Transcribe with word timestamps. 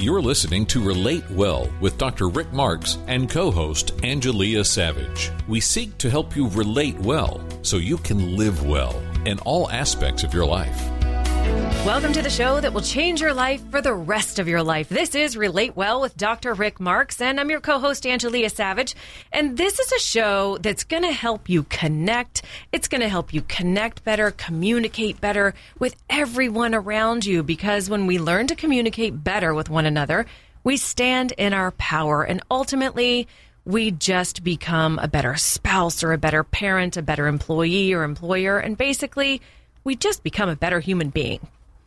You're 0.00 0.22
listening 0.22 0.64
to 0.68 0.82
Relate 0.82 1.30
Well 1.30 1.70
with 1.78 1.98
Dr. 1.98 2.30
Rick 2.30 2.54
Marks 2.54 2.96
and 3.06 3.28
co 3.28 3.50
host 3.50 3.94
Angelia 3.98 4.64
Savage. 4.64 5.30
We 5.46 5.60
seek 5.60 5.98
to 5.98 6.08
help 6.08 6.34
you 6.34 6.48
relate 6.48 6.98
well 7.00 7.46
so 7.60 7.76
you 7.76 7.98
can 7.98 8.34
live 8.34 8.64
well 8.64 8.98
in 9.26 9.38
all 9.40 9.68
aspects 9.68 10.24
of 10.24 10.32
your 10.32 10.46
life. 10.46 10.99
Welcome 11.86 12.12
to 12.12 12.20
the 12.20 12.28
show 12.28 12.60
that 12.60 12.74
will 12.74 12.82
change 12.82 13.22
your 13.22 13.32
life 13.32 13.62
for 13.70 13.80
the 13.80 13.94
rest 13.94 14.38
of 14.38 14.46
your 14.46 14.62
life. 14.62 14.90
This 14.90 15.14
is 15.14 15.34
Relate 15.34 15.74
Well 15.76 16.02
with 16.02 16.14
Dr. 16.14 16.52
Rick 16.52 16.78
Marks, 16.78 17.22
and 17.22 17.40
I'm 17.40 17.48
your 17.48 17.62
co 17.62 17.78
host, 17.78 18.04
Angelia 18.04 18.50
Savage. 18.50 18.94
And 19.32 19.56
this 19.56 19.78
is 19.78 19.90
a 19.90 19.98
show 19.98 20.58
that's 20.58 20.84
going 20.84 21.04
to 21.04 21.12
help 21.12 21.48
you 21.48 21.62
connect. 21.64 22.42
It's 22.70 22.86
going 22.86 23.00
to 23.00 23.08
help 23.08 23.32
you 23.32 23.40
connect 23.48 24.04
better, 24.04 24.30
communicate 24.32 25.22
better 25.22 25.54
with 25.78 25.96
everyone 26.10 26.74
around 26.74 27.24
you, 27.24 27.42
because 27.42 27.88
when 27.88 28.06
we 28.06 28.18
learn 28.18 28.46
to 28.48 28.54
communicate 28.54 29.24
better 29.24 29.54
with 29.54 29.70
one 29.70 29.86
another, 29.86 30.26
we 30.62 30.76
stand 30.76 31.32
in 31.38 31.54
our 31.54 31.70
power, 31.72 32.22
and 32.22 32.42
ultimately, 32.50 33.26
we 33.64 33.90
just 33.90 34.44
become 34.44 34.98
a 34.98 35.08
better 35.08 35.34
spouse 35.36 36.04
or 36.04 36.12
a 36.12 36.18
better 36.18 36.44
parent, 36.44 36.98
a 36.98 37.02
better 37.02 37.26
employee 37.26 37.94
or 37.94 38.02
employer, 38.02 38.58
and 38.58 38.76
basically, 38.76 39.40
we 39.82 39.96
just 39.96 40.22
become 40.22 40.50
a 40.50 40.56
better 40.56 40.80
human 40.80 41.08
being. 41.08 41.40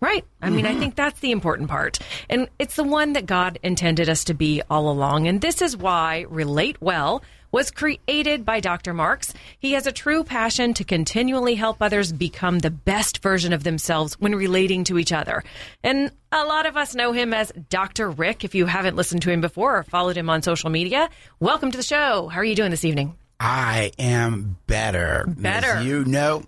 Right. 0.04 0.26
I 0.42 0.50
mean, 0.50 0.66
I 0.66 0.72
mm-hmm. 0.72 0.80
think 0.82 0.96
that's 0.96 1.22
the 1.22 1.32
important 1.32 1.70
part. 1.70 1.98
And 2.30 2.50
it's 2.60 2.76
the 2.76 2.84
one 2.84 3.14
that 3.14 3.26
God 3.26 3.58
intended 3.64 4.10
us 4.10 4.26
to 4.26 4.34
be 4.34 4.62
all 4.70 4.92
along. 4.92 5.28
And 5.28 5.40
this 5.40 5.62
is 5.62 5.78
why 5.78 6.26
Relate 6.28 6.82
Well 6.82 7.24
was 7.54 7.72
created 7.72 8.44
by 8.44 8.60
Dr. 8.60 8.94
Marks. 8.94 9.34
He 9.60 9.72
has 9.74 9.88
a 9.88 9.94
true 9.94 10.26
passion 10.26 10.74
to 10.74 10.84
continually 10.84 11.56
help 11.56 11.78
others 11.80 12.12
become 12.12 12.60
the 12.60 12.70
best 12.70 13.24
version 13.24 13.54
of 13.54 13.64
themselves 13.64 14.20
when 14.20 14.36
relating 14.36 14.84
to 14.84 15.00
each 15.00 15.14
other. 15.14 15.42
And 15.86 16.12
a 16.34 16.44
lot 16.44 16.66
of 16.66 16.76
us 16.76 16.94
know 16.94 17.14
him 17.14 17.34
as 17.34 17.54
Dr. 17.70 18.10
Rick. 18.10 18.44
If 18.44 18.56
you 18.56 18.66
haven't 18.66 18.98
listened 18.98 19.22
to 19.22 19.32
him 19.32 19.40
before 19.40 19.78
or 19.78 19.84
followed 19.84 20.18
him 20.18 20.30
on 20.30 20.42
social 20.42 20.70
media, 20.70 21.10
welcome 21.40 21.72
to 21.72 21.78
the 21.78 21.82
show. 21.82 22.28
How 22.28 22.42
are 22.42 22.44
you 22.44 22.56
doing 22.56 22.72
this 22.72 22.84
evening? 22.84 23.16
I 23.40 23.94
am 23.98 24.58
better. 24.68 25.24
Better. 25.30 25.68
As 25.68 25.86
you 25.86 26.04
know, 26.04 26.44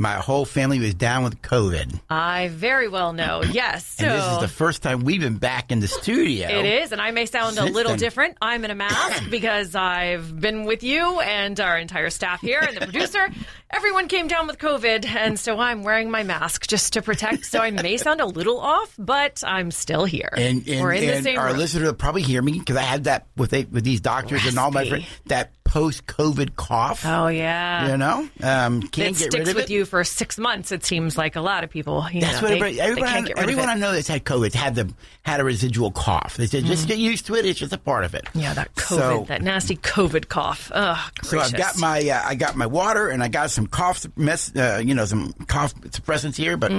my 0.00 0.14
whole 0.14 0.44
family 0.46 0.80
was 0.80 0.94
down 0.94 1.22
with 1.24 1.42
COVID. 1.42 2.00
I 2.08 2.48
very 2.48 2.88
well 2.88 3.12
know. 3.12 3.42
Yes. 3.50 3.84
So 3.84 4.06
And 4.06 4.14
this 4.14 4.32
is 4.32 4.38
the 4.38 4.48
first 4.48 4.80
time 4.82 5.00
we've 5.00 5.20
been 5.20 5.36
back 5.36 5.70
in 5.72 5.80
the 5.80 5.88
studio. 5.88 6.48
It 6.48 6.64
is, 6.64 6.92
and 6.92 7.00
I 7.00 7.10
may 7.10 7.26
sound 7.26 7.58
a 7.58 7.64
little 7.64 7.92
then. 7.92 7.98
different. 7.98 8.38
I'm 8.40 8.64
in 8.64 8.70
a 8.70 8.74
mask 8.76 9.24
because 9.30 9.74
I've 9.74 10.40
been 10.40 10.64
with 10.64 10.82
you 10.82 11.20
and 11.20 11.58
our 11.60 11.76
entire 11.76 12.08
staff 12.10 12.40
here 12.40 12.60
and 12.60 12.76
the 12.76 12.80
producer. 12.86 13.28
Everyone 13.70 14.08
came 14.08 14.28
down 14.28 14.46
with 14.46 14.58
COVID, 14.58 15.04
and 15.04 15.38
so 15.38 15.58
I'm 15.58 15.82
wearing 15.82 16.10
my 16.10 16.22
mask 16.22 16.66
just 16.68 16.94
to 16.94 17.02
protect. 17.02 17.44
So 17.44 17.58
I 17.58 17.70
may 17.70 17.96
sound 17.98 18.20
a 18.20 18.26
little 18.26 18.58
off, 18.60 18.94
but 18.98 19.42
I'm 19.46 19.70
still 19.70 20.04
here. 20.04 20.30
And, 20.32 20.66
and, 20.66 20.80
We're 20.80 20.92
in 20.92 21.04
and 21.04 21.18
the 21.18 21.22
same 21.22 21.38
our 21.38 21.48
room. 21.48 21.58
listeners 21.58 21.84
will 21.86 21.94
probably 21.94 22.22
hear 22.22 22.40
me 22.40 22.52
because 22.58 22.76
I 22.76 22.82
had 22.82 23.04
that 23.04 23.26
with 23.36 23.50
they, 23.50 23.64
with 23.64 23.84
these 23.84 24.00
doctors 24.00 24.46
and 24.46 24.58
all 24.58 24.70
my 24.70 24.88
friends, 24.88 25.06
that 25.26 25.52
post 25.70 26.04
COVID 26.06 26.56
cough. 26.56 27.06
Oh 27.06 27.28
yeah. 27.28 27.92
You 27.92 27.96
know, 27.96 28.28
um, 28.42 28.82
can't 28.82 29.16
get 29.16 29.30
sticks 29.30 29.34
rid 29.36 29.48
of 29.50 29.54
with 29.54 29.64
it. 29.66 29.70
you 29.70 29.84
for 29.84 30.02
six 30.02 30.36
months. 30.36 30.72
It 30.72 30.84
seems 30.84 31.16
like 31.16 31.36
a 31.36 31.40
lot 31.40 31.62
of 31.62 31.70
people. 31.70 32.04
You 32.12 32.20
That's 32.22 32.42
know, 32.42 32.48
what 32.48 32.48
they, 32.48 32.54
everybody, 32.56 32.74
they 32.74 32.80
everyone, 32.82 33.08
can't 33.08 33.26
get 33.26 33.36
rid 33.36 33.42
everyone 33.44 33.68
of 33.68 33.76
I 33.76 33.78
know 33.78 33.92
that's 33.92 34.08
had 34.08 34.24
COVID 34.24 34.52
had 34.52 34.74
the 34.74 34.92
had 35.22 35.38
a 35.38 35.44
residual 35.44 35.92
cough. 35.92 36.36
They 36.36 36.46
said 36.46 36.64
just 36.64 36.88
get 36.88 36.98
used 36.98 37.26
to 37.26 37.36
it. 37.36 37.46
It's 37.46 37.58
just 37.60 37.72
a 37.72 37.78
part 37.78 38.04
of 38.04 38.14
it. 38.16 38.26
Yeah, 38.34 38.52
that 38.54 38.74
COVID, 38.74 38.88
So- 38.98 39.24
that 39.28 39.42
nasty 39.42 39.76
COVID 39.76 40.28
cough. 40.28 40.72
Ugh, 40.74 40.98
So 41.22 41.38
I've 41.38 41.54
got 41.54 41.78
my 41.78 42.00
uh, 42.00 42.20
I 42.24 42.34
got 42.34 42.56
my 42.56 42.66
water 42.66 43.08
and 43.08 43.22
I 43.22 43.28
got 43.28 43.50
some 43.52 43.68
cough 43.68 44.04
mess 44.16 44.50
uh, 44.56 44.82
you 44.84 44.94
know 44.96 45.04
some 45.04 45.32
cough 45.46 45.72
suppressants 45.76 46.34
here, 46.36 46.56
but 46.56 46.72
you 46.72 46.78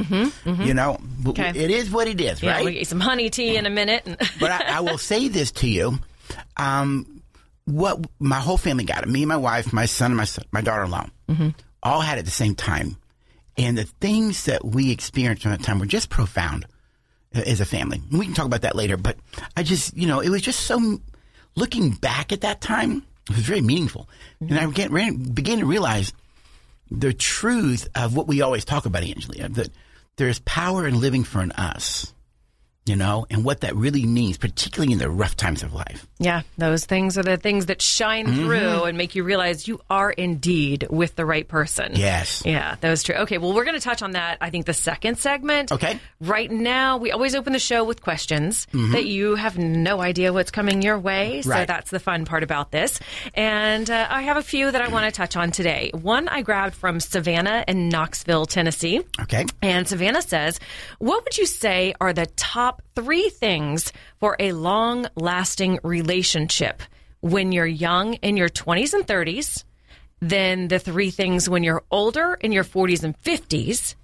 know 0.73 0.97
Mm-hmm, 1.01 1.29
Okay. 1.29 1.49
it 1.55 1.71
is 1.71 1.89
what 1.89 2.07
it 2.09 2.19
is, 2.19 2.43
yeah, 2.43 2.53
right? 2.55 2.65
we 2.65 2.73
get 2.73 2.87
some 2.87 2.99
honey 2.99 3.29
tea 3.29 3.55
in 3.55 3.65
a 3.65 3.69
minute. 3.69 4.03
And 4.05 4.17
but 4.39 4.51
I, 4.51 4.77
I 4.77 4.79
will 4.81 4.97
say 4.97 5.29
this 5.29 5.51
to 5.51 5.67
you: 5.69 5.97
um, 6.57 7.05
what 7.65 8.05
my 8.19 8.39
whole 8.39 8.57
family 8.57 8.83
got 8.83 9.03
it. 9.03 9.09
Me 9.09 9.21
and 9.23 9.29
my 9.29 9.37
wife, 9.37 9.71
my 9.73 9.85
son, 9.85 10.11
and 10.11 10.17
my 10.17 10.25
son, 10.25 10.45
my 10.51 10.61
daughter-in-law, 10.61 11.07
Mm-hmm. 11.29 11.49
all 11.83 12.01
had 12.01 12.17
it 12.17 12.19
at 12.19 12.25
the 12.25 12.31
same 12.31 12.55
time, 12.55 12.97
and 13.57 13.77
the 13.77 13.83
things 13.85 14.45
that 14.45 14.65
we 14.65 14.91
experienced 14.91 15.43
during 15.43 15.57
that 15.57 15.63
time 15.63 15.79
were 15.79 15.85
just 15.85 16.09
profound 16.09 16.65
uh, 17.33 17.39
as 17.45 17.61
a 17.61 17.65
family. 17.65 18.01
We 18.11 18.25
can 18.25 18.33
talk 18.33 18.45
about 18.45 18.61
that 18.63 18.75
later, 18.75 18.97
but 18.97 19.17
I 19.55 19.63
just 19.63 19.95
you 19.95 20.07
know 20.07 20.19
it 20.19 20.29
was 20.29 20.41
just 20.41 20.61
so. 20.61 20.99
Looking 21.55 21.91
back 21.91 22.31
at 22.31 22.41
that 22.41 22.61
time, 22.61 23.05
it 23.29 23.35
was 23.35 23.45
very 23.45 23.59
meaningful, 23.61 24.07
and 24.39 24.57
I 24.57 24.65
began, 24.65 24.91
ran, 24.91 25.15
began 25.33 25.59
to 25.59 25.65
realize 25.65 26.13
the 26.89 27.13
truth 27.13 27.89
of 27.93 28.15
what 28.15 28.25
we 28.27 28.41
always 28.41 28.63
talk 28.65 28.85
about, 28.85 29.03
Angela, 29.03 29.49
that 29.49 29.69
there's 30.15 30.39
power 30.39 30.87
in 30.87 30.99
living 31.01 31.23
for 31.25 31.41
an 31.41 31.51
us, 31.53 32.13
you 32.91 32.97
know, 32.97 33.25
and 33.29 33.45
what 33.45 33.61
that 33.61 33.73
really 33.75 34.05
means, 34.05 34.37
particularly 34.37 34.91
in 34.91 34.99
the 34.99 35.09
rough 35.09 35.35
times 35.37 35.63
of 35.63 35.73
life. 35.73 36.05
Yeah, 36.19 36.41
those 36.57 36.85
things 36.85 37.17
are 37.17 37.23
the 37.23 37.37
things 37.37 37.67
that 37.67 37.81
shine 37.81 38.11
Mm-hmm. 38.27 38.45
through 38.45 38.83
and 38.83 38.97
make 38.97 39.15
you 39.15 39.23
realize 39.23 39.67
you 39.67 39.79
are 39.89 40.11
indeed 40.11 40.85
with 40.89 41.15
the 41.15 41.25
right 41.25 41.47
person. 41.47 41.93
Yes. 41.95 42.43
Yeah, 42.45 42.75
that 42.81 42.89
was 42.89 43.01
true. 43.03 43.15
Okay, 43.15 43.37
well, 43.37 43.53
we're 43.53 43.63
going 43.63 43.77
to 43.79 43.83
touch 43.83 44.01
on 44.01 44.11
that, 44.11 44.37
I 44.41 44.49
think, 44.49 44.65
the 44.65 44.73
second 44.73 45.17
segment. 45.17 45.71
Okay. 45.71 45.99
Right 46.19 46.51
now, 46.51 46.97
we 46.97 47.11
always 47.11 47.33
open 47.35 47.53
the 47.53 47.59
show 47.59 47.83
with 47.85 48.01
questions 48.01 48.67
that 48.73 49.05
you 49.05 49.35
have 49.35 49.57
no 49.57 50.01
idea 50.01 50.33
what's 50.33 50.51
coming 50.51 50.81
your 50.81 50.99
way. 50.99 51.41
So 51.41 51.49
Mm-hmm. 51.49 51.49
Right. 51.59 51.67
that's 51.67 51.89
the 51.91 51.99
fun 51.99 52.25
part 52.25 52.43
about 52.43 52.71
this. 52.71 52.99
And 53.33 53.89
uh, 53.89 54.07
I 54.09 54.21
have 54.23 54.37
a 54.37 54.43
few 54.43 54.69
that 54.71 54.81
I 54.81 54.89
want 54.89 55.05
to 55.05 55.11
touch 55.17 55.35
on 55.35 55.51
today. 55.51 55.91
One 55.93 56.27
I 56.27 56.41
grabbed 56.41 56.75
from 56.75 56.99
Savannah 56.99 57.63
in 57.67 57.87
Knoxville, 57.89 58.45
Tennessee. 58.45 59.01
Okay. 59.21 59.45
And 59.61 59.87
Savannah 59.87 60.21
says, 60.21 60.59
What 60.99 61.23
would 61.23 61.37
you 61.37 61.45
say 61.45 61.93
are 62.01 62.11
the 62.13 62.25
top 62.25 62.80
three 62.95 63.29
things 63.29 63.91
for 64.19 64.35
a 64.39 64.51
long 64.51 65.07
lasting 65.15 65.79
relationship 65.83 66.81
when 67.21 67.51
you're 67.51 67.65
young 67.65 68.15
in 68.15 68.37
your 68.37 68.49
20s 68.49 68.93
and 68.93 69.05
30s? 69.05 69.63
Then 70.19 70.67
the 70.67 70.79
three 70.79 71.11
things 71.11 71.49
when 71.49 71.63
you're 71.63 71.83
older 71.89 72.35
in 72.35 72.51
your 72.51 72.63
40s 72.63 73.03
and 73.03 73.17
50s. 73.21 73.95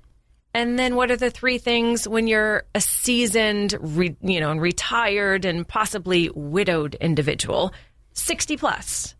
And 0.53 0.79
then 0.79 0.95
what 0.95 1.11
are 1.11 1.17
the 1.17 1.29
three 1.29 1.59
things 1.59 2.07
when 2.07 2.25
you're 2.25 2.63
a 2.73 2.81
seasoned, 2.81 3.77
re, 3.79 4.15
you 4.21 4.39
know, 4.39 4.49
and 4.49 4.59
retired 4.59 5.45
and 5.45 5.67
possibly 5.67 6.31
widowed 6.33 6.95
individual, 6.95 7.73
60 8.13 8.57
plus? 8.57 9.13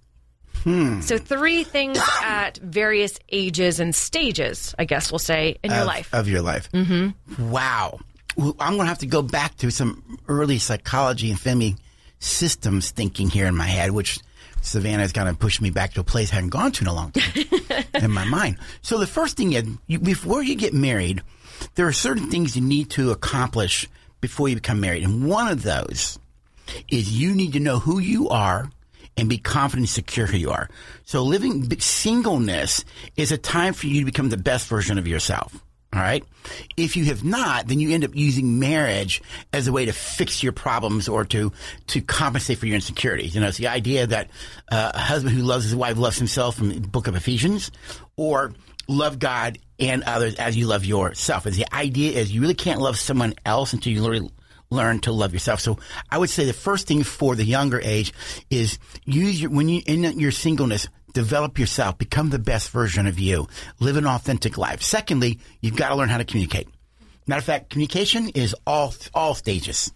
So 1.02 1.18
three 1.18 1.64
things 1.64 2.00
at 2.24 2.58
various 2.58 3.20
ages 3.30 3.80
and 3.80 3.96
stages, 3.96 4.76
I 4.78 4.86
guess 4.86 5.12
we'll 5.12 5.20
say, 5.20 5.58
in 5.64 5.72
your 5.72 5.86
life. 5.86 6.14
Of 6.14 6.28
your 6.28 6.42
life. 6.42 6.70
Mm-hmm. 6.72 7.52
Wow. 7.52 8.00
I'm 8.40 8.76
going 8.76 8.80
to 8.80 8.86
have 8.86 9.00
to 9.00 9.08
go 9.08 9.22
back 9.22 9.58
to 9.58 9.72
some 9.72 10.20
early 10.28 10.60
psychology 10.60 11.30
and 11.30 11.40
family 11.40 11.76
systems 12.20 12.92
thinking 12.92 13.30
here 13.30 13.48
in 13.48 13.56
my 13.56 13.66
head, 13.66 13.92
which 13.92 14.20
Savannah's 14.62 15.12
kind 15.12 15.30
of 15.30 15.40
pushed 15.40 15.62
me 15.62 15.70
back 15.70 15.94
to 15.94 16.02
a 16.02 16.04
place 16.04 16.32
I 16.32 16.36
hadn't 16.36 16.50
gone 16.50 16.72
to 16.74 16.84
in 16.84 16.88
a 16.88 16.94
long 16.94 17.12
time 17.12 17.86
in 17.94 18.12
my 18.12 18.26
mind. 18.26 18.58
So 18.82 18.98
the 18.98 19.08
first 19.08 19.38
thing 19.38 19.54
is, 19.54 19.64
you, 19.88 20.00
before 20.00 20.44
you 20.44 20.56
get 20.56 20.74
married, 20.74 21.22
there 21.76 21.88
are 21.88 21.94
certain 21.94 22.30
things 22.30 22.56
you 22.56 22.62
need 22.62 22.90
to 22.92 23.12
accomplish 23.12 23.88
before 24.22 24.50
you 24.50 24.56
become 24.56 24.80
married. 24.80 25.04
And 25.04 25.28
one 25.28 25.48
of 25.48 25.64
those 25.64 26.20
is 26.90 27.18
you 27.18 27.34
need 27.34 27.54
to 27.54 27.60
know 27.60 27.80
who 27.80 28.00
you 28.00 28.30
are 28.30 28.70
and 29.16 29.30
be 29.30 29.38
confident 29.38 29.84
and 29.84 29.90
secure 29.90 30.28
who 30.28 30.38
you 30.38 30.52
are. 30.52 30.70
So 31.06 31.24
living 31.24 31.80
singleness 31.80 32.86
is 33.16 33.32
a 33.32 33.38
time 33.38 33.74
for 33.74 33.88
you 33.88 34.02
to 34.02 34.06
become 34.06 34.30
the 34.30 34.38
best 34.38 34.68
version 34.68 34.98
of 34.98 35.08
yourself. 35.08 35.64
All 35.98 36.04
right. 36.04 36.24
If 36.78 36.96
you 36.96 37.06
have 37.06 37.24
not, 37.24 37.68
then 37.68 37.80
you 37.80 37.92
end 37.92 38.06
up 38.06 38.16
using 38.16 38.60
marriage 38.60 39.20
as 39.52 39.68
a 39.68 39.72
way 39.72 39.86
to 39.86 39.92
fix 39.92 40.44
your 40.44 40.52
problems 40.52 41.10
or 41.10 41.26
to 41.26 41.52
to 41.88 42.02
compensate 42.02 42.60
for 42.60 42.68
your 42.68 42.76
insecurities. 42.76 43.34
You 43.34 43.42
know, 43.42 43.48
it's 43.48 43.58
the 43.58 43.68
idea 43.68 44.06
that 44.06 44.30
uh, 44.72 44.92
a 44.94 45.00
husband 45.00 45.36
who 45.36 45.42
loves 45.42 45.64
his 45.64 45.76
wife 45.76 45.98
loves 45.98 46.20
himself 46.20 46.56
from 46.56 46.70
the 46.70 46.80
book 46.88 47.08
of 47.08 47.16
Ephesians, 47.16 47.72
or 48.16 48.54
love 48.88 49.18
God 49.18 49.58
and 49.80 50.04
others 50.04 50.36
as 50.36 50.56
you 50.56 50.68
love 50.68 50.86
yourself. 50.86 51.48
And 51.48 51.56
the 51.56 51.74
idea 51.74 52.20
is 52.20 52.32
you 52.32 52.42
really 52.42 52.54
can't 52.54 52.80
love 52.80 53.00
someone 53.00 53.34
else 53.44 53.74
until 53.74 53.92
you 53.92 54.08
really 54.08 54.30
learn 54.70 55.00
to 55.00 55.12
love 55.12 55.34
yourself. 55.34 55.62
So 55.62 55.80
I 56.12 56.20
would 56.20 56.30
say 56.30 56.46
the 56.46 56.54
first 56.54 56.88
thing 56.88 57.04
for 57.04 57.36
the 57.36 57.44
younger 57.44 57.82
age 57.84 58.14
is 58.52 58.78
use 59.06 59.42
your, 59.42 59.50
when 59.50 59.68
you, 59.68 59.82
in 59.88 60.04
your 60.20 60.32
singleness, 60.32 60.90
develop 61.18 61.58
yourself, 61.58 61.98
become 61.98 62.30
the 62.30 62.40
best 62.40 62.70
version 62.70 63.08
of 63.08 63.18
you, 63.20 63.48
live 63.80 63.98
an 63.98 64.06
authentic 64.06 64.58
life. 64.58 64.82
Secondly, 64.84 65.40
you've 65.62 65.76
got 65.76 65.90
to 65.90 65.96
learn 65.96 66.10
how 66.10 66.18
to 66.18 66.26
communicate. 66.26 66.68
Matter 67.26 67.40
of 67.40 67.46
fact, 67.46 67.70
communication 67.72 68.30
is 68.30 68.56
all, 68.66 68.94
all 69.14 69.34
stages. 69.34 69.92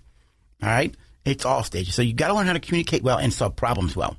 All 0.63 0.69
right. 0.69 0.93
It's 1.23 1.45
all 1.45 1.63
stages. 1.63 1.93
So 1.95 2.01
you've 2.01 2.17
got 2.17 2.29
to 2.29 2.33
learn 2.33 2.47
how 2.47 2.53
to 2.53 2.59
communicate 2.59 3.03
well 3.03 3.19
and 3.19 3.31
solve 3.31 3.55
problems 3.55 3.95
well. 3.95 4.17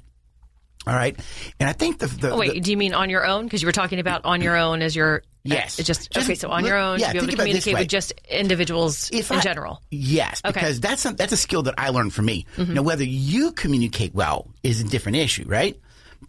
All 0.86 0.94
right. 0.94 1.16
And 1.60 1.68
I 1.68 1.72
think 1.72 1.98
the, 1.98 2.06
the 2.06 2.30
Oh, 2.32 2.38
wait, 2.38 2.54
the- 2.54 2.60
do 2.60 2.70
you 2.70 2.76
mean 2.76 2.94
on 2.94 3.10
your 3.10 3.26
own? 3.26 3.44
Because 3.44 3.62
you 3.62 3.66
were 3.66 3.72
talking 3.72 3.98
about 4.00 4.24
on 4.24 4.40
your 4.40 4.56
own 4.56 4.80
as 4.82 4.94
your 4.96 5.22
Yes. 5.44 5.78
uh, 5.78 5.82
just, 5.82 6.10
Just 6.12 6.26
okay. 6.28 6.36
So 6.36 6.50
on 6.50 6.64
your 6.64 6.76
own 6.76 7.00
yeah, 7.00 7.08
to 7.08 7.12
be 7.14 7.18
able 7.18 7.26
to 7.28 7.34
about 7.34 7.48
it 7.48 7.52
this 7.54 7.64
communicate 7.64 7.82
with 7.84 7.88
just 7.90 8.12
individuals 8.30 9.10
if 9.12 9.30
in 9.30 9.38
I- 9.38 9.40
general. 9.40 9.82
Yes, 9.90 10.40
Okay. 10.44 10.52
because 10.60 10.78
that's 10.80 11.04
a, 11.04 11.10
that's 11.12 11.32
a 11.32 11.36
skill 11.36 11.62
that 11.64 11.74
I 11.78 11.88
learned 11.90 12.14
from 12.14 12.26
me. 12.26 12.46
Mm-hmm. 12.56 12.74
Now, 12.74 12.82
whether 12.82 13.02
you 13.04 13.50
communicate 13.52 14.14
well 14.14 14.48
is 14.62 14.80
a 14.80 14.84
different 14.84 15.16
issue, 15.18 15.44
right? 15.46 15.76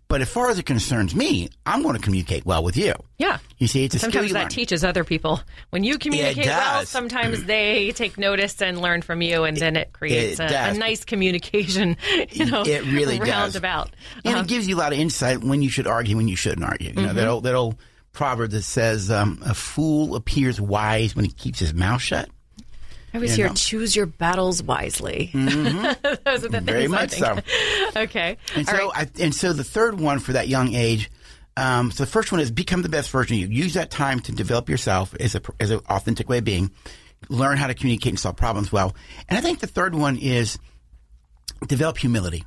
But 0.07 0.21
as 0.21 0.29
far 0.29 0.49
as 0.49 0.59
it 0.59 0.65
concerns 0.65 1.15
me, 1.15 1.49
I'm 1.65 1.81
going 1.81 1.95
to 1.95 2.01
communicate 2.01 2.45
well 2.45 2.63
with 2.63 2.77
you. 2.77 2.93
Yeah. 3.17 3.39
You 3.57 3.67
see, 3.67 3.83
it's 3.85 3.95
a 3.95 3.99
Sometimes 3.99 4.33
that 4.33 4.49
teaches 4.51 4.83
other 4.83 5.03
people. 5.03 5.41
When 5.71 5.83
you 5.83 5.97
communicate 5.97 6.45
well, 6.45 6.79
does. 6.81 6.89
sometimes 6.89 7.45
they 7.45 7.91
take 7.91 8.17
notice 8.17 8.61
and 8.61 8.79
learn 8.81 9.01
from 9.01 9.21
you, 9.21 9.43
and 9.43 9.57
then 9.57 9.75
it 9.75 9.91
creates 9.93 10.39
It 10.39 10.51
a, 10.51 10.69
a 10.69 10.73
nice 10.75 11.03
communication. 11.05 11.97
You 12.31 12.45
know, 12.45 12.61
It 12.63 12.83
really 12.85 13.17
does. 13.19 13.27
roundabout. 13.29 13.91
And 14.25 14.35
Um, 14.35 14.45
it 14.45 14.47
gives 14.47 14.67
you 14.67 14.75
a 14.75 14.79
lot 14.79 14.93
of 14.93 14.99
insight 14.99 15.41
when 15.43 15.61
you 15.61 15.69
should 15.69 15.87
argue, 15.87 16.15
when 16.17 16.27
you 16.27 16.35
shouldn't 16.35 16.63
argue. 16.65 16.89
You 16.89 16.93
Mm-hmm. 16.95 17.05
know, 17.07 17.13
that 17.13 17.27
old, 17.27 17.43
that 17.45 17.55
old 17.55 17.75
proverb 18.11 18.51
that 18.51 18.61
says, 18.63 19.09
um, 19.09 19.41
a 19.45 19.53
fool 19.55 20.15
appears 20.15 20.61
wise 20.61 21.15
when 21.15 21.25
he 21.25 21.31
keeps 21.31 21.59
his 21.59 21.73
mouth 21.73 22.01
shut. 22.01 22.29
I 23.13 23.19
was 23.19 23.35
here. 23.35 23.47
know. 23.47 23.53
Choose 23.53 23.95
your 23.95 24.05
battles 24.05 24.63
wisely. 24.63 25.29
Those 25.33 26.45
are 26.45 26.49
the 26.49 26.61
Very 26.63 26.87
things 26.87 26.91
much 26.91 27.11
so. 27.11 27.39
okay. 27.95 28.37
And 28.55 28.67
All 28.67 28.75
so, 28.75 28.91
right. 28.91 29.11
I, 29.19 29.23
and 29.23 29.35
so 29.35 29.53
the 29.53 29.63
third 29.63 29.99
one 29.99 30.19
for 30.19 30.33
that 30.33 30.47
young 30.47 30.73
age. 30.73 31.11
Um, 31.55 31.91
so 31.91 32.03
the 32.03 32.09
first 32.09 32.31
one 32.31 32.41
is 32.41 32.49
become 32.49 32.81
the 32.81 32.89
best 32.89 33.11
version 33.11 33.35
of 33.35 33.41
you. 33.41 33.47
Use 33.63 33.75
that 33.75 33.91
time 33.91 34.19
to 34.21 34.31
develop 34.31 34.69
yourself 34.69 35.13
as 35.19 35.35
a 35.35 35.41
as 35.59 35.69
an 35.69 35.81
authentic 35.87 36.27
way 36.27 36.39
of 36.39 36.43
being. 36.43 36.71
Learn 37.29 37.57
how 37.57 37.67
to 37.67 37.75
communicate 37.75 38.13
and 38.13 38.19
solve 38.19 38.35
problems 38.35 38.71
well. 38.71 38.95
And 39.29 39.37
I 39.37 39.41
think 39.41 39.59
the 39.59 39.67
third 39.67 39.93
one 39.93 40.17
is 40.17 40.57
develop 41.67 41.97
humility. 41.99 42.43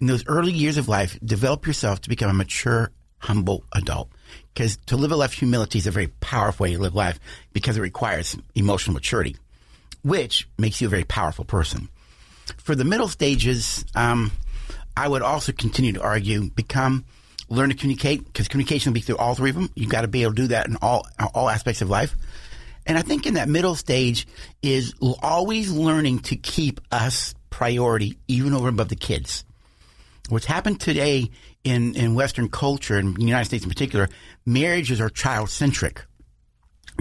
In 0.00 0.06
those 0.06 0.24
early 0.26 0.52
years 0.52 0.76
of 0.76 0.86
life, 0.88 1.18
develop 1.24 1.66
yourself 1.66 2.02
to 2.02 2.08
become 2.08 2.30
a 2.30 2.34
mature, 2.34 2.92
humble 3.18 3.64
adult. 3.72 4.10
Because 4.54 4.76
to 4.86 4.96
live 4.96 5.12
a 5.12 5.16
life 5.16 5.30
of 5.32 5.38
humility 5.38 5.78
is 5.78 5.86
a 5.86 5.90
very 5.90 6.08
powerful 6.08 6.64
way 6.64 6.74
to 6.74 6.78
live 6.80 6.94
life 6.94 7.18
because 7.52 7.76
it 7.76 7.80
requires 7.80 8.36
emotional 8.54 8.94
maturity, 8.94 9.36
which 10.02 10.48
makes 10.58 10.80
you 10.80 10.88
a 10.88 10.90
very 10.90 11.04
powerful 11.04 11.44
person. 11.44 11.88
For 12.56 12.74
the 12.74 12.84
middle 12.84 13.08
stages, 13.08 13.84
um, 13.94 14.32
I 14.96 15.06
would 15.06 15.22
also 15.22 15.52
continue 15.52 15.92
to 15.92 16.02
argue 16.02 16.50
become 16.50 17.04
learn 17.50 17.70
to 17.70 17.74
communicate 17.74 18.24
because 18.24 18.48
communication 18.48 18.90
will 18.90 18.94
be 18.94 19.00
through 19.00 19.16
all 19.16 19.34
three 19.34 19.50
of 19.50 19.56
them. 19.56 19.70
You've 19.74 19.90
got 19.90 20.02
to 20.02 20.08
be 20.08 20.22
able 20.22 20.34
to 20.34 20.42
do 20.42 20.48
that 20.48 20.66
in 20.66 20.76
all 20.82 21.06
all 21.34 21.48
aspects 21.48 21.82
of 21.82 21.88
life. 21.88 22.14
And 22.86 22.96
I 22.96 23.02
think 23.02 23.26
in 23.26 23.34
that 23.34 23.48
middle 23.48 23.74
stage 23.74 24.26
is 24.62 24.94
always 25.22 25.70
learning 25.70 26.20
to 26.20 26.36
keep 26.36 26.80
us 26.90 27.34
priority 27.50 28.18
even 28.28 28.54
over 28.54 28.68
above 28.68 28.88
the 28.88 28.96
kids. 28.96 29.44
What's 30.30 30.46
happened 30.46 30.80
today 30.80 31.30
in, 31.64 31.94
in 31.96 32.14
Western 32.14 32.48
culture, 32.48 32.98
in 32.98 33.14
the 33.14 33.22
United 33.22 33.44
States 33.44 33.64
in 33.64 33.70
particular, 33.70 34.08
marriages 34.46 35.00
are 35.00 35.08
child 35.08 35.50
centric. 35.50 36.04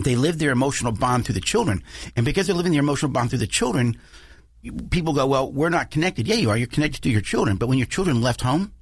They 0.04 0.16
live 0.16 0.38
their 0.38 0.52
emotional 0.52 0.92
bond 0.92 1.26
through 1.26 1.36
the 1.36 1.42
children. 1.42 1.84
And 2.16 2.26
because 2.26 2.48
they're 2.48 2.56
living 2.56 2.72
their 2.72 2.82
emotional 2.82 3.12
bond 3.12 3.30
through 3.30 3.40
the 3.40 3.48
children, 3.48 3.98
people 4.90 5.14
go, 5.14 5.26
well, 5.26 5.52
we're 5.52 5.70
not 5.70 5.92
connected. 5.92 6.28
Yeah, 6.28 6.36
you 6.36 6.50
are. 6.50 6.58
You're 6.58 6.68
connected 6.68 7.02
to 7.04 7.10
your 7.10 7.22
children. 7.22 7.58
But 7.58 7.68
when 7.68 7.78
your 7.78 7.88
children 7.88 8.22
left 8.22 8.42
home 8.42 8.74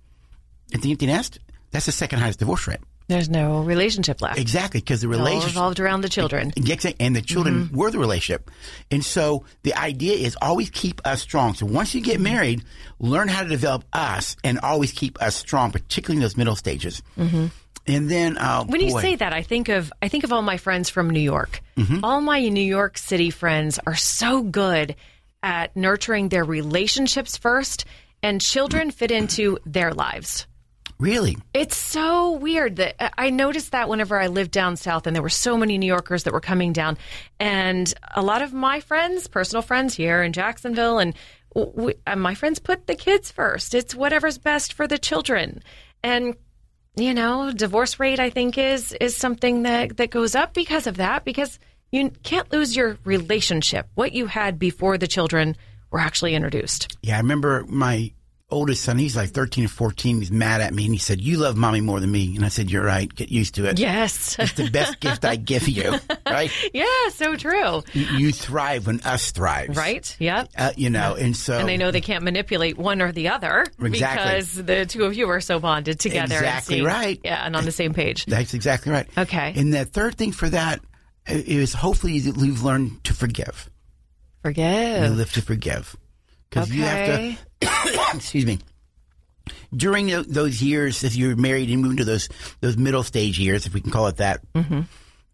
at 0.73 0.81
the 0.81 0.91
empty 0.91 1.05
nest, 1.05 1.39
that's 1.71 1.85
the 1.85 1.91
second 1.91 2.19
highest 2.19 2.39
divorce 2.39 2.67
rate. 2.67 2.79
There's 3.07 3.29
no 3.29 3.61
relationship 3.61 4.21
left. 4.21 4.39
Exactly, 4.39 4.79
because 4.79 5.01
the 5.01 5.07
All 5.07 5.13
relationship 5.13 5.49
revolved 5.49 5.79
around 5.79 6.01
the 6.01 6.09
children. 6.09 6.51
Exactly, 6.55 6.95
and 6.99 7.15
the 7.15 7.21
children 7.21 7.69
were 7.71 7.91
the 7.91 7.99
relationship. 7.99 8.49
And 8.89 9.05
so 9.05 9.45
the 9.63 9.75
idea 9.75 10.15
is 10.15 10.35
always 10.41 10.71
keep 10.71 11.01
us 11.05 11.21
strong. 11.21 11.53
So 11.53 11.67
once 11.67 11.93
you 11.93 12.01
get 12.01 12.19
married, 12.19 12.63
learn 12.99 13.27
how 13.27 13.43
to 13.43 13.49
develop 13.49 13.85
us 13.93 14.35
and 14.43 14.59
always 14.59 14.91
keep 14.91 15.21
us 15.21 15.35
strong, 15.35 15.71
particularly 15.71 16.17
in 16.17 16.21
those 16.21 16.37
middle 16.37 16.55
stages. 16.55 17.03
Mm-hmm. 17.17 17.47
And 17.87 18.09
then, 18.09 18.37
uh, 18.39 18.63
When 18.65 18.81
you 18.81 18.99
say 18.99 19.15
that, 19.15 19.33
I 19.33 19.43
think 19.43 19.69
of 19.69 19.93
I 20.01 20.07
think 20.07 20.23
of 20.23 20.33
all 20.33 20.41
my 20.41 20.57
friends 20.57 20.89
from 20.89 21.09
New 21.11 21.19
York. 21.19 21.61
Mm-hmm. 21.77 22.03
All 22.03 22.21
my 22.21 22.49
New 22.49 22.63
York 22.63 22.97
City 22.97 23.29
friends 23.29 23.79
are 23.85 23.95
so 23.95 24.41
good 24.41 24.95
at 25.43 25.75
nurturing 25.75 26.29
their 26.29 26.43
relationships 26.43 27.37
first, 27.37 27.85
and 28.23 28.41
children 28.41 28.89
fit 28.89 29.11
into 29.11 29.59
their 29.67 29.93
lives. 29.93 30.47
Really, 30.99 31.37
It's 31.53 31.77
so 31.77 32.31
weird 32.31 32.77
that 32.77 33.13
I 33.17 33.29
noticed 33.29 33.71
that 33.71 33.89
whenever 33.89 34.19
I 34.19 34.27
lived 34.27 34.51
down 34.51 34.75
south, 34.75 35.07
and 35.07 35.15
there 35.15 35.23
were 35.23 35.29
so 35.29 35.57
many 35.57 35.77
New 35.77 35.87
Yorkers 35.87 36.23
that 36.23 36.33
were 36.33 36.39
coming 36.39 36.73
down, 36.73 36.97
and 37.39 37.93
a 38.15 38.21
lot 38.21 38.41
of 38.41 38.53
my 38.53 38.79
friends, 38.79 39.27
personal 39.27 39.61
friends 39.61 39.95
here 39.95 40.23
in 40.23 40.33
Jacksonville, 40.33 40.99
and 40.99 41.13
w 41.53 41.93
uh 42.05 42.15
my 42.15 42.35
friends 42.35 42.59
put 42.59 42.87
the 42.87 42.95
kids 42.95 43.31
first. 43.31 43.73
It's 43.73 43.95
whatever's 43.95 44.37
best 44.37 44.73
for 44.73 44.87
the 44.87 44.97
children, 44.97 45.61
and 46.03 46.35
you 46.97 47.13
know, 47.13 47.51
divorce 47.51 47.99
rate 47.99 48.19
I 48.19 48.29
think 48.29 48.57
is 48.57 48.93
is 49.01 49.17
something 49.17 49.63
that 49.63 49.97
that 49.97 50.11
goes 50.11 50.35
up 50.35 50.53
because 50.53 50.87
of 50.87 50.97
that 50.97 51.25
because 51.25 51.59
you 51.91 52.11
can't 52.23 52.51
lose 52.51 52.75
your 52.75 52.97
relationship. 53.05 53.87
What 53.95 54.13
you 54.13 54.25
had 54.27 54.59
before 54.59 54.97
the 54.97 55.07
children 55.07 55.55
were 55.91 55.99
actually 55.99 56.35
introduced. 56.35 56.97
yeah, 57.01 57.15
I 57.15 57.19
remember 57.19 57.65
my 57.69 58.11
oldest 58.55 58.83
son. 58.83 58.97
He's 58.97 59.15
like 59.15 59.29
thirteen 59.31 59.65
or 59.65 59.67
fourteen. 59.67 60.19
He's 60.19 60.31
mad 60.31 60.61
at 60.61 60.73
me, 60.73 60.85
and 60.85 60.93
he 60.95 60.99
said, 60.99 61.21
"You 61.21 61.37
love 61.37 61.55
mommy 61.57 61.81
more 61.81 61.99
than 61.99 62.11
me." 62.11 62.35
And 62.35 62.45
I 62.45 62.47
said, 62.47 62.71
"You're 62.71 62.83
right. 62.83 63.13
Get 63.13 63.29
used 63.29 63.55
to 63.55 63.65
it. 63.65 63.77
Yes. 63.79 64.37
It's 64.39 64.53
the 64.53 64.69
best 64.69 64.99
gift 65.01 65.25
I 65.25 65.35
give 65.35 65.67
you. 65.67 65.95
Right? 66.25 66.51
yeah, 66.73 66.85
so 67.09 67.35
true. 67.35 67.83
You, 67.93 68.05
you 68.17 68.31
thrive 68.31 68.87
when 68.87 69.01
us 69.01 69.31
thrives. 69.31 69.77
Right? 69.77 70.15
Yep. 70.19 70.49
Uh, 70.57 70.71
you 70.75 70.89
know, 70.89 71.15
and 71.15 71.35
so 71.35 71.59
and 71.59 71.67
they 71.67 71.77
know 71.77 71.91
they 71.91 72.01
can't 72.01 72.23
manipulate 72.23 72.77
one 72.77 73.01
or 73.01 73.11
the 73.11 73.27
other 73.29 73.65
Exactly. 73.81 74.25
because 74.25 74.55
the 74.55 74.85
two 74.85 75.03
of 75.03 75.15
you 75.15 75.29
are 75.29 75.41
so 75.41 75.59
bonded 75.59 75.99
together. 75.99 76.35
Exactly 76.35 76.81
right. 76.81 77.19
Yeah, 77.23 77.45
and 77.45 77.55
on 77.55 77.65
the 77.65 77.71
same 77.71 77.93
page. 77.93 78.25
That's 78.25 78.53
exactly 78.53 78.91
right. 78.91 79.07
Okay. 79.17 79.53
And 79.55 79.73
the 79.73 79.85
third 79.85 80.15
thing 80.15 80.31
for 80.31 80.49
that 80.49 80.79
is 81.27 81.73
hopefully 81.73 82.13
you've 82.13 82.63
learned 82.63 83.03
to 83.03 83.13
forgive. 83.13 83.69
You 84.45 84.51
Forgive. 84.51 85.17
live 85.17 85.31
to 85.33 85.41
forgive. 85.41 85.95
Because 86.55 86.71
you 86.71 86.83
Okay. 86.83 87.37
have 87.61 87.91
to, 88.11 88.15
excuse 88.17 88.45
me, 88.45 88.59
during 89.75 90.07
tho- 90.07 90.23
those 90.23 90.61
years, 90.61 91.03
as 91.03 91.17
you're 91.17 91.35
married 91.35 91.69
and 91.69 91.81
move 91.81 91.91
into 91.91 92.05
those, 92.05 92.29
those 92.61 92.77
middle 92.77 93.03
stage 93.03 93.37
years, 93.39 93.65
if 93.65 93.73
we 93.73 93.81
can 93.81 93.91
call 93.91 94.07
it 94.07 94.17
that, 94.17 94.41
mm-hmm. 94.53 94.81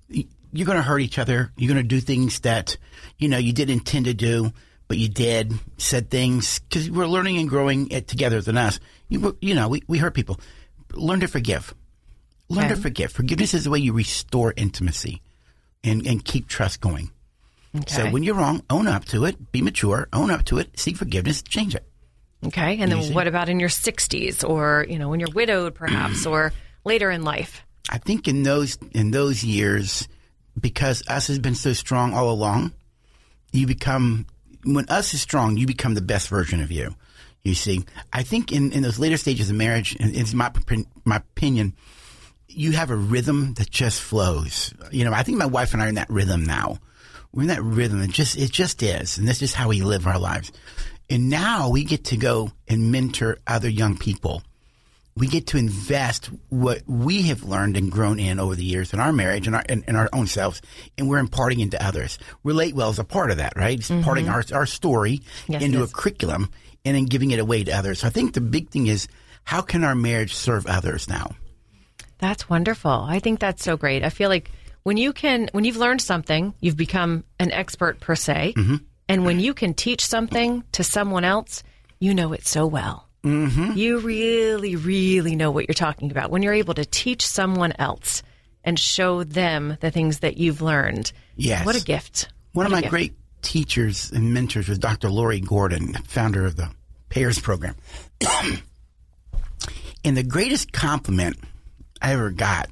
y- 0.10 0.26
you're 0.52 0.66
going 0.66 0.78
to 0.78 0.82
hurt 0.84 1.00
each 1.00 1.20
other. 1.20 1.52
You're 1.58 1.72
going 1.74 1.84
to 1.84 1.88
do 1.88 2.00
things 2.02 2.40
that, 2.42 2.76
you 3.20 3.30
know, 3.30 3.38
you 3.38 3.54
didn't 3.54 3.74
intend 3.74 4.06
to 4.06 4.14
do, 4.14 4.52
but 4.88 4.98
you 4.98 5.08
did, 5.10 5.54
said 5.78 6.10
things, 6.10 6.60
because 6.60 6.90
we're 6.90 7.06
learning 7.08 7.38
and 7.38 7.48
growing 7.48 7.90
it 7.92 8.08
together 8.08 8.42
than 8.42 8.58
us. 8.58 8.80
You, 9.08 9.38
you 9.42 9.54
know, 9.54 9.68
we, 9.70 9.84
we 9.88 10.00
hurt 10.00 10.14
people. 10.16 10.40
Learn 10.94 11.20
to 11.22 11.28
forgive. 11.28 11.74
Learn 12.50 12.70
to 12.70 12.76
forgive. 12.76 13.12
Forgiveness 13.14 13.54
is 13.54 13.64
the 13.64 13.70
way 13.70 13.80
you 13.80 13.94
restore 13.94 14.54
intimacy 14.58 15.22
and, 15.84 16.06
and 16.06 16.26
keep 16.26 16.48
trust 16.50 16.82
going. 16.82 17.12
So 17.88 18.10
when 18.10 18.24
you're 18.24 18.36
wrong, 18.36 18.64
own 18.70 18.88
up 18.88 19.06
to 19.06 19.26
it, 19.26 19.52
be 19.52 19.62
mature, 19.62 20.08
own 20.12 20.30
up 20.30 20.44
to 20.46 20.58
it, 20.58 20.78
seek 20.78 20.98
forgiveness, 20.98 21.42
change 21.42 21.74
it. 21.74 21.86
Okay. 22.46 22.80
And 22.80 22.92
then 22.92 23.14
what 23.14 23.28
about 23.28 23.50
in 23.50 23.60
your 23.60 23.70
60s 23.70 24.48
or, 24.48 24.86
you 24.90 25.00
know, 25.00 25.10
when 25.10 25.20
you're 25.20 25.32
widowed 25.34 25.76
perhaps 25.76 26.26
or 26.26 26.52
later 26.86 27.10
in 27.10 27.24
life? 27.24 27.64
I 27.90 27.98
think 27.98 28.28
in 28.28 28.44
those 28.44 28.78
in 28.92 29.12
those 29.12 29.44
years, 29.44 30.08
because 30.60 31.04
us 31.08 31.28
has 31.28 31.40
been 31.40 31.56
so 31.56 31.74
strong 31.74 32.14
all 32.14 32.30
along, 32.30 32.74
you 33.52 33.68
become 33.68 34.26
when 34.64 34.88
us 34.90 35.14
is 35.14 35.22
strong, 35.22 35.58
you 35.58 35.66
become 35.66 35.94
the 35.94 36.02
best 36.02 36.30
version 36.30 36.62
of 36.62 36.72
you. 36.72 36.96
You 37.44 37.56
see, 37.56 37.86
I 38.14 38.24
think 38.24 38.52
in, 38.52 38.72
in 38.72 38.84
those 38.84 39.00
later 39.00 39.18
stages 39.18 39.50
of 39.50 39.56
marriage, 39.56 39.96
and 40.00 40.16
it's 40.16 40.34
my 40.34 40.52
my 41.06 41.18
opinion, 41.18 41.76
you 42.48 42.72
have 42.74 42.92
a 42.92 42.96
rhythm 42.96 43.56
that 43.56 43.70
just 43.70 44.02
flows. 44.02 44.74
You 44.92 45.06
know, 45.06 45.14
I 45.14 45.24
think 45.24 45.38
my 45.38 45.46
wife 45.48 45.74
and 45.74 45.82
I 45.82 45.86
are 45.86 45.90
in 45.90 45.96
that 45.96 46.10
rhythm 46.10 46.46
now. 46.46 46.78
We're 47.34 47.44
in 47.44 47.48
that 47.48 47.64
rhythm. 47.64 48.02
It 48.02 48.12
just 48.12 48.38
it 48.38 48.52
just 48.52 48.84
is, 48.84 49.18
and 49.18 49.28
this 49.28 49.42
is 49.42 49.54
how 49.54 49.70
we 49.70 49.82
live 49.82 50.08
our 50.08 50.20
lives. 50.20 50.52
And 51.10 51.30
now 51.30 51.70
we 51.70 51.84
get 51.84 52.06
to 52.06 52.18
go 52.18 52.52
and 52.68 52.92
mentor 52.92 53.38
other 53.46 53.70
young 53.70 53.98
people 53.98 54.44
we 55.16 55.28
get 55.28 55.48
to 55.48 55.58
invest 55.58 56.30
what 56.50 56.82
we 56.88 57.24
have 57.24 57.44
learned 57.44 57.76
and 57.76 57.92
grown 57.92 58.20
in 58.20 58.40
over 58.40 58.56
the 58.56 58.64
years 58.64 58.94
in 58.94 59.00
our 59.00 59.12
marriage 59.12 59.46
and 59.46 59.56
our 59.56 59.64
in, 59.68 59.84
in 59.88 59.96
our 59.96 60.10
own 60.14 60.28
selves, 60.28 60.62
and 60.98 61.10
we're 61.10 61.20
imparting 61.20 61.60
into 61.60 61.84
others. 61.86 62.18
Relate 62.44 62.76
well 62.76 62.90
is 62.90 63.00
a 63.00 63.04
part 63.04 63.32
of 63.32 63.38
that, 63.38 63.54
right? 63.56 63.78
It's 63.78 63.90
mm-hmm. 63.90 64.00
imparting 64.00 64.30
our 64.30 64.44
our 64.54 64.66
story 64.66 65.22
Yes, 65.48 65.62
into 65.62 65.84
a 65.84 65.88
curriculum 65.88 66.50
and 66.86 66.96
then 66.96 67.06
giving 67.06 67.32
it 67.32 67.40
away 67.40 67.64
to 67.64 67.72
others. 67.72 68.00
So 68.00 68.08
I 68.08 68.10
think 68.10 68.34
the 68.34 68.42
big 68.42 68.70
thing 68.70 68.88
is 68.88 69.08
how 69.44 69.62
can 69.62 69.84
our 69.84 69.96
marriage 69.96 70.34
serve 70.34 70.66
others 70.66 71.10
now? 71.10 71.36
That's 72.20 72.50
wonderful. 72.50 72.92
I 72.92 73.20
think 73.20 73.40
that's 73.40 73.64
so 73.64 73.76
great. 73.76 74.04
I 74.04 74.10
feel 74.10 74.30
like 74.30 74.52
when 74.84 74.98
you 74.98 75.14
can, 75.14 75.50
when 75.52 75.64
you've 75.64 75.78
learned 75.78 76.02
something, 76.02 76.54
you've 76.60 76.78
become 76.78 77.24
an 77.40 77.52
expert 77.52 78.00
per 78.00 78.16
se. 78.16 78.54
And 79.08 79.26
when 79.26 79.40
you 79.40 79.54
can 79.54 79.74
teach 79.74 80.06
something 80.06 80.64
to 80.74 80.84
someone 80.84 81.24
else, 81.24 81.64
you 82.00 82.14
know 82.14 82.34
it 82.34 82.46
so 82.48 82.66
well. 82.66 83.08
Mm-hmm. 83.24 83.74
You 83.78 84.00
really, 84.00 84.76
really 84.76 85.36
know 85.36 85.52
what 85.52 85.68
you're 85.68 85.74
talking 85.76 86.10
about. 86.12 86.32
When 86.32 86.42
you're 86.42 86.54
able 86.54 86.74
to 86.76 86.86
teach 86.86 87.28
someone 87.28 87.74
else 87.78 88.24
and 88.64 88.80
show 88.80 89.24
them 89.24 89.78
the 89.82 89.92
things 89.92 90.20
that 90.20 90.38
you've 90.38 90.62
learned. 90.62 91.12
Yes. 91.36 91.66
What 91.66 91.80
a 91.80 91.84
gift. 91.84 92.30
One 92.54 92.66
of 92.66 92.72
What 92.72 92.78
a 92.78 92.78
my 92.78 92.82
gift. 92.82 92.92
great 92.92 93.14
teachers 93.42 94.12
and 94.12 94.34
mentors 94.34 94.68
was 94.68 94.80
Dr. 94.80 95.10
Lori 95.10 95.40
Gordon, 95.40 95.94
founder 96.06 96.46
of 96.46 96.56
the 96.56 96.70
PAIRS 97.10 97.40
Program. 97.40 97.76
and 100.04 100.18
the 100.18 100.24
greatest 100.24 100.72
compliment 100.72 101.38
I 102.02 102.14
ever 102.14 102.32
got 102.32 102.70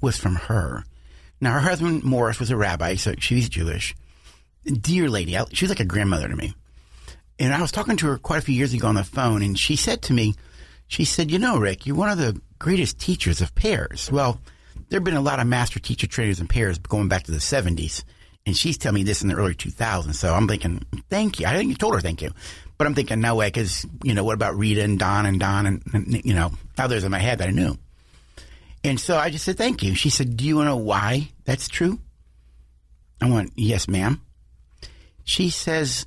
was 0.00 0.16
from 0.16 0.34
her. 0.36 0.84
Now, 1.44 1.52
her 1.52 1.60
husband, 1.60 2.04
Morris, 2.04 2.40
was 2.40 2.50
a 2.50 2.56
rabbi, 2.56 2.94
so 2.94 3.14
she's 3.18 3.50
Jewish. 3.50 3.94
Dear 4.64 5.10
lady, 5.10 5.36
I- 5.36 5.44
she 5.52 5.66
was 5.66 5.70
like 5.70 5.78
a 5.80 5.84
grandmother 5.84 6.26
to 6.26 6.34
me. 6.34 6.54
And 7.38 7.52
I 7.52 7.60
was 7.60 7.70
talking 7.70 7.98
to 7.98 8.06
her 8.06 8.16
quite 8.16 8.38
a 8.38 8.42
few 8.42 8.54
years 8.54 8.72
ago 8.72 8.88
on 8.88 8.94
the 8.94 9.04
phone, 9.04 9.42
and 9.42 9.58
she 9.58 9.76
said 9.76 10.00
to 10.02 10.14
me, 10.14 10.34
She 10.86 11.04
said, 11.04 11.30
You 11.30 11.38
know, 11.38 11.58
Rick, 11.58 11.86
you're 11.86 11.96
one 11.96 12.08
of 12.08 12.16
the 12.16 12.40
greatest 12.58 12.98
teachers 12.98 13.42
of 13.42 13.54
pairs. 13.54 14.10
Well, 14.10 14.40
there 14.88 14.98
have 14.98 15.04
been 15.04 15.16
a 15.16 15.20
lot 15.20 15.38
of 15.38 15.46
master 15.46 15.78
teacher 15.80 16.06
trainers 16.06 16.40
in 16.40 16.46
pairs 16.48 16.78
going 16.78 17.08
back 17.08 17.24
to 17.24 17.32
the 17.32 17.40
70s. 17.40 18.04
And 18.46 18.56
she's 18.56 18.78
telling 18.78 18.94
me 18.96 19.02
this 19.02 19.20
in 19.22 19.28
the 19.28 19.34
early 19.34 19.54
2000s. 19.54 20.14
So 20.14 20.32
I'm 20.34 20.48
thinking, 20.48 20.82
thank 21.10 21.40
you. 21.40 21.46
I 21.46 21.54
think 21.56 21.68
you 21.68 21.74
told 21.76 21.94
her 21.94 22.00
thank 22.00 22.22
you. 22.22 22.30
But 22.78 22.86
I'm 22.86 22.94
thinking, 22.94 23.20
no 23.20 23.34
way, 23.34 23.48
because, 23.48 23.86
you 24.02 24.14
know, 24.14 24.24
what 24.24 24.34
about 24.34 24.56
Rita 24.56 24.82
and 24.82 24.98
Don 24.98 25.26
and 25.26 25.38
Don 25.40 25.66
and, 25.66 25.82
and, 25.92 26.24
you 26.24 26.34
know, 26.34 26.52
others 26.78 27.04
in 27.04 27.10
my 27.10 27.18
head 27.18 27.38
that 27.38 27.48
I 27.48 27.52
knew. 27.52 27.76
And 28.84 29.00
so 29.00 29.16
I 29.16 29.30
just 29.30 29.46
said, 29.46 29.56
thank 29.56 29.82
you. 29.82 29.94
She 29.94 30.10
said, 30.10 30.36
do 30.36 30.44
you 30.44 30.56
want 30.56 30.66
to 30.66 30.70
know 30.72 30.76
why 30.76 31.30
that's 31.44 31.68
true? 31.68 31.98
I 33.20 33.30
went, 33.30 33.52
yes, 33.56 33.88
ma'am. 33.88 34.20
She 35.24 35.48
says, 35.48 36.04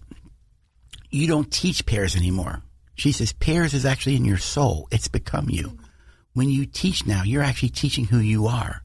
you 1.09 1.27
don't 1.27 1.51
teach 1.51 1.85
pairs 1.87 2.15
anymore. 2.15 2.61
She 2.93 3.11
says, 3.11 3.33
pairs 3.33 3.73
is 3.73 3.85
actually 3.85 4.15
in 4.15 4.25
your 4.25 4.37
soul. 4.37 4.87
It's 4.91 5.07
become 5.07 5.49
you. 5.49 5.77
When 6.33 6.49
you 6.49 6.67
teach 6.67 7.07
now, 7.07 7.23
you're 7.23 7.43
actually 7.43 7.69
teaching 7.69 8.05
who 8.05 8.19
you 8.19 8.45
are. 8.45 8.83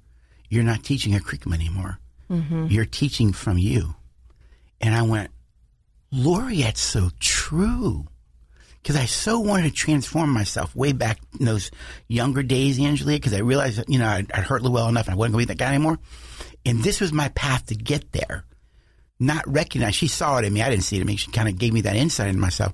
You're 0.49 0.65
not 0.65 0.85
teaching 0.85 1.15
a 1.15 1.21
curriculum 1.21 1.61
anymore. 1.61 1.99
Mm-hmm. 2.31 2.69
You're 2.69 2.87
teaching 2.87 3.33
from 3.33 3.59
you. 3.59 3.95
And 4.81 4.95
I 4.95 5.03
went, 5.03 5.31
Lori, 6.11 6.63
that's 6.63 6.81
so 6.81 7.11
true. 7.21 8.07
Because 8.83 8.97
I 8.97 9.07
so 9.07 9.39
wanted 9.39 9.65
to 9.65 9.71
transform 9.71 10.31
myself 10.31 10.75
way 10.75 10.93
back 10.93 11.21
in 11.39 11.47
those 11.47 11.71
younger 12.09 12.43
days, 12.43 12.81
Angelia, 12.81 13.17
because 13.17 13.33
I 13.33 13.39
realized, 13.39 13.79
that, 13.79 13.89
you 13.89 13.99
know, 13.99 14.09
I'd, 14.09 14.33
I'd 14.33 14.43
hurt 14.43 14.63
well 14.63 14.89
enough 14.89 15.07
and 15.07 15.15
I 15.15 15.17
wasn't 15.17 15.35
going 15.35 15.45
to 15.45 15.49
be 15.49 15.55
that 15.55 15.65
guy 15.65 15.73
anymore. 15.75 15.99
And 16.67 16.83
this 16.83 17.01
was 17.01 17.13
my 17.13 17.29
path 17.29 17.67
to 17.67 17.77
get 17.77 18.11
there. 18.11 18.45
Not 19.21 19.47
recognize, 19.47 19.95
she 19.95 20.09
saw 20.09 20.39
it 20.39 20.45
in 20.45 20.53
me. 20.53 20.63
I 20.63 20.71
didn't 20.71 20.83
see 20.83 20.97
it 20.97 21.03
in 21.03 21.07
me. 21.07 21.15
She 21.15 21.31
kind 21.31 21.49
of 21.49 21.59
gave 21.59 21.73
me 21.73 21.83
that 21.83 21.95
insight 21.95 22.29
into 22.29 22.41
myself. 22.41 22.73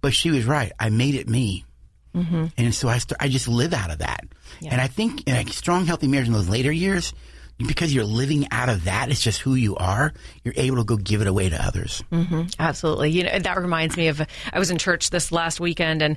But 0.00 0.14
she 0.14 0.30
was 0.30 0.46
right. 0.46 0.72
I 0.80 0.88
made 0.88 1.14
it 1.14 1.28
me. 1.28 1.66
Mm-hmm. 2.14 2.46
And 2.56 2.74
so 2.74 2.88
I, 2.88 2.98
st- 2.98 3.20
I 3.20 3.28
just 3.28 3.46
live 3.46 3.74
out 3.74 3.90
of 3.90 3.98
that. 3.98 4.24
Yeah. 4.60 4.72
And 4.72 4.80
I 4.80 4.86
think 4.86 5.28
in 5.28 5.34
a 5.34 5.46
strong, 5.52 5.84
healthy 5.84 6.08
marriage 6.08 6.26
in 6.26 6.32
those 6.32 6.48
later 6.48 6.72
years, 6.72 7.12
because 7.66 7.94
you're 7.94 8.04
living 8.04 8.46
out 8.50 8.68
of 8.68 8.84
that, 8.84 9.10
it's 9.10 9.20
just 9.20 9.40
who 9.40 9.54
you 9.54 9.76
are. 9.76 10.12
You're 10.44 10.54
able 10.56 10.78
to 10.78 10.84
go 10.84 10.96
give 10.96 11.20
it 11.20 11.26
away 11.26 11.48
to 11.48 11.64
others. 11.64 12.02
Mm-hmm. 12.12 12.42
Absolutely. 12.58 13.10
You 13.10 13.24
know, 13.24 13.38
that 13.38 13.58
reminds 13.58 13.96
me 13.96 14.08
of 14.08 14.22
I 14.52 14.58
was 14.58 14.70
in 14.70 14.78
church 14.78 15.10
this 15.10 15.30
last 15.30 15.60
weekend, 15.60 16.02
and 16.02 16.16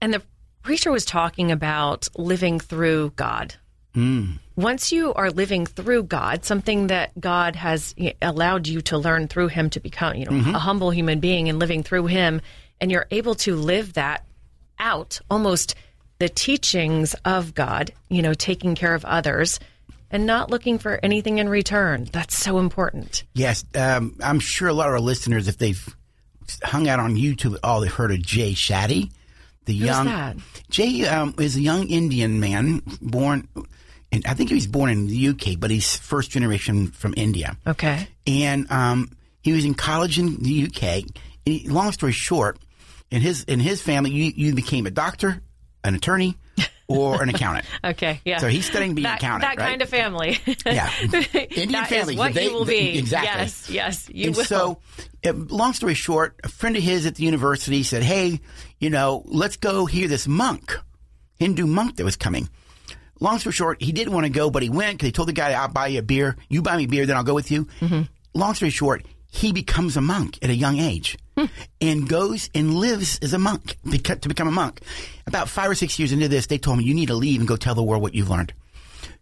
and 0.00 0.12
the 0.12 0.22
preacher 0.62 0.90
was 0.90 1.04
talking 1.04 1.50
about 1.52 2.08
living 2.16 2.60
through 2.60 3.12
God. 3.16 3.54
Mm. 3.94 4.38
Once 4.56 4.92
you 4.92 5.12
are 5.14 5.30
living 5.30 5.66
through 5.66 6.04
God, 6.04 6.44
something 6.44 6.88
that 6.88 7.18
God 7.18 7.56
has 7.56 7.94
allowed 8.22 8.68
you 8.68 8.80
to 8.82 8.98
learn 8.98 9.26
through 9.26 9.48
Him 9.48 9.70
to 9.70 9.80
become, 9.80 10.16
you 10.16 10.26
know, 10.26 10.32
mm-hmm. 10.32 10.54
a 10.54 10.58
humble 10.58 10.90
human 10.90 11.20
being, 11.20 11.48
and 11.48 11.58
living 11.58 11.82
through 11.82 12.06
Him, 12.06 12.40
and 12.80 12.90
you're 12.90 13.06
able 13.10 13.34
to 13.36 13.56
live 13.56 13.94
that 13.94 14.24
out, 14.78 15.20
almost 15.30 15.74
the 16.18 16.28
teachings 16.28 17.14
of 17.24 17.54
God. 17.54 17.92
You 18.08 18.22
know, 18.22 18.34
taking 18.34 18.74
care 18.74 18.94
of 18.94 19.04
others 19.04 19.58
and 20.10 20.26
not 20.26 20.50
looking 20.50 20.78
for 20.78 20.98
anything 21.02 21.38
in 21.38 21.48
return. 21.48 22.08
That's 22.12 22.36
so 22.36 22.58
important. 22.58 23.24
Yes. 23.34 23.64
Um, 23.74 24.16
I'm 24.22 24.40
sure 24.40 24.68
a 24.68 24.72
lot 24.74 24.88
of 24.88 24.94
our 24.94 25.00
listeners, 25.00 25.48
if 25.48 25.58
they've 25.58 25.96
hung 26.62 26.88
out 26.88 26.98
on 26.98 27.16
YouTube 27.16 27.54
at 27.54 27.60
all, 27.62 27.80
they've 27.80 27.92
heard 27.92 28.12
of 28.12 28.22
Jay 28.22 28.52
Shetty. 28.52 29.10
The 29.66 29.74
Who's 29.74 29.86
young 29.86 30.06
that? 30.06 30.36
Jay 30.70 31.06
um, 31.06 31.34
is 31.38 31.56
a 31.56 31.60
young 31.60 31.88
Indian 31.88 32.40
man 32.40 32.82
born, 33.00 33.46
and 34.10 34.24
I 34.26 34.34
think 34.34 34.48
he 34.48 34.54
was 34.54 34.66
born 34.66 34.90
in 34.90 35.06
the 35.06 35.28
UK, 35.28 35.58
but 35.58 35.70
he's 35.70 35.96
first 35.96 36.30
generation 36.30 36.88
from 36.88 37.14
India. 37.16 37.56
Okay. 37.66 38.08
And 38.26 38.70
um, 38.72 39.10
he 39.42 39.52
was 39.52 39.64
in 39.64 39.74
college 39.74 40.18
in 40.18 40.42
the 40.42 40.64
UK. 40.64 41.04
He, 41.44 41.68
long 41.68 41.92
story 41.92 42.12
short, 42.12 42.58
in 43.10 43.20
his 43.20 43.44
in 43.44 43.60
his 43.60 43.82
family, 43.82 44.10
you, 44.10 44.32
you 44.34 44.54
became 44.54 44.86
a 44.86 44.90
doctor, 44.90 45.40
an 45.84 45.94
attorney, 45.94 46.36
or 46.88 47.22
an 47.22 47.28
accountant. 47.28 47.66
okay, 47.84 48.20
yeah. 48.24 48.38
So 48.38 48.48
he's 48.48 48.66
studying 48.66 48.94
being 48.94 49.04
that, 49.04 49.22
an 49.22 49.28
accountant. 49.30 49.56
That 49.56 49.62
right? 49.62 49.70
kind 49.70 49.82
of 49.82 49.88
family. 49.88 50.38
yeah, 50.66 50.90
Indian 51.50 51.84
family. 51.84 52.16
what 52.16 52.34
they, 52.34 52.46
you 52.46 52.52
will 52.52 52.64
be. 52.64 52.98
Exactly. 52.98 53.28
Yes, 53.28 53.70
yes, 53.70 54.08
you 54.12 54.28
and 54.28 54.36
will. 54.36 54.44
So, 54.44 54.78
uh, 55.24 55.32
long 55.32 55.72
story 55.72 55.94
short, 55.94 56.40
a 56.44 56.48
friend 56.48 56.76
of 56.76 56.82
his 56.82 57.06
at 57.06 57.14
the 57.14 57.24
university 57.24 57.82
said, 57.82 58.02
"Hey, 58.02 58.40
you 58.78 58.90
know, 58.90 59.22
let's 59.26 59.56
go 59.56 59.86
hear 59.86 60.08
this 60.08 60.26
monk, 60.26 60.78
Hindu 61.38 61.66
monk 61.66 61.96
that 61.96 62.04
was 62.04 62.16
coming." 62.16 62.48
Long 63.22 63.38
story 63.38 63.52
short, 63.52 63.82
he 63.82 63.92
didn't 63.92 64.14
want 64.14 64.24
to 64.24 64.32
go, 64.32 64.50
but 64.50 64.62
he 64.62 64.70
went 64.70 64.94
because 64.94 65.08
he 65.08 65.12
told 65.12 65.28
the 65.28 65.32
guy, 65.32 65.52
"I'll 65.52 65.68
buy 65.68 65.88
you 65.88 66.00
a 66.00 66.02
beer. 66.02 66.36
You 66.48 66.62
buy 66.62 66.76
me 66.76 66.86
beer, 66.86 67.06
then 67.06 67.16
I'll 67.16 67.24
go 67.24 67.34
with 67.34 67.50
you." 67.50 67.66
Mm-hmm. 67.80 68.02
Long 68.34 68.54
story 68.54 68.70
short, 68.70 69.04
he 69.30 69.52
becomes 69.52 69.96
a 69.96 70.00
monk 70.00 70.38
at 70.42 70.50
a 70.50 70.54
young 70.54 70.78
age 70.78 71.16
and 71.80 72.08
goes 72.08 72.50
and 72.54 72.74
lives 72.74 73.18
as 73.22 73.32
a 73.32 73.38
monk 73.38 73.76
to 73.84 74.28
become 74.28 74.48
a 74.48 74.52
monk. 74.52 74.80
About 75.26 75.48
five 75.48 75.70
or 75.70 75.74
six 75.74 75.98
years 75.98 76.12
into 76.12 76.28
this, 76.28 76.46
they 76.46 76.58
told 76.58 76.78
me, 76.78 76.84
you 76.84 76.94
need 76.94 77.08
to 77.08 77.14
leave 77.14 77.40
and 77.40 77.48
go 77.48 77.56
tell 77.56 77.74
the 77.74 77.82
world 77.82 78.02
what 78.02 78.14
you've 78.14 78.30
learned. 78.30 78.52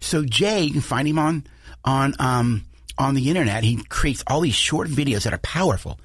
So 0.01 0.25
Jay, 0.25 0.63
you 0.63 0.73
can 0.73 0.81
find 0.81 1.07
him 1.07 1.19
on, 1.19 1.47
on, 1.85 2.15
um, 2.19 2.65
on 2.97 3.15
the 3.15 3.29
internet. 3.29 3.65
He 3.65 3.83
creates 3.85 4.25
all 4.27 4.41
these 4.41 4.55
short 4.55 4.89
videos 4.89 5.25
that 5.25 5.33
are 5.33 5.39
powerful. 5.39 5.99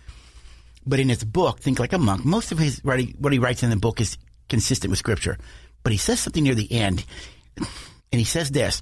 But 0.86 1.00
in 1.00 1.10
his 1.10 1.24
book, 1.24 1.60
Think 1.60 1.79
Like 1.79 1.93
a 1.93 1.98
Monk, 1.98 2.25
most 2.25 2.51
of 2.51 2.60
his 2.60 2.82
writing, 2.84 3.15
what 3.20 3.34
he 3.34 3.39
writes 3.39 3.63
in 3.63 3.70
the 3.70 3.75
book 3.77 4.01
is 4.01 4.17
consistent 4.50 4.89
with 4.89 5.00
scripture. 5.00 5.38
But 5.84 5.91
he 5.91 5.98
says 5.98 6.20
something 6.20 6.43
near 6.43 6.55
the 6.55 6.72
end, 6.72 7.05
and 7.58 7.67
he 8.12 8.25
says 8.25 8.51
this, 8.51 8.82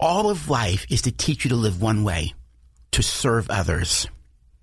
all 0.00 0.30
of 0.30 0.48
life 0.48 0.86
is 0.90 1.02
to 1.02 1.12
teach 1.12 1.44
you 1.44 1.50
to 1.50 1.56
live 1.56 1.80
one 1.80 2.04
way, 2.04 2.34
to 2.92 3.02
serve 3.02 3.50
others. 3.50 4.06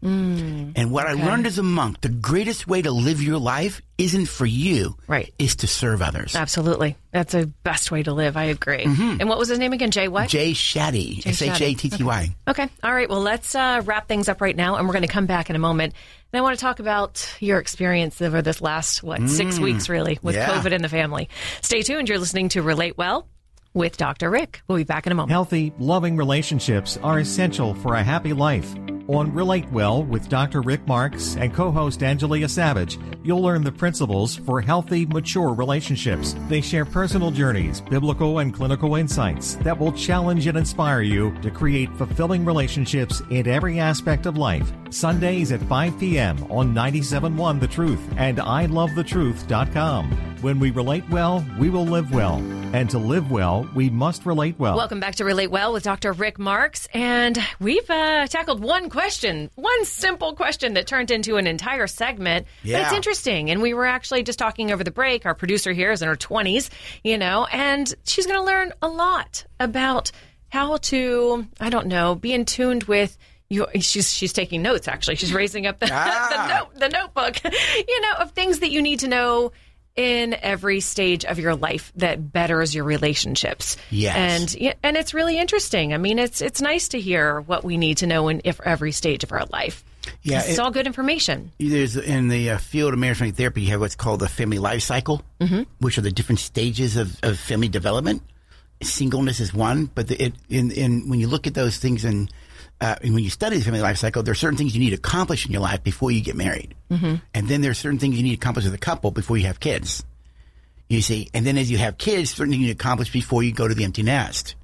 Mm, 0.04 0.74
and 0.78 0.92
what 0.92 1.10
okay. 1.10 1.22
I 1.22 1.26
learned 1.26 1.46
as 1.46 1.58
a 1.58 1.64
monk, 1.64 2.00
the 2.00 2.10
greatest 2.10 2.68
way 2.68 2.82
to 2.82 2.92
live 2.92 3.22
your 3.22 3.38
life 3.38 3.82
isn't 3.98 4.28
for 4.28 4.46
you, 4.46 4.96
right? 5.08 5.34
Is 5.38 5.58
to 5.58 5.68
serve 5.68 6.02
others. 6.02 6.38
Absolutely, 6.38 6.96
that's 7.12 7.34
the 7.34 7.48
best 7.64 7.92
way 7.92 8.04
to 8.04 8.14
live. 8.14 8.38
I 8.38 8.46
agree. 8.46 8.86
Mm-hmm. 8.86 9.18
And 9.20 9.28
what 9.28 9.38
was 9.38 9.50
his 9.50 9.60
name 9.60 9.74
again? 9.74 9.92
Jay 9.92 10.08
what? 10.08 10.30
Jay 10.30 10.54
Shetty. 10.54 11.26
S 11.28 11.42
H 11.42 11.62
A 11.62 11.74
T 11.74 11.90
T 11.90 12.02
Y. 12.02 12.36
Okay. 12.48 12.70
All 12.82 12.94
right. 12.94 13.10
Well, 13.10 13.20
let's 13.20 13.54
uh, 13.56 13.82
wrap 13.84 14.08
things 14.08 14.30
up 14.30 14.40
right 14.40 14.56
now, 14.56 14.78
and 14.78 14.88
we're 14.88 14.94
going 14.94 15.02
to 15.02 15.10
come 15.10 15.26
back 15.26 15.50
in 15.50 15.58
a 15.58 15.60
moment. 15.60 15.94
And 16.32 16.40
I 16.40 16.44
want 16.44 16.58
to 16.58 16.62
talk 16.62 16.80
about 16.80 17.36
your 17.42 17.60
experience 17.60 18.22
over 18.22 18.42
this 18.42 18.62
last 18.62 19.04
what 19.04 19.20
mm, 19.20 19.28
six 19.28 19.60
weeks, 19.60 19.90
really, 19.90 20.18
with 20.22 20.36
yeah. 20.36 20.48
COVID 20.48 20.72
in 20.72 20.82
the 20.82 20.90
family. 20.90 21.28
Stay 21.62 21.82
tuned. 21.82 22.08
You're 22.08 22.20
listening 22.20 22.50
to 22.50 22.62
Relate 22.62 22.98
Well 22.98 23.28
with 23.74 23.98
Dr. 23.98 24.30
Rick. 24.30 24.62
We'll 24.68 24.78
be 24.78 24.84
back 24.86 25.08
in 25.08 25.12
a 25.12 25.16
moment. 25.16 25.32
Healthy, 25.32 25.74
loving 25.78 26.16
relationships 26.16 26.98
are 27.04 27.20
essential 27.20 27.74
for 27.74 27.96
a 27.96 28.04
happy 28.04 28.32
life. 28.32 28.74
On 29.10 29.34
Relate 29.34 29.68
Well 29.72 30.04
with 30.04 30.30
Dr. 30.30 30.62
Rick 30.62 30.86
Marks 30.86 31.36
and 31.36 31.52
co 31.52 31.72
host 31.72 32.02
Angelia 32.02 32.48
Savage, 32.48 33.00
you'll 33.24 33.42
learn 33.42 33.64
the 33.64 33.72
principles 33.72 34.36
for 34.36 34.62
healthy, 34.62 35.08
mature 35.08 35.52
relationships. 35.52 36.36
They 36.48 36.62
share 36.62 36.86
personal 36.86 37.32
journeys, 37.32 37.82
biblical 37.82 38.38
and 38.38 38.54
clinical 38.54 38.94
insights 38.98 39.56
that 39.64 39.80
will 39.80 39.94
challenge 39.94 40.46
and 40.46 40.56
inspire 40.60 41.02
you 41.02 41.36
to 41.42 41.50
create 41.50 41.92
fulfilling 41.98 42.46
relationships 42.46 43.20
in 43.32 43.48
every 43.48 43.80
aspect 43.80 44.28
of 44.28 44.38
life. 44.38 44.72
Sundays 44.92 45.52
at 45.52 45.62
5 45.64 46.00
p.m. 46.00 46.38
on 46.52 46.76
97.1 46.76 47.60
The 47.60 47.68
Truth 47.68 48.14
and 48.16 48.38
ILoveTheTruth.com. 48.38 50.30
When 50.42 50.60
we 50.60 50.72
relate 50.72 51.10
well, 51.10 51.46
we 51.58 51.70
will 51.70 51.86
live 51.86 52.14
well. 52.14 52.38
And 52.72 52.90
to 52.92 53.00
live 53.00 53.32
well, 53.32 53.68
we 53.76 53.90
must 53.90 54.26
relate 54.26 54.58
well. 54.60 54.78
Welcome 54.78 55.00
back 55.00 55.16
to 55.16 55.26
Relate 55.26 55.50
Well 55.50 55.74
with 55.74 55.84
Dr. 55.84 56.14
Rick 56.14 56.38
Marks. 56.38 56.88
And 56.94 57.38
we've 57.60 57.90
uh, 57.90 58.28
tackled 58.28 58.62
one 58.62 58.90
question, 58.90 58.99
one 59.56 59.86
simple 59.86 60.34
question 60.34 60.74
that 60.74 60.88
turned 60.88 61.12
into 61.12 61.38
an 61.38 61.48
entire 61.48 61.88
segment. 61.88 62.48
Yeah. 62.64 62.80
But 62.80 62.86
it's 62.88 62.96
interesting. 62.96 63.50
And 63.50 63.62
we 63.62 63.74
were 63.74 63.86
actually 63.86 64.24
just 64.24 64.40
talking 64.40 64.72
over 64.72 64.84
the 64.84 64.92
break. 64.92 65.26
Our 65.26 65.36
producer 65.36 65.72
here 65.72 65.92
is 65.92 66.02
in 66.02 66.08
her 66.08 66.16
20s, 66.16 66.70
you 67.04 67.18
know, 67.18 67.46
and 67.52 67.94
she's 68.04 68.26
going 68.26 68.40
to 68.40 68.46
learn 68.46 68.74
a 68.82 68.88
lot 68.88 69.46
about 69.60 70.12
how 70.50 70.78
to, 70.78 71.48
I 71.60 71.70
don't 71.70 71.88
know, 71.88 72.16
be 72.16 72.34
in 72.34 72.46
tuned 72.46 72.84
with 72.84 73.18
you, 73.50 73.66
she's 73.80 74.14
she's 74.14 74.32
taking 74.32 74.62
notes. 74.62 74.88
Actually, 74.88 75.16
she's 75.16 75.34
raising 75.34 75.66
up 75.66 75.80
the 75.80 75.90
ah. 75.92 76.28
the, 76.32 76.54
note, 76.54 76.80
the 76.80 76.90
notebook. 76.90 77.38
You 77.88 78.02
know 78.02 78.14
of 78.20 78.32
things 78.32 78.60
that 78.60 78.70
you 78.70 78.82
need 78.82 79.00
to 79.00 79.08
know 79.08 79.52
in 79.96 80.34
every 80.34 80.80
stage 80.80 81.26
of 81.26 81.40
your 81.40 81.56
life 81.56 81.92
that 81.96 82.32
betters 82.32 82.74
your 82.74 82.86
relationships. 82.86 83.78
Yes. 83.90 84.16
And 84.56 84.76
and 84.84 84.98
it's 84.98 85.14
really 85.14 85.38
interesting. 85.38 85.94
I 85.94 85.98
mean, 85.98 86.20
it's 86.20 86.42
it's 86.42 86.62
nice 86.62 86.90
to 86.90 87.00
hear 87.00 87.42
what 87.42 87.64
we 87.64 87.78
need 87.78 87.98
to 87.98 88.08
know 88.08 88.30
in 88.30 88.42
if 88.44 88.60
every 88.62 88.92
stage 88.92 89.24
of 89.24 89.32
our 89.32 89.46
life. 89.46 89.84
Yeah, 90.22 90.40
it's 90.40 90.58
it, 90.58 90.60
all 90.60 90.72
good 90.72 90.88
information. 90.88 91.52
There's 91.60 91.96
in 91.96 92.30
the 92.30 92.52
uh, 92.52 92.58
field 92.58 92.94
of 92.94 93.00
marriage 93.00 93.36
therapy, 93.36 93.62
you 93.62 93.72
have 93.72 93.82
what's 93.82 93.96
called 93.96 94.22
the 94.22 94.30
family 94.30 94.58
life 94.58 94.82
cycle, 94.82 95.22
mm-hmm. 95.40 95.64
which 95.80 95.98
are 95.98 96.02
the 96.02 96.12
different 96.12 96.40
stages 96.40 96.98
of, 96.98 97.18
of 97.24 97.38
family 97.38 97.68
development. 97.68 98.22
Singleness 98.82 99.40
is 99.42 99.54
one, 99.54 99.86
but 99.94 100.08
the, 100.08 100.24
it, 100.24 100.34
in, 100.50 100.72
in 100.72 101.10
when 101.10 101.20
you 101.20 101.28
look 101.28 101.48
at 101.48 101.54
those 101.54 101.78
things 101.78 102.06
in 102.06 102.30
uh, 102.82 102.96
when 103.02 103.20
you 103.20 103.30
study 103.30 103.58
the 103.58 103.64
family 103.64 103.82
life 103.82 103.98
cycle, 103.98 104.24
there 104.24 104.32
are 104.32 104.36
certain 104.36 104.58
things 104.58 104.74
you 104.74 104.80
need 104.80 104.92
to 104.92 104.96
accomplish 104.96 105.46
in 105.46 105.52
your 105.52 105.62
life 105.62 105.84
before 105.84 106.12
you 106.12 106.22
get 106.22 106.36
married. 106.36 106.76
Mm-hmm. 106.90 107.16
And 107.34 107.48
then 107.48 107.62
there 107.62 107.72
are 107.72 107.76
certain 107.76 108.00
things 108.00 108.16
you 108.16 108.24
need 108.24 108.36
to 108.36 108.42
accomplish 108.42 108.66
as 108.66 108.74
a 108.74 108.78
couple 108.78 109.12
before 109.12 109.38
you 109.38 109.46
have 109.48 109.60
kids. 109.60 110.04
You 110.88 111.02
see, 111.02 111.30
and 111.34 111.46
then 111.46 111.58
as 111.58 111.70
you 111.70 111.78
have 111.78 111.98
kids, 111.98 112.32
certain 112.32 112.52
things 112.52 112.62
you 112.62 112.68
need 112.68 112.78
to 112.78 112.82
accomplish 112.82 113.12
before 113.12 113.44
you 113.44 113.52
go 113.52 113.68
to 113.68 113.76
the 113.76 113.84
empty 113.84 114.02
nest. 114.02 114.56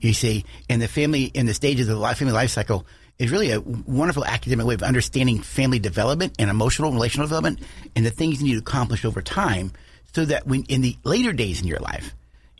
You 0.00 0.12
see, 0.12 0.44
in 0.68 0.80
the 0.80 0.88
family, 0.88 1.24
in 1.24 1.46
the 1.46 1.54
stages 1.54 1.88
of 1.88 1.96
the 1.96 2.00
life, 2.00 2.18
family 2.18 2.32
life 2.32 2.50
cycle, 2.50 2.86
is 3.18 3.32
really 3.32 3.50
a 3.50 3.60
wonderful 3.60 4.24
academic 4.24 4.64
way 4.64 4.74
of 4.74 4.82
understanding 4.82 5.42
family 5.42 5.80
development 5.80 6.34
and 6.38 6.48
emotional 6.48 6.92
relational 6.92 7.26
development 7.26 7.60
and 7.96 8.06
the 8.06 8.10
things 8.10 8.40
you 8.40 8.46
need 8.46 8.52
to 8.52 8.60
accomplish 8.60 9.04
over 9.04 9.20
time 9.20 9.72
so 10.14 10.24
that 10.24 10.46
when 10.46 10.62
in 10.64 10.80
the 10.80 10.96
later 11.04 11.32
days 11.32 11.60
in 11.60 11.66
your 11.66 11.80
life, 11.80 12.14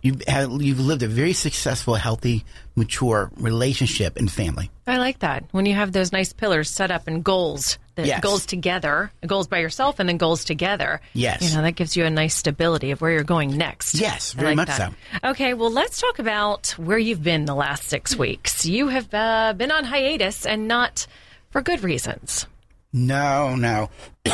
you've 0.08 0.22
had, 0.26 0.50
you've 0.60 0.80
lived 0.80 1.02
a 1.02 1.08
very 1.08 1.32
successful, 1.32 1.94
healthy, 1.94 2.44
mature 2.74 3.30
relationship 3.36 4.16
and 4.16 4.30
family. 4.30 4.70
I 4.86 4.96
like 4.98 5.20
that. 5.20 5.44
When 5.52 5.66
you 5.66 5.74
have 5.74 5.92
those 5.92 6.12
nice 6.12 6.32
pillars 6.32 6.70
set 6.70 6.90
up 6.90 7.06
and 7.08 7.22
goals, 7.22 7.78
Yes. 7.96 8.20
goals 8.20 8.46
together, 8.46 9.10
goals 9.26 9.48
by 9.48 9.58
yourself 9.58 9.98
and 9.98 10.08
then 10.08 10.18
goals 10.18 10.44
together. 10.44 11.00
Yes. 11.14 11.42
You 11.42 11.56
know, 11.56 11.62
that 11.62 11.72
gives 11.72 11.96
you 11.96 12.04
a 12.04 12.10
nice 12.10 12.36
stability 12.36 12.92
of 12.92 13.00
where 13.00 13.10
you're 13.10 13.24
going 13.24 13.56
next. 13.56 13.94
Yes, 13.96 14.34
very 14.34 14.54
like 14.54 14.56
much 14.56 14.68
that. 14.78 14.92
Okay, 15.24 15.52
well, 15.54 15.70
let's 15.72 16.00
talk 16.00 16.20
about 16.20 16.68
where 16.78 16.98
you've 16.98 17.24
been 17.24 17.44
the 17.44 17.56
last 17.56 17.84
six 17.88 18.14
weeks. 18.16 18.64
You 18.64 18.86
have 18.88 19.12
uh, 19.12 19.52
been 19.56 19.72
on 19.72 19.82
hiatus 19.84 20.46
and 20.46 20.68
not 20.68 21.08
for 21.50 21.60
good 21.60 21.82
reasons. 21.82 22.46
No, 22.92 23.56
no. 23.56 23.90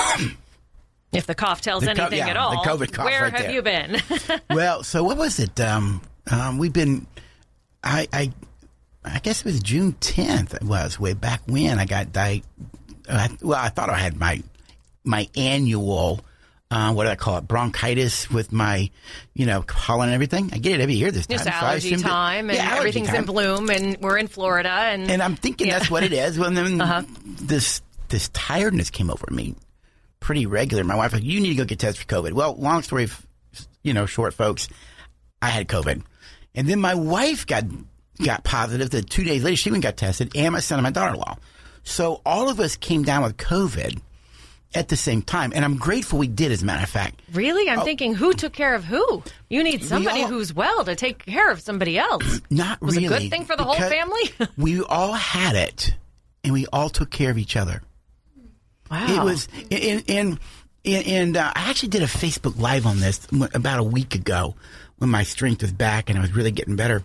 If 1.15 1.27
the 1.27 1.35
cough 1.35 1.61
tells 1.61 1.83
The 1.85 1.95
co- 1.95 2.03
anything 2.03 2.19
yeah, 2.19 2.29
at 2.29 2.37
all, 2.37 2.51
the 2.63 2.69
COVID 2.69 2.93
cough 2.93 3.05
where 3.07 3.23
right 3.23 3.33
have 3.33 3.43
there. 3.43 3.53
you 3.53 3.63
been? 3.63 4.01
well, 4.51 4.83
so 4.83 5.03
what 5.05 5.17
was 5.17 5.39
it? 5.39 5.59
Um, 5.61 6.01
um, 6.31 6.59
we've 6.59 6.73
been, 6.73 7.07
I, 7.83 8.09
I, 8.13 8.33
I 9.05 9.19
guess 9.21 9.41
it 9.41 9.45
was 9.47 9.61
June 9.61 9.93
10th. 10.01 10.55
It 10.55 10.63
was 10.65 10.99
way 10.99 11.13
back 11.15 11.43
when 11.47 11.79
I 11.79 11.85
got 11.85 12.13
di- 12.13 12.43
uh, 13.09 13.29
Well, 13.43 13.59
I 13.59 13.69
thought 13.69 13.91
I 13.91 13.99
had 13.99 14.17
my, 14.19 14.43
my 15.05 15.29
annual, 15.37 16.25
uh, 16.71 16.93
what 16.93 17.05
do 17.05 17.11
I 17.11 17.15
call 17.15 17.37
it? 17.39 17.47
Bronchitis 17.47 18.31
with 18.31 18.51
my, 18.53 18.91
you 19.35 19.45
know, 19.47 19.63
pollen 19.63 20.09
and 20.09 20.15
everything. 20.15 20.51
I 20.53 20.59
get 20.59 20.73
it 20.73 20.81
every 20.83 20.95
year 20.95 21.11
this 21.11 21.27
time. 21.27 21.39
So 21.39 21.51
I 21.51 21.53
allergy 21.71 21.95
time, 21.97 22.49
and 22.51 22.57
Yeah, 22.59 22.75
everything's 22.77 23.13
in 23.13 23.25
bloom, 23.25 23.69
and 23.71 23.99
we're 24.01 24.17
in 24.19 24.27
Florida, 24.29 24.71
and 24.71 25.11
And 25.11 25.23
I'm 25.23 25.37
thinking 25.37 25.67
Yeah. 25.69 25.79
that's 25.79 25.91
what 25.91 26.03
it 26.03 26.13
is. 26.13 26.39
Well, 26.39 26.51
then 26.51 26.81
Uh-huh. 26.81 27.03
this 27.25 27.83
this 28.09 28.29
tiredness 28.31 28.91
came 28.91 29.11
over 29.11 29.27
me 29.31 29.55
pretty 30.25 30.47
regular. 30.47 30.83
My 30.85 30.97
wife 30.97 31.13
was 31.13 31.21
like, 31.21 31.31
"You 31.31 31.39
need 31.39 31.51
to 31.51 31.55
go 31.57 31.65
get 31.67 31.79
tested 31.79 32.03
for 32.07 32.15
COVID." 32.15 32.33
Well, 32.33 32.57
long 32.57 32.83
story, 32.83 33.05
f- 33.05 33.27
you 33.83 33.93
know, 33.93 34.07
short, 34.07 34.33
folks. 34.33 34.69
I 35.43 35.49
had 35.51 35.69
COVID, 35.69 36.03
and 36.55 36.67
then 36.67 36.81
my 36.81 36.95
wife 36.95 37.47
got 37.47 37.65
got 38.25 38.43
positive. 38.43 38.89
The 38.89 39.03
two 39.03 39.23
days 39.25 39.45
later, 39.45 39.57
she 39.57 39.69
went 39.71 39.77
and 39.77 39.83
got 39.83 39.99
tested, 39.99 40.33
and 40.35 40.53
my 40.55 40.61
son 40.61 40.79
and 40.79 40.85
my 40.85 40.91
daughter-in-law. 40.91 41.37
So 41.83 42.23
all 42.25 42.49
of 42.49 42.59
us 42.59 42.77
came 42.77 43.03
down 43.03 43.23
with 43.23 43.37
COVID 43.37 44.01
at 44.75 44.89
the 44.89 44.97
same 44.97 45.21
time, 45.21 45.53
and 45.55 45.63
I'm 45.63 45.77
grateful 45.77 46.19
we 46.19 46.27
did. 46.27 46.51
As 46.53 46.63
a 46.63 46.65
matter 46.65 46.83
of 46.83 46.89
fact, 46.89 47.21
Really? 47.35 47.69
I'm 47.69 47.81
oh. 47.81 47.85
thinking, 47.85 48.15
who 48.15 48.33
took 48.33 48.55
care 48.55 48.75
of 48.75 48.85
who? 48.85 49.23
You 49.51 49.63
need 49.63 49.85
somebody 49.85 50.23
all- 50.23 50.29
who's 50.29 50.55
well 50.55 50.85
to 50.87 50.97
take 50.97 51.27
care 51.27 51.51
of 51.51 51.61
somebody 51.61 51.99
else. 51.99 52.41
not 52.51 52.81
Was 52.81 52.97
really 52.97 53.15
a 53.15 53.19
good 53.21 53.31
thing 53.31 53.45
for 53.45 53.57
the 53.57 53.65
whole 53.65 53.75
family? 53.75 54.23
we 54.57 54.81
all 54.83 55.13
had 55.13 55.55
it, 55.55 55.95
and 56.43 56.55
we 56.55 56.67
all 56.73 56.89
took 56.89 57.11
care 57.11 57.31
of 57.31 57.37
each 57.37 57.57
other. 57.57 57.83
Wow. 58.91 59.07
It 59.09 59.25
was, 59.25 59.49
and 59.71 60.05
and, 60.09 60.39
and, 60.85 61.07
and 61.07 61.37
uh, 61.37 61.53
I 61.55 61.71
actually 61.71 61.91
did 61.91 62.03
a 62.03 62.07
Facebook 62.07 62.59
Live 62.59 62.87
on 62.87 63.01
this 63.01 63.27
about 63.55 63.81
a 63.81 63.85
week 63.85 64.15
ago 64.15 64.55
when 64.99 65.11
my 65.11 65.23
strength 65.23 65.63
was 65.63 65.73
back 65.73 66.11
and 66.11 66.19
I 66.19 66.23
was 66.23 66.35
really 66.35 66.51
getting 66.51 66.77
better. 66.77 67.03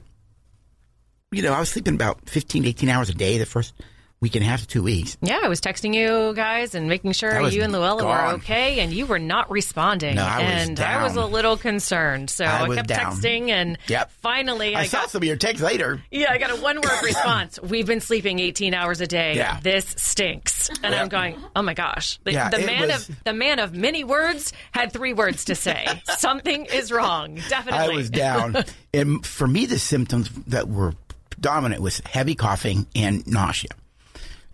You 1.31 1.41
know, 1.43 1.53
I 1.53 1.59
was 1.59 1.69
sleeping 1.69 1.95
about 1.95 2.29
15 2.29 2.63
to 2.63 2.69
18 2.69 2.89
hours 2.89 3.09
a 3.09 3.13
day 3.13 3.37
the 3.37 3.45
first 3.45 3.73
week 4.21 4.35
and 4.35 4.43
a 4.43 4.47
half 4.47 4.61
to 4.61 4.67
two 4.67 4.83
weeks. 4.83 5.17
Yeah, 5.21 5.39
I 5.41 5.47
was 5.47 5.61
texting 5.61 5.93
you 5.95 6.33
guys 6.35 6.75
and 6.75 6.89
making 6.89 7.13
sure 7.13 7.47
you 7.49 7.63
and 7.63 7.71
Luella 7.71 8.05
were 8.05 8.33
okay, 8.35 8.81
and 8.81 8.91
you 8.91 9.05
were 9.05 9.17
not 9.19 9.49
responding. 9.49 10.15
No, 10.15 10.25
I 10.25 10.39
was 10.43 10.67
and 10.69 10.79
I 10.79 11.03
was 11.03 11.15
a 11.15 11.25
little 11.25 11.55
concerned, 11.55 12.29
so 12.29 12.43
I 12.43 12.63
I, 12.63 12.75
kept 12.75 12.89
down. 12.89 13.13
texting, 13.13 13.49
and 13.49 13.77
Yep. 13.87 14.11
finally 14.21 14.75
I, 14.75 14.81
I, 14.81 14.85
saw 14.87 14.99
got 15.01 15.09
some 15.11 15.21
of 15.21 15.27
your 15.27 15.37
texts 15.37 15.63
later. 15.63 16.01
yeah, 16.11 16.31
I 16.31 16.37
got 16.37 16.51
a 16.51 16.57
one 16.61 16.75
word 16.81 16.99
response. 17.03 17.59
We've 17.61 17.85
been 17.87 18.01
sleeping 18.01 18.39
18 18.39 18.73
hours 18.73 18.99
a 18.99 19.07
day. 19.07 19.35
Yeah. 19.37 19.59
This 19.61 19.85
stinks. 19.97 20.69
And 20.83 20.93
Yeah. 20.93 21.01
I'm 21.01 21.07
going, 21.07 21.37
oh 21.55 21.61
my 21.61 21.73
gosh. 21.73 22.19
The, 22.25 22.33
Yeah, 22.33 22.49
the 22.49 22.59
man 22.59 22.89
was- 22.89 23.07
of 23.09 23.23
the 23.23 23.33
man 23.33 23.59
of 23.59 23.73
many 23.73 24.03
words 24.03 24.51
had 24.71 24.91
three 24.91 25.13
words 25.13 25.45
to 25.45 25.55
say. 25.55 25.87
Something 26.17 26.65
is 26.65 26.91
wrong. 26.91 27.35
Definitely. 27.47 27.93
I 27.93 27.95
was 27.95 28.09
down. 28.09 28.57
and 28.93 29.25
for 29.25 29.47
me, 29.47 29.65
the 29.65 29.79
symptoms 29.79 30.29
that 30.47 30.67
were 30.67 30.93
dominant 31.39 31.81
was 31.81 32.01
heavy 32.05 32.35
coughing 32.35 32.85
and 32.95 33.25
nausea. 33.25 33.69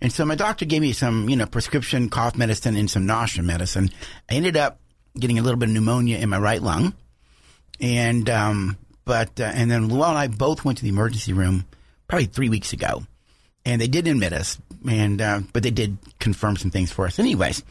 And 0.00 0.12
so 0.12 0.24
my 0.24 0.34
doctor 0.34 0.64
gave 0.64 0.82
me 0.82 0.92
some, 0.92 1.28
you 1.28 1.36
know, 1.36 1.46
prescription 1.46 2.08
cough 2.10 2.36
medicine 2.36 2.76
and 2.76 2.90
some 2.90 3.06
nausea 3.06 3.42
medicine. 3.42 3.90
I 4.30 4.34
ended 4.34 4.56
up 4.56 4.78
getting 5.18 5.38
a 5.38 5.42
little 5.42 5.58
bit 5.58 5.68
of 5.70 5.74
pneumonia 5.74 6.18
in 6.18 6.28
my 6.28 6.38
right 6.38 6.60
lung. 6.62 6.94
And, 7.80 8.28
um, 8.30 8.76
but, 9.04 9.40
uh, 9.40 9.44
and 9.54 9.70
then 9.70 9.88
Luella 9.88 10.10
and 10.10 10.18
I 10.18 10.26
both 10.28 10.64
went 10.64 10.78
to 10.78 10.84
the 10.84 10.90
emergency 10.90 11.32
room 11.32 11.64
probably 12.08 12.26
three 12.26 12.48
weeks 12.48 12.72
ago. 12.72 13.04
And 13.64 13.80
they 13.80 13.88
did 13.88 14.06
admit 14.06 14.32
us. 14.32 14.58
And, 14.88 15.20
uh, 15.20 15.40
but 15.52 15.62
they 15.62 15.70
did 15.70 15.96
confirm 16.18 16.56
some 16.56 16.70
things 16.70 16.92
for 16.92 17.06
us 17.06 17.18
anyways. 17.18 17.62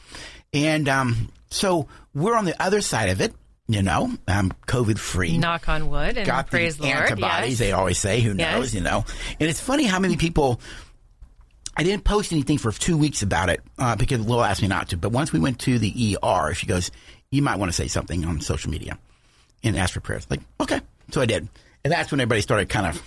And, 0.54 0.90
um, 0.90 1.30
so 1.50 1.88
we're 2.14 2.36
on 2.36 2.46
the 2.46 2.60
other 2.62 2.82
side 2.82 3.10
of 3.10 3.22
it, 3.22 3.34
you 3.68 3.82
know, 3.82 4.12
I'm 4.28 4.52
COVID 4.68 5.00
free 5.00 5.38
Knock 5.38 5.70
on 5.70 5.90
wood 5.90 6.18
and 6.18 6.26
got 6.26 6.48
praise 6.50 6.78
the 6.78 6.84
the 6.84 6.90
Lord. 6.90 7.02
antibodies. 7.12 7.50
yes. 7.52 7.60
They 7.60 7.72
always 7.72 7.98
say, 7.98 8.22
"Who 8.22 8.36
Yes. 8.38 8.56
knows?" 8.56 8.76
You 8.76 8.82
know. 8.82 9.06
And 9.40 9.50
it's 9.50 9.60
funny 9.60 9.86
how 9.86 10.00
many 10.00 10.18
people. 10.18 10.60
I 11.78 11.84
didn't 11.84 12.04
post 12.06 12.32
anything 12.32 12.58
for 12.58 12.72
two 12.72 12.98
weeks 12.98 13.22
about 13.22 13.50
it 13.50 13.62
uh, 13.78 13.96
because 13.96 14.20
Lil 14.26 14.44
asked 14.44 14.62
me 14.62 14.68
not 14.68 14.90
to. 14.90 14.98
But 14.98 15.10
once 15.12 15.34
we 15.34 15.40
went 15.40 15.60
to 15.62 15.78
the 15.78 16.18
ER, 16.24 16.54
she 16.54 16.66
goes, 16.68 16.90
"You 17.32 17.42
might 17.42 17.58
want 17.60 17.70
to 17.70 17.74
say 17.76 17.88
something 17.88 18.24
on 18.26 18.40
social 18.42 18.72
media 18.72 18.98
and 19.64 19.76
ask 19.78 19.94
for 19.94 20.00
prayers." 20.00 20.26
Like, 20.30 20.42
okay, 20.62 20.80
so 21.12 21.22
I 21.22 21.26
did, 21.26 21.48
and 21.84 21.92
that's 21.92 22.12
when 22.12 22.20
everybody 22.22 22.42
started 22.42 22.70
kind 22.70 22.88
of 22.88 23.02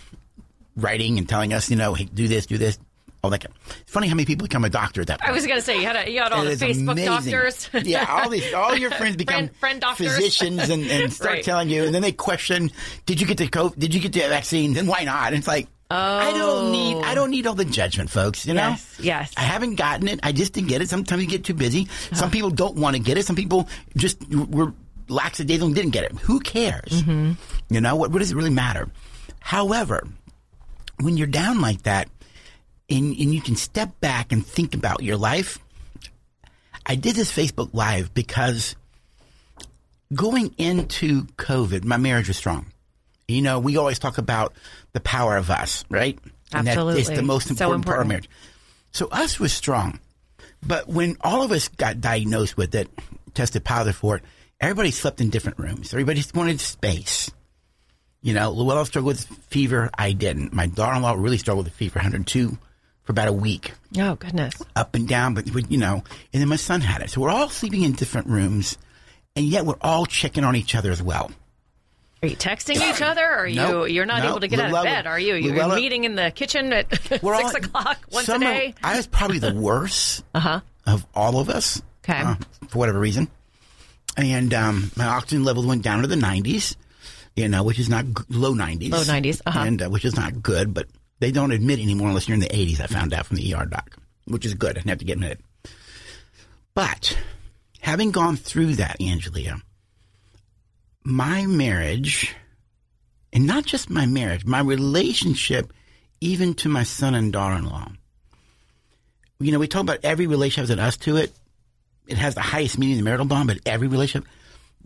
writing 0.76 1.18
and 1.18 1.28
telling 1.28 1.52
us, 1.52 1.70
you 1.70 1.76
know, 1.76 1.94
hey, 1.94 2.04
do 2.04 2.28
this, 2.28 2.46
do 2.46 2.56
this, 2.58 2.78
all 3.24 3.30
that. 3.30 3.40
Kind 3.40 3.54
It's 3.80 3.90
funny 3.90 4.06
how 4.06 4.14
many 4.14 4.26
people 4.26 4.46
become 4.46 4.64
a 4.64 4.70
doctor 4.70 5.00
at 5.00 5.06
that 5.08 5.20
point. 5.20 5.30
I 5.30 5.32
was 5.32 5.44
going 5.46 5.58
to 5.58 5.64
say, 5.64 5.80
you 5.80 5.86
had, 5.86 6.06
a, 6.06 6.10
you 6.10 6.20
had 6.20 6.30
all 6.32 6.46
It 6.46 6.56
the 6.58 6.66
Facebook 6.66 6.92
amazing. 6.92 7.32
doctors. 7.32 7.70
yeah, 7.84 8.04
all 8.08 8.28
these, 8.30 8.52
all 8.54 8.76
your 8.76 8.90
friends 8.92 9.16
become 9.24 9.34
Friend- 9.48 9.56
friend 9.56 9.80
doctors. 9.80 10.14
physicians 10.14 10.68
and, 10.70 10.84
and 10.84 11.12
start 11.12 11.30
Right. 11.36 11.42
telling 11.44 11.68
you, 11.70 11.84
and 11.84 11.94
then 11.94 12.02
they 12.02 12.12
question, 12.12 12.70
"Did 13.06 13.20
you 13.20 13.26
get 13.26 13.38
the 13.38 13.48
COVID? 13.48 13.78
Did 13.78 13.94
you 13.94 14.00
get 14.00 14.12
the 14.12 14.20
vaccine? 14.28 14.74
Then 14.74 14.86
why 14.86 15.04
not?" 15.04 15.28
And 15.28 15.36
it's 15.38 15.48
like, 15.48 15.66
I 15.90 16.32
don't 16.32 16.70
need, 16.70 17.02
I 17.02 17.14
don't 17.14 17.30
need 17.30 17.46
all 17.46 17.54
the 17.54 17.64
judgment, 17.64 18.10
folks. 18.10 18.44
You 18.46 18.54
know, 18.54 18.68
Yes, 18.68 18.96
yes. 19.00 19.34
I 19.36 19.40
haven't 19.42 19.76
gotten 19.76 20.06
it. 20.08 20.20
I 20.22 20.32
just 20.32 20.52
didn't 20.52 20.68
get 20.68 20.82
it. 20.82 20.88
Sometimes 20.90 21.22
you 21.22 21.28
get 21.28 21.44
too 21.44 21.54
busy. 21.54 21.88
Some 22.12 22.30
people 22.30 22.50
don't 22.50 22.76
want 22.76 22.94
to 22.96 23.00
get 23.02 23.16
it. 23.16 23.24
Some 23.24 23.36
people 23.36 23.68
just 23.96 24.22
were 24.32 24.74
lackadaisical 25.08 25.66
and 25.68 25.74
didn't 25.74 25.92
get 25.92 26.04
it. 26.04 26.12
Who 26.18 26.40
cares? 26.40 27.02
Mm-hmm. 27.02 27.32
You 27.70 27.80
know 27.80 27.96
what? 27.96 28.10
What 28.10 28.18
does 28.18 28.30
it 28.32 28.36
really 28.36 28.50
matter? 28.50 28.88
However, 29.40 30.06
when 31.00 31.16
you're 31.16 31.26
down 31.26 31.62
like 31.62 31.84
that, 31.84 32.08
and, 32.90 33.14
and 33.16 33.34
you 33.34 33.40
can 33.40 33.56
step 33.56 34.00
back 34.00 34.32
and 34.32 34.44
think 34.46 34.74
about 34.74 35.02
your 35.02 35.16
life. 35.16 35.58
I 36.86 36.94
did 36.94 37.14
this 37.16 37.30
Facebook 37.30 37.74
Live 37.74 38.14
because 38.14 38.74
going 40.14 40.54
into 40.56 41.24
COVID, 41.36 41.84
my 41.84 41.98
marriage 41.98 42.28
was 42.28 42.38
strong. 42.38 42.72
You 43.28 43.42
know, 43.42 43.58
we 43.60 43.76
always 43.76 43.98
talk 43.98 44.16
about 44.16 44.54
the 44.94 45.00
power 45.00 45.36
of 45.36 45.50
us, 45.50 45.84
right? 45.90 46.18
And 46.52 46.66
that 46.66 46.78
it's 46.96 47.10
the 47.10 47.22
most 47.22 47.48
So 47.48 47.50
important, 47.52 47.84
part 47.86 48.00
of 48.00 48.06
marriage. 48.06 48.28
So 48.92 49.06
us 49.08 49.38
was 49.38 49.52
strong. 49.52 50.00
But 50.66 50.88
when 50.88 51.16
all 51.20 51.42
of 51.42 51.52
us 51.52 51.68
got 51.68 52.00
diagnosed 52.00 52.56
with 52.56 52.74
it, 52.74 52.88
tested 53.34 53.64
positive 53.64 53.96
for 53.96 54.16
it, 54.16 54.22
everybody 54.60 54.90
slept 54.90 55.20
in 55.20 55.28
different 55.28 55.58
rooms. 55.58 55.92
Everybody 55.92 56.20
just 56.20 56.34
wanted 56.34 56.58
space. 56.58 57.30
You 58.22 58.32
know, 58.32 58.50
Luella 58.50 58.86
struggled 58.86 59.14
with 59.14 59.26
fever. 59.50 59.90
I 59.96 60.12
didn't. 60.12 60.54
My 60.54 60.66
daughter-in-law 60.66 61.12
really 61.12 61.38
struggled 61.38 61.66
with 61.66 61.74
fever, 61.74 61.98
102 61.98 62.56
for 63.04 63.12
about 63.12 63.28
a 63.28 63.32
week, 63.32 63.72
Oh, 63.98 64.16
goodness. 64.16 64.54
up 64.74 64.94
and 64.94 65.06
down. 65.06 65.34
But 65.34 65.70
you 65.70 65.78
know, 65.78 66.02
and 66.32 66.40
then 66.40 66.48
my 66.48 66.56
son 66.56 66.80
had 66.80 67.02
it. 67.02 67.10
So 67.10 67.20
we're 67.20 67.30
all 67.30 67.48
sleeping 67.50 67.82
in 67.82 67.92
different 67.92 68.26
rooms, 68.26 68.76
and 69.36 69.44
yet 69.46 69.64
we're 69.66 69.78
all 69.82 70.06
checking 70.06 70.44
on 70.44 70.56
each 70.56 70.74
other 70.74 70.90
as 70.90 71.02
well. 71.02 71.30
Are 72.22 72.28
you 72.28 72.36
texting 72.36 72.76
each 72.76 73.00
other? 73.02 73.24
Or 73.24 73.36
are 73.40 73.46
you 73.46 73.56
Nope. 73.56 73.90
you're 73.90 74.06
not 74.06 74.22
No. 74.22 74.30
able 74.30 74.40
to 74.40 74.48
get 74.48 74.58
out 74.60 74.74
of 74.74 74.82
bed? 74.84 75.06
Are 75.06 75.20
you? 75.20 75.34
You're 75.36 75.54
Luella- 75.54 75.76
meeting 75.76 76.04
in 76.04 76.14
the 76.16 76.32
kitchen 76.34 76.72
at 76.72 76.90
six 77.06 77.22
all- 77.22 77.54
o'clock 77.56 77.98
once 78.10 78.26
some 78.26 78.42
a 78.42 78.44
day. 78.46 78.74
I 78.82 78.96
was 78.96 79.06
probably 79.06 79.38
the 79.38 79.54
worst 79.54 80.24
Uh-huh. 80.34 80.60
of 80.86 81.06
all 81.14 81.38
of 81.40 81.48
us. 81.48 81.80
Okay. 82.04 82.18
uh, 82.20 82.34
for 82.68 82.78
whatever 82.78 82.98
reason. 82.98 83.28
And 84.16 84.52
um, 84.54 84.90
my 84.96 85.04
oxygen 85.06 85.44
levels 85.44 85.66
went 85.66 85.82
down 85.82 86.00
to 86.02 86.08
the 86.08 86.16
90s, 86.16 86.74
you 87.36 87.48
know, 87.48 87.62
which 87.62 87.78
is 87.78 87.88
not 87.88 88.04
g- 88.06 88.12
low 88.30 88.52
90s. 88.54 88.90
Low 88.90 89.02
90s, 89.02 89.40
uh-huh. 89.46 89.58
And 89.60 89.82
uh, 89.82 89.88
which 89.90 90.04
is 90.04 90.16
not 90.16 90.42
good, 90.42 90.72
but 90.74 90.86
they 91.20 91.30
don't 91.30 91.52
admit 91.52 91.78
anymore 91.78 92.08
unless 92.08 92.26
you're 92.26 92.34
in 92.34 92.40
the 92.40 92.48
80s, 92.48 92.80
I 92.80 92.86
found 92.86 93.12
out 93.14 93.26
from 93.26 93.36
the 93.36 93.54
ER 93.54 93.66
doc, 93.66 93.96
which 94.26 94.44
is 94.46 94.54
good. 94.54 94.70
I 94.70 94.72
didn't 94.80 94.88
have 94.88 94.98
to 94.98 95.04
get 95.04 95.12
admitted. 95.14 95.38
But 96.74 97.16
having 97.80 98.10
gone 98.10 98.36
through 98.36 98.76
that, 98.76 98.98
Angelia, 99.00 99.60
my 101.08 101.46
marriage, 101.46 102.36
and 103.32 103.46
not 103.46 103.64
just 103.64 103.88
my 103.88 104.04
marriage, 104.04 104.44
my 104.44 104.60
relationship, 104.60 105.72
even 106.20 106.52
to 106.52 106.68
my 106.68 106.82
son 106.82 107.14
and 107.14 107.32
daughter 107.32 107.56
in 107.56 107.64
law. 107.64 107.90
You 109.40 109.52
know, 109.52 109.58
we 109.58 109.68
talk 109.68 109.80
about 109.80 110.00
every 110.02 110.26
relationship 110.26 110.68
has 110.68 110.70
an 110.70 110.78
us 110.78 110.98
to 110.98 111.16
it. 111.16 111.32
It 112.06 112.18
has 112.18 112.34
the 112.34 112.42
highest 112.42 112.78
meaning 112.78 112.98
in 112.98 113.04
the 113.04 113.04
marital 113.04 113.24
bond, 113.24 113.48
but 113.48 113.58
every 113.64 113.88
relationship, 113.88 114.28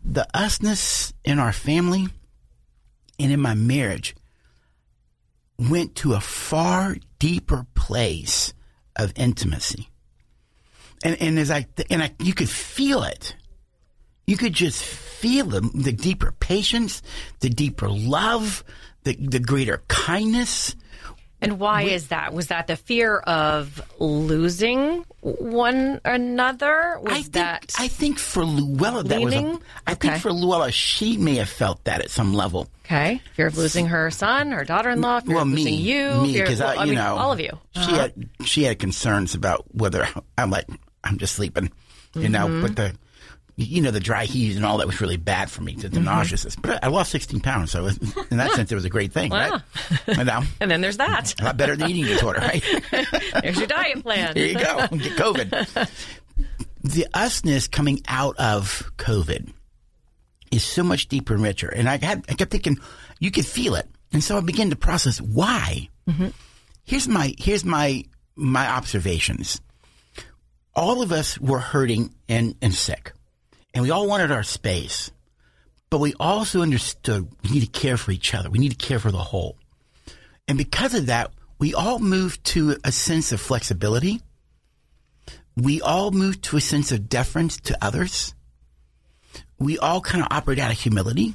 the 0.04 0.24
usness 0.32 1.12
in 1.24 1.40
our 1.40 1.52
family 1.52 2.06
and 3.18 3.32
in 3.32 3.40
my 3.40 3.54
marriage 3.54 4.14
went 5.58 5.96
to 5.96 6.14
a 6.14 6.20
far 6.20 6.98
deeper 7.18 7.66
place 7.74 8.54
of 8.94 9.12
intimacy. 9.16 9.88
And, 11.02 11.20
and 11.20 11.36
as 11.36 11.50
I, 11.50 11.66
and 11.90 12.00
I, 12.00 12.12
you 12.20 12.32
could 12.32 12.48
feel 12.48 13.02
it. 13.02 13.34
You 14.26 14.36
could 14.36 14.52
just 14.52 14.82
feel 14.82 15.46
the, 15.46 15.60
the 15.74 15.92
deeper 15.92 16.32
patience, 16.40 17.02
the 17.40 17.48
deeper 17.48 17.88
love, 17.88 18.64
the, 19.04 19.14
the 19.16 19.40
greater 19.40 19.82
kindness. 19.88 20.74
And 21.40 21.58
why 21.58 21.82
is 21.82 22.08
that? 22.08 22.32
Was 22.32 22.46
that 22.48 22.68
the 22.68 22.76
fear 22.76 23.18
of 23.18 23.82
losing 23.98 25.04
one 25.22 26.00
another? 26.04 27.00
Was 27.02 27.12
I 27.12 27.16
think, 27.22 27.32
that 27.32 27.72
I 27.80 27.88
think 27.88 28.20
for 28.20 28.44
Luella, 28.44 29.02
that 29.02 29.20
was. 29.20 29.34
A, 29.34 29.36
leaning? 29.38 29.60
I 29.84 29.92
Okay. 29.92 30.08
think 30.10 30.22
for 30.22 30.32
Luella, 30.32 30.70
she 30.70 31.16
may 31.16 31.34
have 31.36 31.48
felt 31.48 31.82
that 31.82 32.00
at 32.00 32.10
some 32.10 32.32
level. 32.32 32.68
okay? 32.84 33.20
Fear 33.34 33.48
of 33.48 33.58
losing 33.58 33.86
her 33.86 34.08
son, 34.12 34.52
her 34.52 34.64
daughter-in-law, 34.64 35.20
fear 35.20 35.34
well, 35.34 35.42
of 35.42 35.48
losing 35.48 35.64
me, 35.64 35.80
you, 35.80 36.22
me, 36.22 36.40
because 36.40 36.60
well, 36.60 36.78
I, 36.78 36.84
you 36.84 36.90
mean, 36.90 36.94
know, 37.00 37.16
all 37.16 37.32
of 37.32 37.40
you. 37.40 37.58
Uh-huh. 37.74 37.86
She 37.88 37.92
had 37.96 38.12
she 38.44 38.62
had 38.62 38.78
concerns 38.78 39.34
about 39.34 39.64
whether 39.74 40.06
I'm 40.38 40.50
like 40.50 40.66
I'm 41.02 41.18
just 41.18 41.34
sleeping, 41.34 41.72
you 42.14 42.28
know. 42.28 42.46
Mm-hmm. 42.46 42.62
But 42.62 42.76
the 42.76 42.94
you 43.56 43.82
know 43.82 43.90
the 43.90 44.00
dry 44.00 44.24
heaves 44.24 44.56
and 44.56 44.64
all 44.64 44.78
that 44.78 44.86
was 44.86 45.00
really 45.00 45.16
bad 45.18 45.50
for 45.50 45.62
me. 45.62 45.74
The, 45.74 45.88
the 45.88 45.96
Mm-hmm. 45.96 46.04
nauseousness, 46.06 46.56
but 46.56 46.82
I 46.82 46.88
lost 46.88 47.10
16 47.12 47.40
pounds, 47.40 47.70
so 47.70 47.86
it, 47.86 47.98
in 48.30 48.38
that 48.38 48.50
sense, 48.54 48.72
it 48.72 48.74
was 48.74 48.84
a 48.84 48.90
great 48.90 49.12
thing, 49.12 49.30
right? 49.30 49.60
You 50.08 50.24
know, 50.24 50.42
And 50.60 50.70
then 50.70 50.80
there's 50.80 50.96
that. 50.96 51.38
a 51.40 51.44
lot 51.44 51.56
better 51.56 51.76
than 51.76 51.90
eating 51.90 52.04
disorder, 52.06 52.40
right? 52.42 52.64
There's 53.42 53.58
your 53.58 53.66
diet 53.66 54.02
plan. 54.02 54.34
Here 54.36 54.46
you 54.46 54.54
go, 54.54 54.86
get 54.90 55.16
COVID. 55.18 55.88
The 56.84 57.06
usness 57.14 57.70
coming 57.70 58.00
out 58.08 58.36
of 58.38 58.90
COVID 58.96 59.52
is 60.50 60.64
so 60.64 60.82
much 60.82 61.08
deeper 61.08 61.34
and 61.34 61.42
richer. 61.42 61.68
And 61.68 61.88
I 61.88 61.98
had, 61.98 62.24
I 62.28 62.34
kept 62.34 62.50
thinking, 62.50 62.78
you 63.20 63.30
could 63.30 63.46
feel 63.46 63.74
it. 63.76 63.88
And 64.12 64.22
so 64.24 64.36
I 64.36 64.40
began 64.40 64.70
to 64.70 64.76
process 64.76 65.20
why. 65.20 65.88
Here's 66.84 67.06
my, 67.06 67.34
here's 67.38 67.64
my, 67.64 68.04
my 68.34 68.68
observations. 68.68 69.60
All 70.74 71.02
of 71.02 71.12
us 71.12 71.38
were 71.38 71.58
hurting 71.60 72.14
and, 72.28 72.54
and 72.60 72.74
sick 72.74 73.12
and 73.74 73.82
we 73.82 73.90
all 73.90 74.06
wanted 74.06 74.30
our 74.30 74.42
space, 74.42 75.10
but 75.90 75.98
we 75.98 76.14
also 76.18 76.62
understood 76.62 77.28
we 77.44 77.50
need 77.50 77.72
to 77.72 77.80
care 77.80 77.96
for 77.96 78.10
each 78.12 78.34
other. 78.34 78.50
We 78.50 78.58
need 78.58 78.78
to 78.78 78.86
care 78.86 78.98
for 78.98 79.10
the 79.10 79.18
whole. 79.18 79.56
And 80.48 80.58
because 80.58 80.94
of 80.94 81.06
that, 81.06 81.32
we 81.58 81.74
all 81.74 81.98
moved 81.98 82.44
to 82.44 82.76
a 82.84 82.92
sense 82.92 83.32
of 83.32 83.40
flexibility. 83.40 84.20
We 85.56 85.80
all 85.80 86.10
moved 86.10 86.44
to 86.44 86.56
a 86.56 86.60
sense 86.60 86.92
of 86.92 87.08
deference 87.08 87.58
to 87.62 87.78
others 87.84 88.34
we 89.62 89.78
all 89.78 90.00
kind 90.00 90.22
of 90.22 90.28
operate 90.30 90.58
out 90.58 90.72
of 90.72 90.78
humility. 90.78 91.34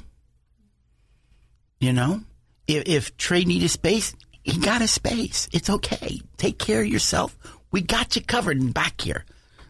You 1.80 1.92
know, 1.92 2.20
if, 2.66 2.84
if 2.86 3.16
Trey 3.16 3.44
needed 3.44 3.68
space, 3.70 4.14
he 4.42 4.58
got 4.58 4.82
a 4.82 4.88
space. 4.88 5.48
It's 5.52 5.70
okay. 5.70 6.20
Take 6.36 6.58
care 6.58 6.82
of 6.82 6.88
yourself. 6.88 7.36
We 7.70 7.80
got 7.80 8.16
you 8.16 8.22
covered 8.22 8.74
back 8.74 9.00
here. 9.00 9.24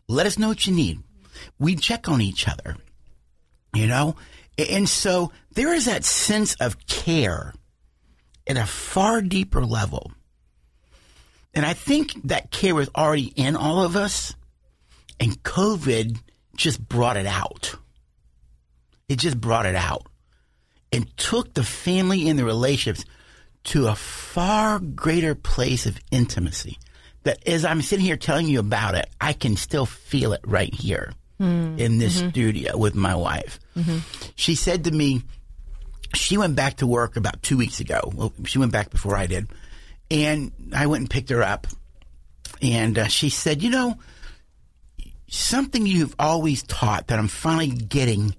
Let 0.08 0.26
us 0.26 0.38
know 0.38 0.48
what 0.48 0.66
you 0.66 0.74
need. 0.74 1.00
We 1.58 1.76
check 1.76 2.08
on 2.08 2.20
each 2.20 2.48
other. 2.48 2.76
You 3.74 3.86
know, 3.86 4.16
and 4.56 4.88
so 4.88 5.30
there 5.52 5.74
is 5.74 5.84
that 5.84 6.04
sense 6.04 6.54
of 6.54 6.86
care 6.86 7.52
at 8.46 8.56
a 8.56 8.64
far 8.66 9.20
deeper 9.20 9.64
level. 9.64 10.10
And 11.54 11.66
I 11.66 11.74
think 11.74 12.12
that 12.24 12.50
care 12.50 12.74
was 12.74 12.88
already 12.96 13.32
in 13.36 13.56
all 13.56 13.82
of 13.82 13.94
us, 13.94 14.34
and 15.20 15.42
COVID 15.42 16.18
just 16.56 16.86
brought 16.86 17.16
it 17.16 17.26
out 17.26 17.76
it 19.08 19.18
just 19.18 19.40
brought 19.40 19.66
it 19.66 19.74
out 19.74 20.06
and 20.92 21.16
took 21.16 21.54
the 21.54 21.64
family 21.64 22.28
and 22.28 22.38
the 22.38 22.44
relationships 22.44 23.04
to 23.64 23.88
a 23.88 23.94
far 23.94 24.78
greater 24.78 25.34
place 25.34 25.86
of 25.86 25.98
intimacy. 26.10 26.78
That 27.24 27.46
as 27.46 27.64
I'm 27.64 27.82
sitting 27.82 28.04
here 28.04 28.16
telling 28.16 28.46
you 28.46 28.60
about 28.60 28.94
it, 28.94 29.08
I 29.20 29.32
can 29.32 29.56
still 29.56 29.86
feel 29.86 30.32
it 30.32 30.40
right 30.46 30.72
here 30.72 31.12
Mm-hmm. 31.40 31.78
in 31.78 31.98
this 31.98 32.18
mm-hmm. 32.18 32.30
studio 32.30 32.76
with 32.76 32.96
my 32.96 33.14
wife. 33.14 33.60
Mm-hmm. 33.76 33.98
She 34.34 34.56
said 34.56 34.84
to 34.84 34.90
me, 34.90 35.22
she 36.14 36.36
went 36.36 36.56
back 36.56 36.78
to 36.78 36.86
work 36.86 37.16
about 37.16 37.42
two 37.44 37.56
weeks 37.56 37.78
ago. 37.78 38.12
Well, 38.12 38.32
she 38.44 38.58
went 38.58 38.72
back 38.72 38.90
before 38.90 39.16
I 39.16 39.26
did. 39.26 39.48
And 40.10 40.50
I 40.74 40.86
went 40.86 41.02
and 41.02 41.10
picked 41.10 41.30
her 41.30 41.42
up. 41.42 41.68
And 42.60 42.98
uh, 42.98 43.06
she 43.06 43.30
said, 43.30 43.62
You 43.62 43.70
know, 43.70 43.98
something 45.28 45.86
you've 45.86 46.14
always 46.18 46.62
taught 46.62 47.08
that 47.08 47.18
I'm 47.18 47.28
finally 47.28 47.68
getting 47.68 48.34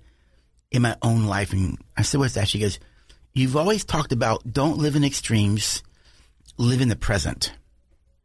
in 0.71 0.81
my 0.81 0.97
own 1.01 1.25
life. 1.25 1.53
And 1.53 1.77
I 1.95 2.01
said, 2.01 2.19
what's 2.19 2.33
that? 2.33 2.47
She 2.47 2.59
goes, 2.59 2.79
you've 3.33 3.55
always 3.55 3.85
talked 3.85 4.11
about 4.11 4.51
don't 4.51 4.77
live 4.77 4.95
in 4.95 5.03
extremes, 5.03 5.83
live 6.57 6.81
in 6.81 6.89
the 6.89 6.95
present. 6.95 7.53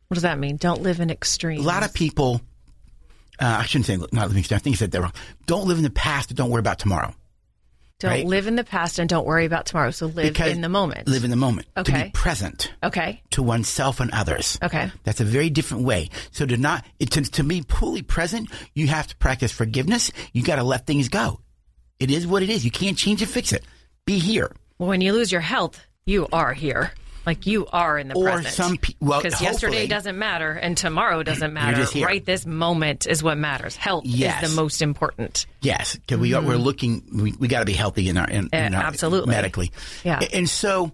What 0.08 0.16
does 0.16 0.22
that 0.22 0.38
mean? 0.38 0.56
Don't 0.56 0.82
live 0.82 1.00
in 1.00 1.10
extremes. 1.10 1.64
A 1.64 1.66
lot 1.66 1.84
of 1.84 1.94
people, 1.94 2.40
uh, 3.40 3.58
I 3.60 3.64
shouldn't 3.66 3.86
say 3.86 3.96
not 4.12 4.28
living. 4.28 4.44
I 4.50 4.58
think 4.58 4.74
I 4.74 4.78
said 4.78 4.90
that 4.92 5.00
wrong. 5.00 5.12
Don't 5.46 5.66
live 5.66 5.78
in 5.78 5.84
the 5.84 5.90
past 5.90 6.30
and 6.30 6.36
don't 6.36 6.50
worry 6.50 6.60
about 6.60 6.78
tomorrow. 6.78 7.14
don't 8.00 8.10
right? 8.10 8.26
live 8.26 8.46
in 8.46 8.56
the 8.56 8.64
past 8.64 8.98
and 8.98 9.08
don't 9.08 9.26
worry 9.26 9.44
about 9.46 9.66
tomorrow. 9.66 9.90
So 9.90 10.06
live 10.06 10.32
Because 10.32 10.52
in 10.52 10.60
the 10.60 10.68
moment. 10.68 11.08
Live 11.08 11.24
in 11.24 11.30
the 11.30 11.36
moment. 11.36 11.68
To 11.76 11.80
Okay. 11.82 12.04
be 12.04 12.10
present 12.10 12.72
okay. 12.82 13.22
to 13.30 13.42
oneself 13.42 14.00
and 14.00 14.10
others. 14.12 14.58
Okay. 14.62 14.90
That's 15.04 15.20
a 15.20 15.24
very 15.24 15.50
different 15.50 15.84
way. 15.84 16.10
So 16.30 16.44
to 16.46 16.56
not, 16.56 16.84
it, 16.98 17.10
to, 17.12 17.22
to 17.22 17.44
be 17.44 17.62
fully 17.62 18.02
present, 18.02 18.50
you 18.74 18.88
have 18.88 19.06
to 19.08 19.16
practice 19.16 19.52
forgiveness. 19.52 20.10
You 20.32 20.42
got 20.42 20.56
to 20.56 20.64
let 20.64 20.86
things 20.86 21.08
go. 21.08 21.40
It 22.00 22.10
is 22.10 22.26
what 22.26 22.42
it 22.42 22.50
is. 22.50 22.64
You 22.64 22.70
can't 22.70 22.98
change 22.98 23.22
it, 23.22 23.26
fix 23.26 23.52
it. 23.52 23.64
Be 24.04 24.18
here. 24.18 24.50
Well, 24.78 24.88
when 24.88 25.00
you 25.00 25.12
lose 25.12 25.30
your 25.32 25.40
health, 25.40 25.80
you 26.04 26.26
are 26.32 26.52
here. 26.52 26.92
Like 27.26 27.46
you 27.46 27.66
are 27.72 27.98
in 27.98 28.08
the 28.08 28.14
Or 28.16 28.24
present. 28.32 28.54
some 28.54 28.76
pe- 28.76 28.94
well, 29.00 29.22
because 29.22 29.40
yesterday 29.40 29.86
doesn't 29.86 30.18
matter 30.18 30.52
and 30.52 30.76
tomorrow 30.76 31.22
doesn't 31.22 31.52
matter. 31.52 31.86
Right 32.04 32.24
this 32.24 32.44
moment 32.44 33.06
is 33.06 33.22
what 33.22 33.38
matters. 33.38 33.76
Health 33.76 34.04
Yes. 34.06 34.42
is 34.42 34.50
the 34.50 34.56
most 34.60 34.82
important. 34.82 35.46
Yes, 35.62 35.96
because 35.96 36.18
we 36.18 36.34
are, 36.34 36.42
we're 36.42 36.56
looking. 36.56 37.02
We, 37.14 37.32
we 37.38 37.48
got 37.48 37.60
to 37.60 37.64
be 37.64 37.72
healthy 37.72 38.08
in 38.08 38.16
our, 38.18 38.28
in, 38.28 38.46
Uh, 38.52 38.56
in 38.56 38.74
our 38.74 38.82
absolutely. 38.84 39.30
medically. 39.30 39.72
Yeah. 40.04 40.20
And 40.32 40.48
so, 40.48 40.92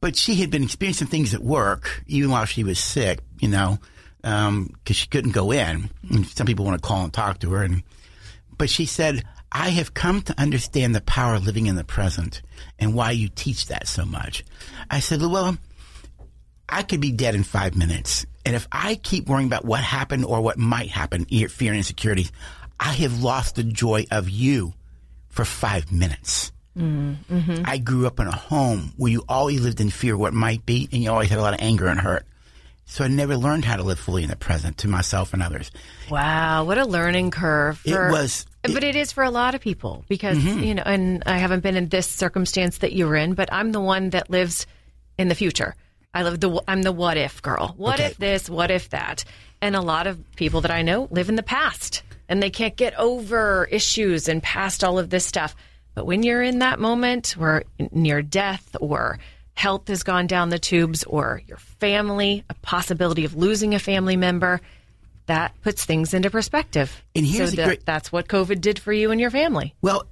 but 0.00 0.16
she 0.16 0.36
had 0.36 0.50
been 0.50 0.62
experiencing 0.62 1.08
things 1.08 1.34
at 1.34 1.42
work 1.42 2.02
even 2.06 2.30
while 2.30 2.44
she 2.46 2.64
was 2.64 2.78
sick. 2.78 3.20
You 3.40 3.48
know, 3.48 3.78
because 4.22 4.96
she 4.96 5.06
couldn't 5.08 5.32
go 5.32 5.50
in. 5.52 5.90
And 6.10 6.26
some 6.26 6.46
people 6.46 6.64
want 6.64 6.80
to 6.80 6.86
call 6.86 7.04
and 7.04 7.12
talk 7.12 7.40
to 7.40 7.50
her, 7.52 7.62
and 7.62 7.82
but 8.56 8.70
she 8.70 8.86
said, 8.86 9.22
"I 9.52 9.68
have 9.70 9.94
come 9.94 10.22
to 10.22 10.40
understand 10.40 10.94
the 10.94 11.00
power 11.02 11.34
of 11.34 11.44
living 11.46 11.66
in 11.66 11.76
the 11.76 11.84
present 11.84 12.42
and 12.78 12.94
why 12.94 13.10
you 13.12 13.28
teach 13.28 13.66
that 13.68 13.86
so 13.86 14.04
much." 14.04 14.44
I 14.90 15.00
said, 15.00 15.22
"Well." 15.22 15.56
I 16.70 16.82
could 16.82 17.00
be 17.00 17.12
dead 17.12 17.34
in 17.34 17.44
five 17.44 17.76
minutes. 17.76 18.26
And 18.44 18.54
if 18.54 18.68
I 18.70 18.94
keep 18.94 19.26
worrying 19.26 19.46
about 19.46 19.64
what 19.64 19.80
happened 19.80 20.24
or 20.24 20.40
what 20.40 20.58
might 20.58 20.90
happen, 20.90 21.24
fear 21.24 21.70
and 21.70 21.78
insecurities, 21.78 22.30
I 22.78 22.92
have 22.92 23.22
lost 23.22 23.56
the 23.56 23.62
joy 23.62 24.06
of 24.10 24.28
you 24.28 24.74
for 25.28 25.44
five 25.44 25.90
minutes. 25.90 26.52
Mm-hmm. 26.76 27.34
Mm-hmm. 27.34 27.62
I 27.64 27.78
grew 27.78 28.06
up 28.06 28.20
in 28.20 28.26
a 28.26 28.34
home 28.34 28.92
where 28.96 29.10
you 29.10 29.24
always 29.28 29.60
lived 29.62 29.80
in 29.80 29.90
fear 29.90 30.14
of 30.14 30.20
what 30.20 30.34
might 30.34 30.64
be, 30.64 30.88
and 30.92 31.02
you 31.02 31.10
always 31.10 31.30
had 31.30 31.38
a 31.38 31.42
lot 31.42 31.54
of 31.54 31.60
anger 31.60 31.86
and 31.86 31.98
hurt. 31.98 32.24
So 32.84 33.04
I 33.04 33.08
never 33.08 33.36
learned 33.36 33.64
how 33.64 33.76
to 33.76 33.82
live 33.82 33.98
fully 33.98 34.22
in 34.22 34.30
the 34.30 34.36
present 34.36 34.78
to 34.78 34.88
myself 34.88 35.34
and 35.34 35.42
others. 35.42 35.70
Wow, 36.10 36.64
what 36.64 36.78
a 36.78 36.86
learning 36.86 37.30
curve. 37.32 37.80
It 37.84 37.92
For, 37.92 38.10
was- 38.10 38.46
but 38.62 38.84
it 38.84 38.96
is 38.96 39.12
for 39.12 39.24
a 39.24 39.30
lot 39.30 39.54
of 39.54 39.60
people 39.60 40.04
because 40.08 40.38
mm-hmm. 40.38 40.60
you 40.60 40.74
know, 40.74 40.82
and 40.84 41.22
I 41.26 41.38
haven't 41.38 41.60
been 41.60 41.76
in 41.76 41.88
this 41.88 42.06
circumstance 42.06 42.78
that 42.78 42.92
you're 42.92 43.14
in, 43.14 43.34
but 43.34 43.52
I'm 43.52 43.72
the 43.72 43.80
one 43.80 44.10
that 44.10 44.30
lives 44.30 44.66
in 45.18 45.28
the 45.28 45.34
future. 45.34 45.74
I 46.14 46.22
love 46.22 46.40
the 46.40 46.62
I'm 46.66 46.82
the 46.82 46.92
what 46.92 47.16
if 47.18 47.42
girl. 47.42 47.74
What 47.76 47.96
Okay. 48.00 48.06
if 48.06 48.16
this? 48.16 48.48
What 48.48 48.70
if 48.70 48.88
that? 48.90 49.24
And 49.60 49.76
a 49.76 49.80
lot 49.82 50.06
of 50.06 50.18
people 50.36 50.62
that 50.62 50.70
I 50.70 50.82
know 50.82 51.08
live 51.10 51.28
in 51.28 51.34
the 51.36 51.42
past 51.42 52.02
and 52.28 52.42
they 52.42 52.50
can't 52.50 52.76
get 52.76 52.98
over 52.98 53.66
issues 53.70 54.28
and 54.28 54.42
past 54.42 54.84
all 54.84 54.98
of 54.98 55.10
this 55.10 55.26
stuff. 55.26 55.54
But 55.94 56.06
when 56.06 56.22
you're 56.22 56.42
in 56.42 56.60
that 56.60 56.78
moment 56.78 57.32
where 57.32 57.64
near 57.92 58.22
death 58.22 58.76
or 58.80 59.18
health 59.54 59.88
has 59.88 60.02
gone 60.04 60.26
down 60.28 60.48
the 60.50 60.58
tubes 60.58 61.02
or 61.04 61.42
your 61.46 61.56
family, 61.58 62.44
a 62.48 62.54
possibility 62.54 63.24
of 63.24 63.34
losing 63.34 63.74
a 63.74 63.78
family 63.80 64.16
member, 64.16 64.60
that 65.26 65.52
puts 65.62 65.84
things 65.84 66.14
into 66.14 66.30
perspective. 66.30 67.02
And 67.16 67.26
here's 67.26 67.50
so 67.50 67.56
that- 67.56 67.66
great- 67.66 67.84
that's 67.84 68.10
what 68.12 68.28
COVID 68.28 68.60
did 68.60 68.78
for 68.78 68.92
you 68.92 69.10
and 69.10 69.20
your 69.20 69.30
family. 69.30 69.74
Well, 69.82 70.04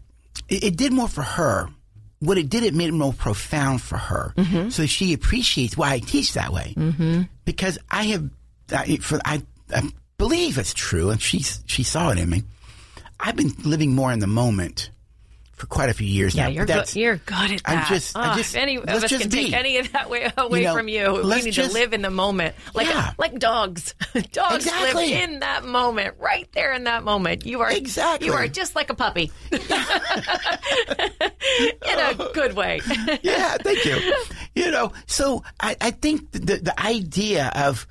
it, 0.49 0.65
it 0.65 0.77
did 0.77 0.93
more 0.93 1.09
for 1.09 1.23
her. 1.23 1.69
What 2.21 2.39
it 2.39 2.49
did, 2.49 2.63
it 2.63 2.75
made 2.75 2.89
it 2.89 2.93
more 2.93 3.13
profound 3.13 3.83
for 3.83 3.99
her. 3.99 4.33
So 4.71 4.87
she 4.87 5.13
appreciates 5.13 5.77
why 5.77 5.93
I 5.93 5.99
teach 5.99 6.33
that 6.33 6.53
way. 6.53 6.75
Mm-hmm. 6.77 7.23
Because 7.45 7.79
I 7.91 8.05
have, 8.05 8.31
I, 8.73 8.97
for, 8.97 9.21
I, 9.25 9.43
I 9.75 9.91
believe 10.17 10.57
it's 10.59 10.73
true, 10.73 11.11
and 11.11 11.21
she 11.21 11.41
she 11.41 11.83
saw 11.83 12.11
it 12.11 12.19
in 12.19 12.31
me. 12.31 12.45
I've 13.21 13.37
been 13.37 13.53
living 13.65 13.95
more 13.95 14.13
in 14.13 14.21
the 14.21 14.27
moment 14.27 14.91
for 15.57 15.67
quite 15.67 15.89
a 15.89 15.95
few 15.95 16.07
years 16.07 16.35
Yeah, 16.35 16.45
now. 16.45 16.49
you're 16.51 16.67
good. 16.67 16.95
You're 16.95 17.17
good 17.17 17.51
at 17.53 17.63
I'm 17.65 17.77
that. 17.77 17.89
just- 17.89 18.15
I 18.17 18.29
Ah, 18.29 18.37
just- 18.37 18.55
if 18.55 18.61
any 18.61 18.77
of 18.77 18.85
let's 18.85 19.05
us 19.05 19.11
just 19.11 19.23
can 19.23 19.31
be. 19.31 19.45
take 19.47 19.53
any 19.55 19.79
of 19.79 19.91
that 19.93 20.11
way 20.11 20.31
away 20.37 20.65
know, 20.65 20.75
from 20.75 20.87
you, 20.89 21.23
we 21.25 21.43
need 21.43 21.53
just- 21.53 21.69
to 21.71 21.75
live 21.75 21.93
in 21.95 22.03
the 22.03 22.11
moment, 22.11 22.55
like 22.75 22.87
Yeah. 22.89 23.13
like 23.19 23.39
dogs. 23.39 23.95
dogs 24.33 24.67
Exactly. 24.67 25.11
live 25.11 25.31
in 25.31 25.41
that 25.41 25.65
moment, 25.65 26.17
right 26.19 26.47
there 26.53 26.75
in 26.75 26.85
that 26.85 27.05
moment. 27.05 27.47
You 27.47 27.63
are 27.63 27.71
Exactly. 27.73 28.27
You 28.29 28.35
are 28.35 28.47
just 28.49 28.75
like 28.77 28.91
a 28.91 28.95
puppy, 28.95 29.33
in 29.51 29.61
a 31.99 32.15
good 32.35 32.55
way. 32.55 32.81
yeah, 33.23 33.57
thank 33.63 33.85
you. 33.85 33.99
You 34.55 34.71
know, 34.71 34.93
so 35.07 35.43
I, 35.61 35.77
I 35.81 35.91
think 35.91 36.33
the 36.33 36.57
the 36.59 36.75
idea 36.81 37.51
of 37.55 37.87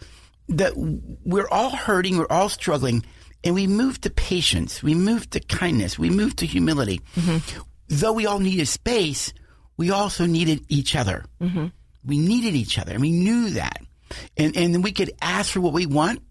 that 0.50 0.74
we're 0.78 1.50
all 1.50 1.72
hurting, 1.72 2.18
we're 2.18 2.28
all 2.30 2.50
struggling, 2.50 3.04
and 3.46 3.54
we 3.54 3.68
moved 3.68 4.02
to 4.04 4.10
patience. 4.10 4.82
We 4.82 4.96
moved 4.96 5.32
to 5.32 5.40
kindness. 5.40 6.00
We 6.00 6.10
moved 6.10 6.40
to 6.40 6.48
humility. 6.48 7.00
Mm-hmm. 7.16 7.62
Though 7.88 8.14
we 8.14 8.26
all 8.26 8.40
needed 8.40 8.68
space, 8.68 9.32
we 9.78 9.92
also 9.92 10.26
needed 10.26 10.66
each 10.68 10.96
other. 10.96 11.24
Mm-hmm. 11.40 11.68
We 12.04 12.18
needed 12.18 12.56
each 12.56 12.80
other, 12.80 12.94
and 12.94 13.02
we 13.02 13.12
knew 13.12 13.52
that. 13.52 13.80
And 14.36 14.58
and 14.58 14.74
then 14.74 14.82
we 14.82 14.92
could 14.92 15.12
ask 15.22 15.52
for 15.52 15.62
what 15.62 15.74
we 15.74 15.86
want, 15.86 16.22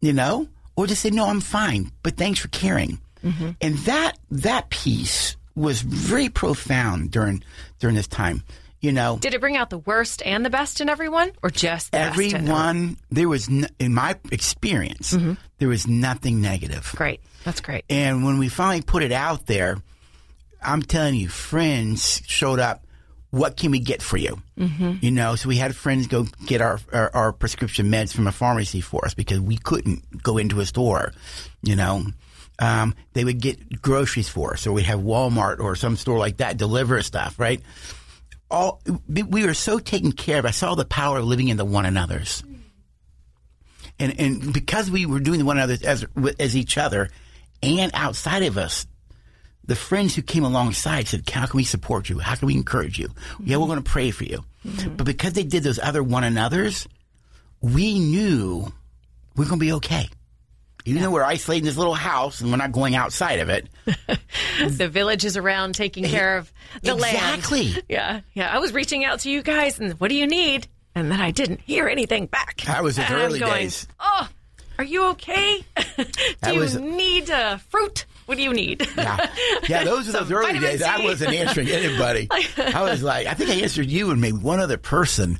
you 0.00 0.12
know, 0.12 0.48
or 0.76 0.86
just 0.86 1.02
say, 1.02 1.10
"No, 1.10 1.26
I'm 1.26 1.40
fine, 1.40 1.90
but 2.02 2.16
thanks 2.16 2.40
for 2.40 2.48
caring." 2.48 3.00
Mm-hmm. 3.24 3.50
And 3.60 3.78
that 3.78 4.18
that 4.30 4.70
piece 4.70 5.36
was 5.54 5.80
very 5.80 6.28
profound 6.28 7.10
during 7.10 7.42
during 7.78 7.96
this 7.96 8.06
time. 8.06 8.42
You 8.80 8.92
know, 8.92 9.18
Did 9.20 9.34
it 9.34 9.40
bring 9.40 9.56
out 9.56 9.70
the 9.70 9.78
worst 9.78 10.22
and 10.24 10.44
the 10.44 10.50
best 10.50 10.80
in 10.80 10.88
everyone, 10.88 11.32
or 11.42 11.50
just 11.50 11.90
the 11.90 11.98
everyone? 11.98 12.96
there 13.10 13.28
was 13.28 13.48
n- 13.48 13.68
in 13.80 13.92
my 13.92 14.16
experience 14.30 15.16
there 15.58 15.68
was 15.68 15.86
nothing 15.88 16.40
negative 16.40 16.92
Great. 16.96 17.20
That's 17.44 17.60
great. 17.60 17.84
and 17.90 18.24
when 18.24 18.38
we 18.38 18.48
finally 18.48 18.82
put 18.82 19.02
it 19.02 19.10
out 19.12 19.46
there 19.46 19.78
i'm 20.62 20.82
telling 20.82 21.14
you 21.14 21.28
friends 21.28 22.22
showed 22.26 22.58
up 22.60 22.84
what 23.30 23.56
can 23.56 23.70
we 23.72 23.80
get 23.80 24.00
for 24.02 24.16
you 24.16 24.40
mm-hmm. 24.58 24.94
you 25.00 25.10
know 25.10 25.34
so 25.34 25.48
we 25.48 25.56
had 25.56 25.74
friends 25.74 26.06
go 26.06 26.26
get 26.46 26.60
our, 26.60 26.78
our 26.92 27.10
our 27.14 27.32
prescription 27.32 27.86
meds 27.90 28.14
from 28.14 28.26
a 28.26 28.32
pharmacy 28.32 28.80
for 28.80 29.04
us 29.04 29.14
because 29.14 29.40
we 29.40 29.56
couldn't 29.56 30.22
go 30.22 30.38
into 30.38 30.60
a 30.60 30.66
store 30.66 31.12
you 31.62 31.74
know 31.76 32.04
um, 32.60 32.94
they 33.12 33.24
would 33.24 33.40
get 33.40 33.80
groceries 33.82 34.28
for 34.28 34.52
us 34.54 34.66
or 34.66 34.72
we'd 34.72 34.84
have 34.84 35.00
walmart 35.00 35.60
or 35.60 35.76
some 35.76 35.96
store 35.96 36.18
like 36.18 36.38
that 36.38 36.56
deliver 36.56 37.00
stuff 37.02 37.38
right 37.38 37.60
all 38.50 38.82
we 39.08 39.46
were 39.46 39.54
so 39.54 39.78
taken 39.78 40.12
care 40.12 40.38
of. 40.38 40.46
I 40.46 40.50
saw 40.50 40.74
the 40.74 40.84
power 40.84 41.18
of 41.18 41.24
living 41.24 41.48
in 41.48 41.56
the 41.56 41.64
one 41.64 41.86
another's, 41.86 42.42
and 43.98 44.18
and 44.18 44.52
because 44.52 44.90
we 44.90 45.06
were 45.06 45.20
doing 45.20 45.38
the 45.38 45.44
one 45.44 45.58
another 45.58 45.76
as 45.84 46.06
as 46.38 46.56
each 46.56 46.78
other, 46.78 47.10
and 47.62 47.90
outside 47.94 48.42
of 48.42 48.56
us, 48.56 48.86
the 49.64 49.76
friends 49.76 50.14
who 50.14 50.22
came 50.22 50.44
alongside 50.44 51.08
said, 51.08 51.28
"How 51.28 51.46
can 51.46 51.58
we 51.58 51.64
support 51.64 52.08
you? 52.08 52.18
How 52.18 52.34
can 52.34 52.46
we 52.46 52.54
encourage 52.54 52.98
you? 52.98 53.10
Yeah, 53.40 53.58
we're 53.58 53.66
going 53.66 53.82
to 53.82 53.90
pray 53.90 54.10
for 54.10 54.24
you." 54.24 54.44
Mm-hmm. 54.66 54.96
But 54.96 55.04
because 55.04 55.34
they 55.34 55.44
did 55.44 55.62
those 55.62 55.78
other 55.78 56.02
one 56.02 56.24
another's, 56.24 56.88
we 57.60 57.98
knew 57.98 58.72
we're 59.36 59.44
going 59.44 59.60
to 59.60 59.66
be 59.66 59.72
okay. 59.72 60.08
Even 60.88 61.02
though 61.02 61.10
we're 61.10 61.22
isolated 61.24 61.60
in 61.60 61.66
this 61.66 61.76
little 61.76 61.94
house 61.94 62.40
and 62.40 62.50
we're 62.50 62.56
not 62.56 62.72
going 62.72 62.94
outside 62.96 63.38
of 63.40 63.48
it, 63.48 63.68
the 64.68 64.88
village 64.88 65.24
is 65.24 65.36
around 65.36 65.74
taking 65.74 66.04
care 66.04 66.38
of 66.38 66.52
the 66.82 66.94
land. 66.94 67.16
exactly. 67.16 67.74
Yeah, 67.88 68.20
yeah. 68.34 68.50
I 68.52 68.58
was 68.58 68.72
reaching 68.72 69.04
out 69.04 69.20
to 69.20 69.30
you 69.30 69.42
guys, 69.42 69.78
and 69.78 69.92
what 70.00 70.08
do 70.08 70.14
you 70.16 70.26
need? 70.26 70.66
And 70.94 71.10
then 71.10 71.20
I 71.20 71.30
didn't 71.30 71.60
hear 71.60 71.86
anything 71.86 72.26
back. 72.26 72.62
That 72.62 72.82
was 72.82 72.96
the 72.96 73.02
And 73.02 73.14
early 73.14 73.38
going, 73.38 73.52
days. 73.52 73.86
Oh, 74.00 74.28
are 74.78 74.84
you 74.84 75.06
okay? 75.10 75.64
do 75.96 76.04
That 76.40 76.54
you 76.54 76.80
need 76.80 77.30
uh, 77.30 77.58
fruit? 77.58 78.06
What 78.26 78.36
do 78.36 78.42
you 78.44 78.52
need? 78.52 78.86
Yeah, 78.96 79.30
yeah. 79.68 79.84
Those 79.84 80.08
are 80.08 80.12
those 80.12 80.30
early 80.30 80.58
days. 80.58 80.82
I 80.82 81.02
wasn't 81.02 81.32
answering 81.34 81.68
anybody. 81.68 82.28
I 82.30 82.82
was 82.82 83.02
like, 83.02 83.26
I 83.26 83.32
think 83.34 83.48
I 83.50 83.54
answered 83.54 83.86
you 83.86 84.10
and 84.10 84.20
maybe 84.20 84.36
one 84.36 84.60
other 84.60 84.76
person, 84.76 85.38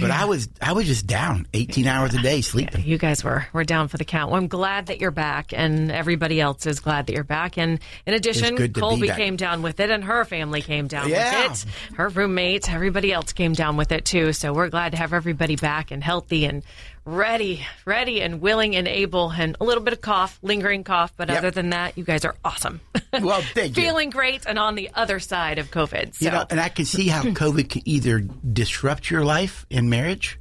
but 0.00 0.10
I 0.10 0.24
was 0.26 0.48
I 0.60 0.72
was 0.72 0.86
just 0.86 1.06
down 1.06 1.46
18 1.54 1.86
hours 1.86 2.14
a 2.14 2.22
day 2.22 2.40
sleeping. 2.40 2.84
You 2.84 2.98
guys 2.98 3.24
were 3.24 3.46
were 3.52 3.64
down 3.64 3.88
for 3.88 3.96
the 3.96 4.04
count. 4.04 4.30
Well, 4.30 4.40
I'm 4.40 4.48
glad 4.48 4.86
that 4.86 5.00
you're 5.00 5.10
back, 5.10 5.52
and 5.52 5.90
everybody 5.90 6.40
else 6.40 6.66
is 6.66 6.80
glad 6.80 7.06
that 7.06 7.12
you're 7.14 7.24
back. 7.24 7.56
And 7.58 7.80
in 8.06 8.14
addition, 8.14 8.72
Colby 8.72 9.08
came 9.08 9.36
down 9.36 9.62
with 9.62 9.80
it, 9.80 9.90
and 9.90 10.04
her 10.04 10.24
family 10.24 10.62
came 10.62 10.86
down 10.86 11.08
Yeah. 11.08 11.48
with 11.48 11.64
it. 11.66 11.94
Her 11.94 12.08
roommate, 12.08 12.70
everybody 12.72 13.12
else 13.12 13.32
came 13.32 13.52
down 13.52 13.76
with 13.76 13.92
it 13.92 14.04
too. 14.04 14.32
So 14.32 14.52
we're 14.52 14.68
glad 14.68 14.92
to 14.92 14.98
have 14.98 15.12
everybody 15.12 15.56
back 15.56 15.90
and 15.90 16.02
healthy 16.02 16.44
and 16.44 16.62
ready, 17.06 17.64
ready 17.86 18.20
and 18.20 18.40
willing 18.42 18.76
and 18.76 18.86
able, 18.86 19.30
and 19.30 19.56
a 19.60 19.64
little 19.64 19.82
bit 19.82 19.92
of 19.94 20.00
cough, 20.02 20.38
lingering 20.42 20.84
cough, 20.84 21.12
but 21.16 21.28
Yep. 21.28 21.38
other 21.38 21.50
than 21.52 21.70
that, 21.70 21.96
you 21.96 22.04
guys 22.04 22.24
are 22.26 22.34
awesome. 22.44 22.80
Well, 23.22 23.40
thank 23.54 23.76
you. 23.78 23.82
Feeling 23.84 24.10
great 24.10 24.44
and 24.46 24.58
on 24.58 24.74
the 24.74 24.90
other 24.92 25.20
side 25.20 25.58
of 25.58 25.70
COVID. 25.70 26.16
So 26.16 26.24
You 26.26 26.30
know, 26.32 26.44
and 26.50 26.60
I 26.60 26.68
can 26.68 26.84
see 26.84 27.08
how 27.08 27.22
COVID 27.44 27.70
can 27.70 27.80
either 27.86 28.18
disrupt 28.20 29.10
your 29.10 29.24
life 29.24 29.64
in 29.70 29.88
marriage 29.88 30.38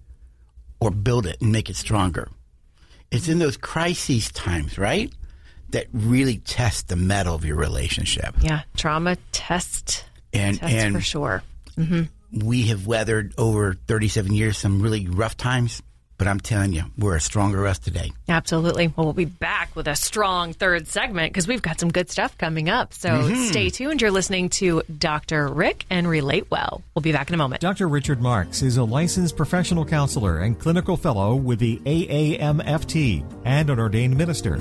or 0.82 0.92
build 0.92 1.26
it 1.26 1.40
and 1.40 1.54
make 1.54 1.70
it 1.70 1.78
stronger. 1.78 2.28
It's 3.12 3.30
in 3.30 3.40
those 3.40 3.56
crises 3.56 4.30
times, 4.30 4.78
right? 4.78 5.10
That 5.70 5.88
really 5.94 6.40
test 6.40 6.90
the 6.90 6.98
mettle 6.98 7.34
of 7.36 7.46
your 7.46 7.56
relationship. 7.56 8.36
yeah, 8.42 8.64
trauma 8.76 9.16
test, 9.32 10.04
And 10.34 10.60
test 10.60 10.74
and 10.74 10.96
for 10.96 11.02
sure. 11.02 11.44
Mm-hmm. 11.78 12.46
we 12.46 12.64
have 12.64 12.86
weathered 12.88 13.34
over 13.38 13.76
37 13.88 14.34
years 14.34 14.58
some 14.58 14.82
really 14.82 15.08
rough 15.08 15.38
times, 15.38 15.82
but 16.18 16.28
I'm 16.28 16.40
telling 16.40 16.74
you, 16.74 16.84
we're 16.98 17.16
a 17.16 17.22
stronger 17.22 17.66
us 17.68 17.78
today. 17.80 18.12
Absolutely. 18.30 18.88
Well, 18.88 19.06
we'll 19.08 19.14
be 19.14 19.26
back 19.26 19.76
with 19.76 19.88
a 19.88 19.96
strong 19.96 20.54
third 20.54 20.88
segment 20.88 21.34
because 21.34 21.48
we've 21.48 21.62
got 21.62 21.80
some 21.80 21.92
good 21.92 22.10
stuff 22.10 22.38
coming 22.38 22.70
up. 22.70 22.94
So 22.94 23.10
Mm-hmm. 23.10 23.44
stay 23.46 23.70
tuned. 23.70 24.02
You're 24.02 24.12
listening 24.12 24.50
to 24.50 24.82
Dr. 24.98 25.48
Rick 25.48 25.86
and 25.90 26.08
Relate 26.08 26.50
Well. 26.52 26.82
We'll 26.94 27.02
be 27.04 27.12
back 27.12 27.30
in 27.30 27.34
a 27.34 27.38
moment. 27.38 27.62
Dr. 27.62 27.88
Richard 27.88 28.22
Marks 28.22 28.62
is 28.62 28.78
a 28.78 28.84
licensed 28.84 29.36
professional 29.36 29.86
counselor 29.86 30.40
and 30.40 30.58
clinical 30.60 30.96
fellow 30.98 31.36
with 31.36 31.60
the 31.60 31.78
AAMFT 31.86 33.24
and 33.46 33.70
an 33.70 33.80
ordained 33.80 34.18
minister. 34.18 34.56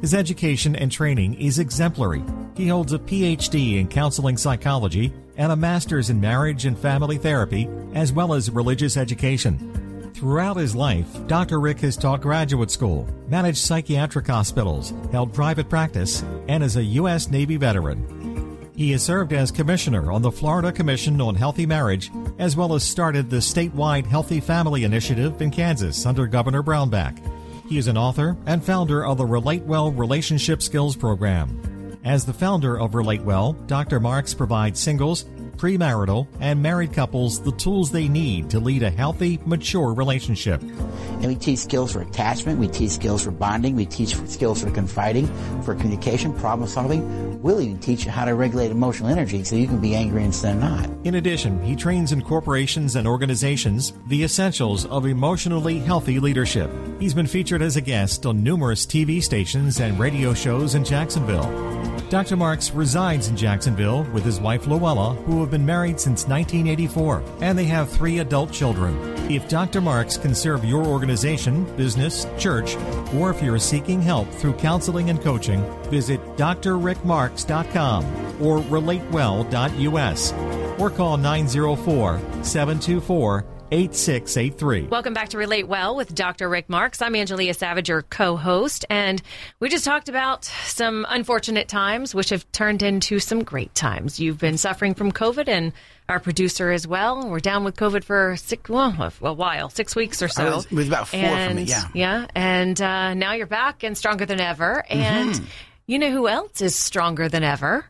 His 0.00 0.14
education 0.14 0.76
and 0.76 0.92
training 0.92 1.34
is 1.40 1.58
exemplary. 1.58 2.22
He 2.56 2.68
holds 2.68 2.92
a 2.92 2.98
PhD 2.98 3.78
in 3.80 3.88
counseling 3.88 4.36
psychology 4.36 5.12
and 5.36 5.50
a 5.50 5.56
master's 5.56 6.10
in 6.10 6.20
marriage 6.20 6.66
and 6.66 6.78
family 6.78 7.16
therapy, 7.18 7.68
as 7.94 8.12
well 8.12 8.34
as 8.34 8.50
religious 8.50 8.96
education. 8.96 9.93
Throughout 10.24 10.56
his 10.56 10.74
life, 10.74 11.26
Dr. 11.26 11.60
Rick 11.60 11.80
has 11.80 11.98
taught 11.98 12.22
graduate 12.22 12.70
school, 12.70 13.06
managed 13.28 13.58
psychiatric 13.58 14.26
hospitals, 14.26 14.94
held 15.12 15.34
private 15.34 15.68
practice, 15.68 16.24
and 16.48 16.64
is 16.64 16.76
a 16.76 16.82
U.S. 16.82 17.28
Navy 17.28 17.58
veteran. 17.58 18.70
He 18.74 18.92
has 18.92 19.02
served 19.02 19.34
as 19.34 19.50
commissioner 19.50 20.10
on 20.10 20.22
the 20.22 20.32
Florida 20.32 20.72
Commission 20.72 21.20
on 21.20 21.34
Healthy 21.34 21.66
Marriage, 21.66 22.10
as 22.38 22.56
well 22.56 22.72
as 22.72 22.82
started 22.82 23.28
the 23.28 23.36
statewide 23.36 24.06
Healthy 24.06 24.40
Family 24.40 24.84
Initiative 24.84 25.42
in 25.42 25.50
Kansas 25.50 26.06
under 26.06 26.26
Governor 26.26 26.62
Brownback. 26.62 27.20
He 27.68 27.76
is 27.76 27.88
an 27.88 27.98
author 27.98 28.34
and 28.46 28.64
founder 28.64 29.04
of 29.04 29.18
the 29.18 29.26
Relate 29.26 29.64
Well 29.64 29.92
Relationship 29.92 30.62
Skills 30.62 30.96
Program. 30.96 31.98
As 32.02 32.24
the 32.24 32.32
founder 32.32 32.78
of 32.78 32.94
Relate 32.94 33.22
Well, 33.22 33.52
Dr. 33.66 34.00
Marks 34.00 34.32
provides 34.32 34.80
singles, 34.80 35.26
premarital, 35.64 36.26
and 36.40 36.62
married 36.62 36.92
couples 36.92 37.40
the 37.40 37.52
tools 37.52 37.90
they 37.90 38.06
need 38.06 38.50
to 38.50 38.60
lead 38.60 38.82
a 38.82 38.90
healthy, 38.90 39.40
mature 39.46 39.94
relationship. 39.94 40.60
And 40.60 41.26
we 41.26 41.36
teach 41.36 41.60
skills 41.60 41.92
for 41.92 42.02
attachment, 42.02 42.58
we 42.58 42.68
teach 42.68 42.90
skills 42.90 43.24
for 43.24 43.30
bonding, 43.30 43.74
we 43.74 43.86
teach 43.86 44.14
skills 44.28 44.62
for 44.62 44.70
confiding, 44.70 45.26
for 45.62 45.74
communication, 45.74 46.34
problem 46.34 46.68
solving. 46.68 47.40
We'll 47.42 47.62
even 47.62 47.78
teach 47.78 48.04
you 48.04 48.10
how 48.10 48.26
to 48.26 48.34
regulate 48.34 48.72
emotional 48.72 49.08
energy 49.08 49.42
so 49.42 49.56
you 49.56 49.66
can 49.66 49.80
be 49.80 49.94
angry 49.94 50.24
instead 50.24 50.56
of 50.56 50.60
not. 50.60 50.90
In 51.04 51.14
addition, 51.14 51.62
he 51.62 51.74
trains 51.74 52.12
in 52.12 52.20
corporations 52.20 52.96
and 52.96 53.08
organizations 53.08 53.94
the 54.08 54.22
essentials 54.22 54.84
of 54.86 55.06
emotionally 55.06 55.78
healthy 55.78 56.20
leadership. 56.20 56.70
He's 57.00 57.14
been 57.14 57.26
featured 57.26 57.62
as 57.62 57.76
a 57.76 57.80
guest 57.80 58.26
on 58.26 58.42
numerous 58.42 58.84
TV 58.84 59.22
stations 59.22 59.80
and 59.80 59.98
radio 59.98 60.34
shows 60.34 60.74
in 60.74 60.84
Jacksonville. 60.84 61.74
Dr. 62.10 62.36
Marks 62.36 62.70
resides 62.70 63.28
in 63.28 63.36
Jacksonville 63.36 64.04
with 64.12 64.24
his 64.24 64.38
wife 64.38 64.66
Luella, 64.66 65.14
who 65.24 65.40
have 65.40 65.50
been 65.54 65.64
married 65.64 66.00
since 66.00 66.26
1984, 66.26 67.22
and 67.40 67.56
they 67.56 67.66
have 67.66 67.88
three 67.88 68.18
adult 68.18 68.50
children. 68.50 68.98
If 69.30 69.48
Dr. 69.48 69.80
Marks 69.80 70.16
can 70.16 70.34
serve 70.34 70.64
your 70.64 70.84
organization, 70.84 71.62
business, 71.76 72.26
church, 72.36 72.74
or 73.14 73.30
if 73.30 73.40
you're 73.40 73.60
seeking 73.60 74.02
help 74.02 74.28
through 74.32 74.54
counseling 74.54 75.10
and 75.10 75.22
coaching, 75.22 75.62
visit 75.90 76.20
drrickmarks.com 76.36 78.04
or 78.42 78.58
relatewell.us 78.58 80.32
or 80.80 80.90
call 80.90 81.16
904 81.16 82.18
724 82.42 83.44
8683. 83.74 84.82
Welcome 84.84 85.14
back 85.14 85.30
to 85.30 85.38
Relate 85.38 85.66
Well 85.66 85.96
with 85.96 86.14
Dr. 86.14 86.48
Rick 86.48 86.68
Marks. 86.70 87.02
I'm 87.02 87.14
Angelia 87.14 87.56
Savage, 87.56 87.88
your 87.88 88.02
co 88.02 88.36
host, 88.36 88.84
and 88.88 89.20
we 89.58 89.68
just 89.68 89.84
talked 89.84 90.08
about 90.08 90.44
some 90.44 91.04
unfortunate 91.08 91.66
times 91.66 92.14
which 92.14 92.28
have 92.28 92.50
turned 92.52 92.82
into 92.82 93.18
some 93.18 93.42
great 93.42 93.74
times. 93.74 94.20
You've 94.20 94.38
been 94.38 94.58
suffering 94.58 94.94
from 94.94 95.10
COVID, 95.10 95.48
and 95.48 95.72
our 96.08 96.20
producer 96.20 96.70
as 96.70 96.86
well. 96.86 97.28
We're 97.28 97.40
down 97.40 97.64
with 97.64 97.74
COVID 97.76 98.04
for 98.04 98.36
six, 98.36 98.70
well, 98.70 98.94
a 99.22 99.32
while, 99.32 99.70
six 99.70 99.96
weeks 99.96 100.22
or 100.22 100.28
so. 100.28 100.46
I 100.46 100.54
was- 100.54 100.66
it 100.66 100.72
was 100.72 100.86
about 100.86 101.08
four 101.08 101.20
for 101.20 101.54
me, 101.54 101.62
yeah. 101.64 101.88
Yeah, 101.94 102.26
and 102.36 102.80
uh, 102.80 103.14
now 103.14 103.32
you're 103.32 103.46
back 103.48 103.82
and 103.82 103.98
stronger 103.98 104.24
than 104.24 104.40
ever. 104.40 104.84
And 104.88 105.30
Mm-hmm. 105.34 105.44
you 105.88 105.98
know 105.98 106.12
who 106.12 106.28
else 106.28 106.60
is 106.60 106.76
stronger 106.76 107.28
than 107.28 107.42
ever? 107.42 107.86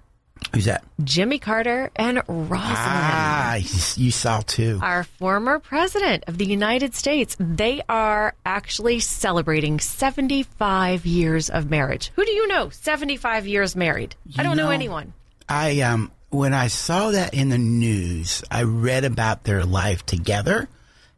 Who's 0.54 0.66
that? 0.66 0.84
Jimmy 1.02 1.38
Carter 1.38 1.90
and 1.96 2.18
Rosalynn 2.18 2.58
Ah, 2.76 3.54
you 3.96 4.10
saw 4.10 4.40
too. 4.40 4.78
our 4.82 5.04
former 5.04 5.58
president 5.58 6.24
of 6.26 6.38
the 6.38 6.44
United 6.44 6.94
States. 6.94 7.36
They 7.40 7.82
are 7.88 8.34
actually 8.44 9.00
celebrating 9.00 9.80
75 9.80 11.06
years 11.06 11.50
of 11.50 11.70
marriage. 11.70 12.10
Who 12.16 12.24
do 12.24 12.32
you 12.32 12.46
know? 12.48 12.68
75 12.68 13.46
years 13.46 13.74
married. 13.76 14.16
I 14.36 14.42
don't 14.42 14.56
know, 14.56 14.64
know- 14.64 14.70
anyone. 14.70 15.12
I 15.48 15.80
um 15.82 16.10
when 16.30 16.52
I 16.52 16.66
saw 16.68 17.10
that 17.12 17.32
in 17.34 17.48
the 17.48 17.58
news, 17.58 18.42
I 18.50 18.62
read 18.64 19.04
about 19.04 19.44
their 19.44 19.64
life 19.64 20.04
together, 20.06 20.68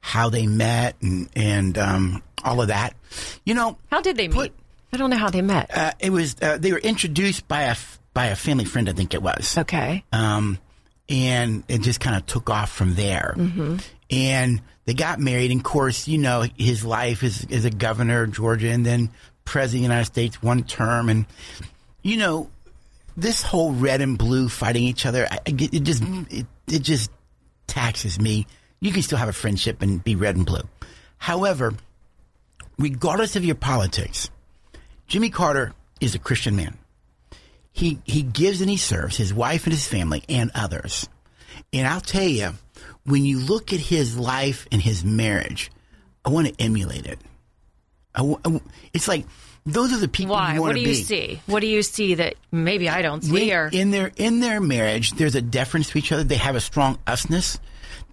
how 0.01 0.29
they 0.31 0.47
met 0.47 0.97
and 1.01 1.29
and 1.37 1.77
um 1.79 2.23
all 2.45 2.61
of 2.61 2.69
that. 2.69 2.95
You 3.45 3.55
know, 3.55 3.79
How 3.91 4.01
did 4.03 4.17
they 4.17 4.29
meet? 4.29 4.53
I 4.93 4.97
don't 4.99 5.11
know 5.11 5.17
how 5.17 5.31
they 5.31 5.43
met. 5.43 5.71
Uh, 5.77 5.93
it 5.99 6.11
was 6.11 6.37
uh, 6.43 6.59
they 6.59 6.73
were 6.73 6.79
introduced 6.79 7.47
by 7.49 7.63
a 7.63 7.77
by 8.17 8.29
a 8.29 8.35
family 8.35 8.65
friend, 8.65 8.89
I 8.89 8.93
think 8.93 9.13
it 9.13 9.21
was. 9.23 9.59
okay. 9.59 10.03
um, 10.11 10.59
and 11.07 11.65
it 11.69 11.83
just 11.83 12.01
kind 12.01 12.17
of 12.17 12.25
took 12.25 12.49
off 12.49 12.73
from 12.73 12.95
there. 12.95 13.35
Mm-hmm. 13.37 13.77
And 14.11 14.63
they 14.87 14.95
got 14.95 15.21
married. 15.21 15.51
And 15.51 15.61
of 15.61 15.65
course, 15.65 16.09
you 16.09 16.17
know, 16.17 16.47
his 16.57 16.83
life 16.83 17.23
is 17.23 17.47
as 17.51 17.67
a 17.67 17.71
governor 17.71 18.23
of 18.23 18.33
Georgia 18.33 18.71
and 18.71 18.87
then 18.87 19.11
president 19.45 19.85
of 19.85 19.89
the 19.89 19.95
United 19.95 20.05
States 20.07 20.43
one 20.43 20.65
term. 20.65 21.11
And, 21.11 21.27
you 22.03 22.17
know, 22.17 22.49
this 23.19 23.43
whole 23.43 23.73
red 23.73 24.01
and 24.01 24.17
blue 24.17 24.49
fighting 24.49 24.85
each 24.85 25.05
other, 25.05 25.29
I, 25.31 25.35
I 25.35 25.41
it 25.47 25.83
just, 25.83 26.03
it, 26.31 26.47
it 26.67 26.83
just 26.83 27.11
taxes 27.67 28.19
me. 28.19 28.47
You 28.81 28.93
can 28.93 29.03
still 29.03 29.19
have 29.19 29.29
a 29.29 29.35
friendship 29.35 29.83
and 29.83 30.03
be 30.03 30.17
red 30.17 30.37
and 30.37 30.47
blue. 30.47 30.63
However, 31.19 31.75
regardless 32.79 33.37
of 33.37 33.45
your 33.45 33.57
politics, 33.57 34.31
Jimmy 35.07 35.29
Carter 35.29 35.75
is 36.01 36.15
a 36.15 36.19
Christian 36.19 36.57
man 36.57 36.79
he 37.77 37.99
he 38.05 38.23
gives 38.23 38.61
and 38.61 38.71
he 38.71 38.77
serves 38.77 39.17
his 39.17 39.33
wife 39.35 39.65
and 39.65 39.73
his 39.73 39.87
family 39.87 40.23
and 40.29 40.51
others. 40.55 41.09
And 41.73 41.87
I'll 41.87 42.01
tell 42.01 42.23
you, 42.27 42.53
when 43.05 43.25
you 43.25 43.39
look 43.39 43.73
at 43.73 43.81
his 43.81 44.17
life 44.17 44.67
and 44.73 44.81
his 44.81 45.05
marriage, 45.05 45.71
I 46.25 46.31
want 46.31 46.49
to 46.49 46.55
emulate 46.59 47.07
it. 47.07 47.19
I 48.15 48.19
w- 48.21 48.39
I 48.39 48.49
w- 48.49 48.63
it's 48.93 49.07
like 49.09 49.27
those 49.67 49.93
are 49.93 49.99
the 49.99 50.09
people 50.09 50.35
Why? 50.37 50.55
you 50.55 50.61
want 50.63 50.71
What 50.71 50.75
do 50.77 50.81
you 50.81 50.95
be. 50.97 51.03
see? 51.03 51.41
What 51.47 51.61
do 51.61 51.67
you 51.67 51.83
see 51.83 52.15
that 52.15 52.35
maybe 52.51 52.89
I 52.89 53.03
don't 53.03 53.23
see? 53.23 53.33
When- 53.33 53.51
Or 53.53 53.69
in 53.69 53.91
their 53.91 54.11
in 54.17 54.41
their 54.41 54.61
marriage, 54.61 55.13
there's 55.13 55.35
a 55.35 55.43
deference 55.43 55.91
to 55.91 55.99
each 55.99 56.13
other. 56.13 56.25
They 56.25 56.37
have 56.37 56.57
a 56.57 56.61
strong 56.61 56.99
usness. 57.07 57.59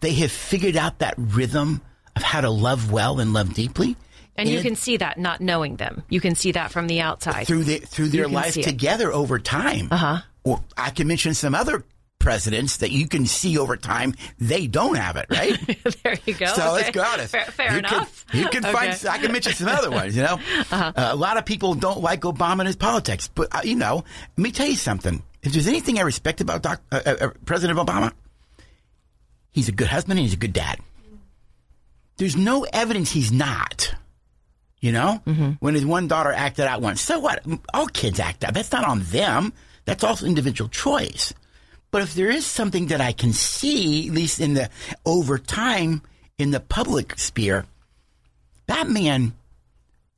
They 0.01 0.13
have 0.15 0.31
figured 0.31 0.75
out 0.75 0.99
that 0.99 1.13
rhythm 1.17 1.81
of 2.15 2.21
how 2.23 2.41
to 2.41 2.49
love 2.49 2.91
well 2.91 3.19
and 3.21 3.31
love 3.33 3.53
deeply. 3.53 3.95
And 4.35 4.49
you 4.49 4.61
can 4.61 4.75
see 4.75 4.97
that 4.97 5.17
not 5.19 5.41
knowing 5.41 5.75
them. 5.77 6.03
You 6.09 6.19
can 6.21 6.35
see 6.35 6.51
that 6.53 6.71
from 6.71 6.87
the 6.87 7.01
outside. 7.01 7.45
through 7.47 7.63
the, 7.65 7.77
through 7.79 8.09
their 8.09 8.27
life 8.27 8.53
see 8.53 8.61
it. 8.61 8.63
together 8.63 9.11
over 9.11 9.39
time. 9.39 9.87
Uh 9.91 9.97
huh. 9.97 10.17
Or 10.43 10.61
I 10.77 10.89
can 10.89 11.07
mention 11.07 11.33
some 11.33 11.55
other 11.55 11.83
presidents 12.19 12.77
that 12.77 12.91
you 12.91 13.05
can 13.07 13.25
see 13.25 13.57
over 13.57 13.75
time. 13.75 14.13
They 14.39 14.65
don't 14.67 14.95
have 14.95 15.17
it, 15.17 15.25
right? 15.29 15.57
there 16.03 16.17
you 16.25 16.33
go. 16.33 16.45
So 16.47 16.71
let's 16.71 16.89
Okay. 16.89 16.91
go 16.93 17.03
honest. 17.03 17.31
Fair, 17.31 17.43
fair 17.45 17.71
you 17.73 17.79
enough. 17.79 18.25
Can, 18.27 18.39
you 18.39 18.47
can 18.49 18.63
Okay. 18.65 18.73
find. 18.73 19.05
I 19.09 19.17
can 19.17 19.31
mention 19.31 19.53
some 19.53 19.67
other 19.67 19.91
ones. 19.91 20.15
You 20.15 20.23
know, 20.23 20.39
uh 20.71 20.91
a 20.95 21.15
lot 21.15 21.37
of 21.37 21.45
people 21.45 21.73
don't 21.75 22.01
like 22.01 22.21
Obama 22.21 22.59
and 22.59 22.67
his 22.67 22.75
politics, 22.77 23.27
but 23.33 23.53
uh, 23.53 23.61
you 23.63 23.75
know, 23.75 24.03
let 24.37 24.41
me 24.41 24.51
tell 24.51 24.67
you 24.67 24.75
something. 24.75 25.21
If 25.41 25.51
there's 25.51 25.67
anything 25.67 25.99
I 25.99 26.03
respect 26.03 26.39
about 26.39 26.61
Doc, 26.61 26.81
uh, 26.91 27.01
uh, 27.05 27.15
uh, 27.19 27.29
President 27.45 27.77
Obama, 27.77 28.13
he's 29.51 29.67
a 29.67 29.73
good 29.73 29.87
husband 29.87 30.17
and 30.17 30.25
he's 30.25 30.33
a 30.33 30.37
good 30.39 30.53
dad. 30.53 30.79
There's 32.17 32.37
no 32.37 32.65
evidence 32.71 33.11
he's 33.11 33.31
not. 33.33 33.93
You 34.83 34.91
know, 34.91 35.21
mm-hmm. 35.25 35.51
when 35.61 35.75
his 35.75 35.85
one 35.85 36.09
daughter 36.09 36.33
acted 36.33 36.65
out 36.65 36.81
once, 36.81 36.99
so 36.99 37.17
what? 37.17 37.41
All 37.73 37.87
kids 37.87 38.19
act 38.19 38.43
out. 38.43 38.53
That's 38.53 38.73
not 38.73 38.83
on 38.83 38.99
them. 39.03 39.53
That's 39.85 40.03
also 40.03 40.25
individual 40.25 40.69
choice. 40.69 41.33
But 41.89 42.01
if 42.01 42.15
there 42.15 42.29
is 42.29 42.45
something 42.45 42.87
that 42.87 42.99
I 42.99 43.13
can 43.13 43.31
see, 43.31 44.09
at 44.09 44.13
least 44.13 44.41
in 44.41 44.55
the 44.55 44.69
over 45.05 45.37
time 45.37 46.01
in 46.37 46.51
the 46.51 46.59
public 46.59 47.17
sphere, 47.17 47.65
that 48.67 48.89
man 48.89 49.31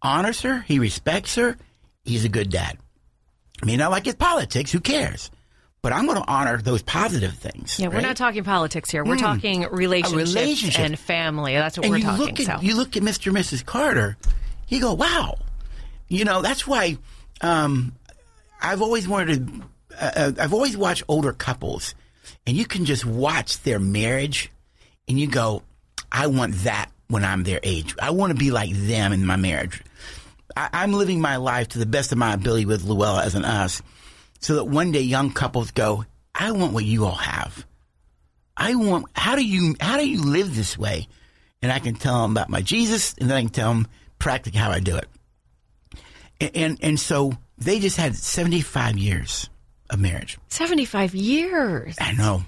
honors 0.02 0.42
her. 0.42 0.62
He 0.62 0.80
respects 0.80 1.36
her. 1.36 1.58
He's 2.04 2.26
a 2.26 2.30
good 2.30 2.50
dad. 2.50 2.80
I 3.62 3.68
mean, 3.68 3.84
I 3.84 3.88
like 3.88 4.06
his 4.06 4.16
politics. 4.16 4.72
Who 4.72 4.80
cares? 4.80 5.30
But 5.84 5.94
I'm 5.94 6.08
going 6.08 6.18
to 6.18 6.28
honor 6.28 6.58
those 6.58 6.82
positive 6.82 7.36
things. 7.36 7.80
Yeah, 7.80 7.90
we're 7.90 8.02
not 8.02 8.18
talking 8.18 8.44
politics 8.44 8.90
here. 8.90 9.06
We're 9.06 9.14
hmm. 9.14 9.22
talking 9.22 9.68
relationships 9.70 10.34
relationship. 10.34 10.84
and 10.84 10.98
family. 10.98 11.54
That's 11.54 11.78
what 11.78 11.86
and 11.86 11.94
we're 11.94 12.02
talking. 12.02 12.26
look 12.26 12.40
at 12.40 12.46
so 12.48 12.66
you 12.66 12.76
look 12.76 12.98
at 12.98 13.04
Mr. 13.04 13.28
and 13.28 13.38
Mrs. 13.38 13.64
Carter, 13.64 14.18
you 14.68 14.82
go, 14.82 14.94
wow. 14.94 15.38
You 16.08 16.26
know, 16.26 16.42
that's 16.42 16.68
why 16.68 16.98
um, 17.42 17.94
I've 18.62 18.82
always 18.82 19.08
wanted 19.08 19.48
to. 19.48 19.64
Uh, 20.00 20.12
uh, 20.16 20.32
I've 20.40 20.54
always 20.54 20.78
watched 20.78 21.04
older 21.08 21.34
couples, 21.34 21.96
and 22.46 22.56
you 22.56 22.66
can 22.66 22.86
just 22.86 23.06
watch 23.06 23.62
their 23.64 23.80
marriage, 23.80 24.52
and 25.08 25.20
you 25.20 25.28
go, 25.28 25.64
I 26.12 26.28
want 26.28 26.54
that 26.64 26.92
when 27.08 27.24
I'm 27.24 27.44
their 27.44 27.60
age. 27.64 27.96
I 28.00 28.12
want 28.12 28.32
to 28.32 28.38
be 28.38 28.52
like 28.52 28.72
them 28.72 29.14
in 29.14 29.26
my 29.26 29.36
marriage. 29.36 29.82
I, 30.56 30.70
I'm 30.74 30.94
living 30.94 31.22
my 31.22 31.38
life 31.38 31.70
to 31.70 31.80
the 31.80 31.86
best 31.86 32.12
of 32.12 32.18
my 32.18 32.34
ability 32.34 32.66
with 32.66 32.84
Luella 32.84 33.24
as 33.24 33.36
an 33.36 33.46
us, 33.46 33.82
so 34.40 34.56
that 34.56 34.66
one 34.66 34.92
day 34.92 35.02
young 35.02 35.32
couples 35.32 35.72
go, 35.72 36.06
I 36.34 36.52
want 36.52 36.74
what 36.74 36.86
you 36.86 37.06
all 37.06 37.12
have. 37.16 37.66
I 38.58 38.76
want. 38.76 39.08
How 39.14 39.36
do 39.36 39.46
you 39.46 39.76
how 39.80 39.98
do 39.98 40.08
you 40.08 40.24
live 40.24 40.56
this 40.56 40.78
way? 40.78 41.08
And 41.62 41.72
I 41.72 41.80
can 41.80 41.96
tell 41.96 42.22
them 42.22 42.32
about 42.32 42.50
my 42.50 42.62
Jesus, 42.62 43.16
and 43.20 43.30
then 43.30 43.38
I 43.38 43.42
can 43.42 43.50
tell 43.50 43.74
them 43.74 43.88
practically 44.20 44.60
how 44.60 44.72
I 44.72 44.80
do 44.80 44.96
it. 44.98 45.08
And 46.42 46.52
and, 46.56 46.78
and 46.82 47.00
so 47.00 47.34
they 47.58 47.80
just 47.80 47.98
had 47.98 48.16
seventy 48.16 48.62
five 48.62 48.98
years 48.98 49.50
of 49.90 50.00
marriage. 50.00 50.38
seventy-five 50.50 51.14
years. 51.16 51.96
I 52.00 52.14
know. 52.14 52.44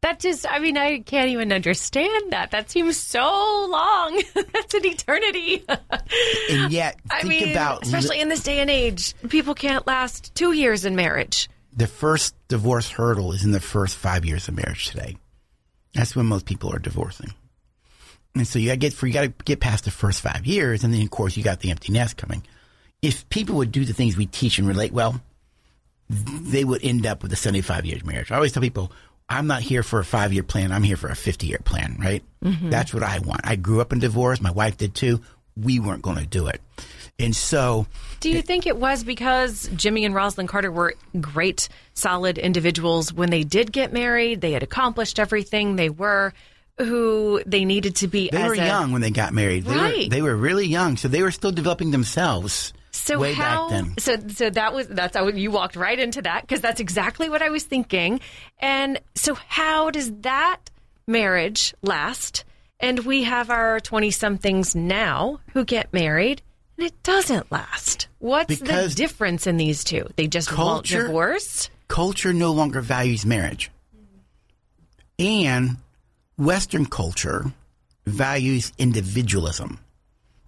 That 0.00 0.20
just, 0.20 0.46
I 0.48 0.60
mean, 0.60 0.78
I 0.78 1.00
can't 1.00 1.28
even 1.30 1.52
understand 1.52 2.30
that. 2.32 2.52
That 2.52 2.70
seems 2.70 2.96
so 2.96 3.20
long. 3.68 4.22
That's 4.34 4.74
an 4.74 4.86
eternity. 4.86 5.64
And 6.50 6.72
yet, 6.72 6.96
I 7.10 7.24
mean, 7.24 7.50
about 7.50 7.82
especially 7.82 8.20
in 8.20 8.28
this 8.28 8.42
day 8.42 8.60
and 8.60 8.70
age, 8.70 9.14
people 9.28 9.54
can't 9.54 9.86
last 9.86 10.34
two 10.34 10.52
years 10.52 10.84
in 10.86 10.96
marriage. 10.96 11.48
the 11.76 11.86
first 11.86 12.34
divorce 12.48 12.88
hurdle 12.88 13.32
is 13.32 13.44
in 13.44 13.50
the 13.50 13.60
first 13.60 13.96
five 13.96 14.24
years 14.24 14.48
of 14.48 14.54
marriage 14.56 14.86
today. 14.88 15.16
That's 15.94 16.16
when 16.16 16.26
most 16.26 16.46
people 16.46 16.72
are 16.72 16.78
divorcing. 16.78 17.34
And 18.38 18.46
so 18.48 18.58
you 18.58 18.68
got 18.68 18.72
to 18.72 18.78
get 18.78 19.02
you 19.02 19.12
got 19.12 19.22
to 19.22 19.32
get 19.44 19.60
past 19.60 19.84
the 19.84 19.90
first 19.90 20.20
five 20.20 20.46
years, 20.46 20.84
and 20.84 20.94
then 20.94 21.02
of 21.02 21.10
course 21.10 21.36
you 21.36 21.42
got 21.42 21.60
the 21.60 21.70
empty 21.70 21.92
nest 21.92 22.16
coming. 22.16 22.42
If 23.02 23.28
people 23.28 23.56
would 23.56 23.70
do 23.70 23.84
the 23.84 23.92
things 23.92 24.16
we 24.16 24.26
teach 24.26 24.58
and 24.58 24.66
relate 24.66 24.92
well, 24.92 25.20
they 26.08 26.64
would 26.64 26.82
end 26.84 27.06
up 27.06 27.22
with 27.22 27.32
a 27.32 27.36
seventy-five 27.36 27.84
years 27.84 28.04
marriage. 28.04 28.32
I 28.32 28.36
always 28.36 28.52
tell 28.52 28.62
people, 28.62 28.90
I'm 29.28 29.46
not 29.46 29.62
here 29.62 29.82
for 29.82 30.00
a 30.00 30.04
five-year 30.04 30.42
plan. 30.42 30.72
I'm 30.72 30.82
here 30.82 30.96
for 30.96 31.08
a 31.08 31.16
fifty-year 31.16 31.60
plan. 31.64 31.96
Right? 32.00 32.22
Mm-hmm. 32.44 32.70
That's 32.70 32.94
what 32.94 33.02
I 33.02 33.18
want. 33.18 33.42
I 33.44 33.56
grew 33.56 33.80
up 33.80 33.92
in 33.92 33.98
divorce. 33.98 34.40
My 34.40 34.50
wife 34.50 34.76
did 34.76 34.94
too. 34.94 35.20
We 35.56 35.80
weren't 35.80 36.02
going 36.02 36.18
to 36.18 36.26
do 36.26 36.46
it, 36.46 36.60
and 37.18 37.34
so 37.34 37.86
Do 38.20 38.30
you 38.30 38.42
think 38.42 38.66
it 38.66 38.76
was 38.76 39.04
because 39.04 39.70
Jimmy 39.76 40.04
and 40.04 40.14
Rosalynn 40.14 40.48
Carter 40.48 40.72
were 40.72 40.94
great, 41.20 41.68
solid 41.94 42.36
individuals 42.36 43.12
when 43.12 43.30
they 43.30 43.44
did 43.44 43.70
get 43.70 43.92
married? 43.92 44.40
They 44.40 44.52
had 44.52 44.62
accomplished 44.64 45.20
everything 45.20 45.76
they 45.76 45.88
were 45.88 46.32
who 46.78 47.42
they 47.46 47.64
needed 47.64 47.96
to 47.96 48.08
be 48.08 48.28
They 48.30 48.42
were 48.46 48.52
a, 48.54 48.56
young 48.56 48.92
when 48.92 49.00
they 49.02 49.10
got 49.10 49.32
married. 49.32 49.64
They, 49.64 49.74
were, 49.74 49.82
Right. 49.82 50.10
they 50.10 50.22
were 50.22 50.36
really 50.36 50.66
young, 50.66 50.96
so 50.96 51.08
they 51.08 51.22
were 51.22 51.30
still 51.30 51.52
developing 51.52 51.90
themselves 51.90 52.72
So 52.92 53.18
way 53.18 53.32
how? 53.34 53.68
back 53.68 53.70
then. 53.70 53.98
So 53.98 54.16
so 54.28 54.50
that 54.50 54.72
was 54.74 54.86
that's 54.88 55.16
how 55.16 55.26
you 55.28 55.50
walked 55.50 55.76
right 55.76 55.98
into 55.98 56.22
that 56.22 56.42
because 56.42 56.60
that's 56.60 56.80
exactly 56.80 57.28
what 57.28 57.42
I 57.42 57.50
was 57.50 57.64
thinking. 57.64 58.20
And 58.60 59.00
so 59.14 59.34
how 59.34 59.90
does 59.90 60.10
that 60.22 60.58
marriage 61.06 61.74
last? 61.82 62.44
And 62.80 63.00
we 63.00 63.24
have 63.24 63.50
our 63.50 63.80
twenty 63.80 64.10
somethings 64.12 64.76
now 64.76 65.40
who 65.52 65.64
get 65.64 65.92
married, 65.92 66.42
and 66.76 66.86
it 66.86 67.02
doesn't 67.02 67.50
last. 67.50 68.06
What's 68.20 68.60
Because 68.60 68.94
the 68.94 68.96
difference 69.02 69.46
in 69.48 69.56
these 69.56 69.82
two? 69.82 70.08
They 70.16 70.28
just 70.28 70.48
culture- 70.48 70.98
won't 70.98 71.06
divorce. 71.08 71.70
Culture 71.88 72.32
no 72.32 72.52
longer 72.52 72.80
values 72.80 73.26
marriage. 73.26 73.70
And 75.18 75.78
Western 76.38 76.86
culture 76.86 77.52
values 78.06 78.72
individualism. 78.78 79.78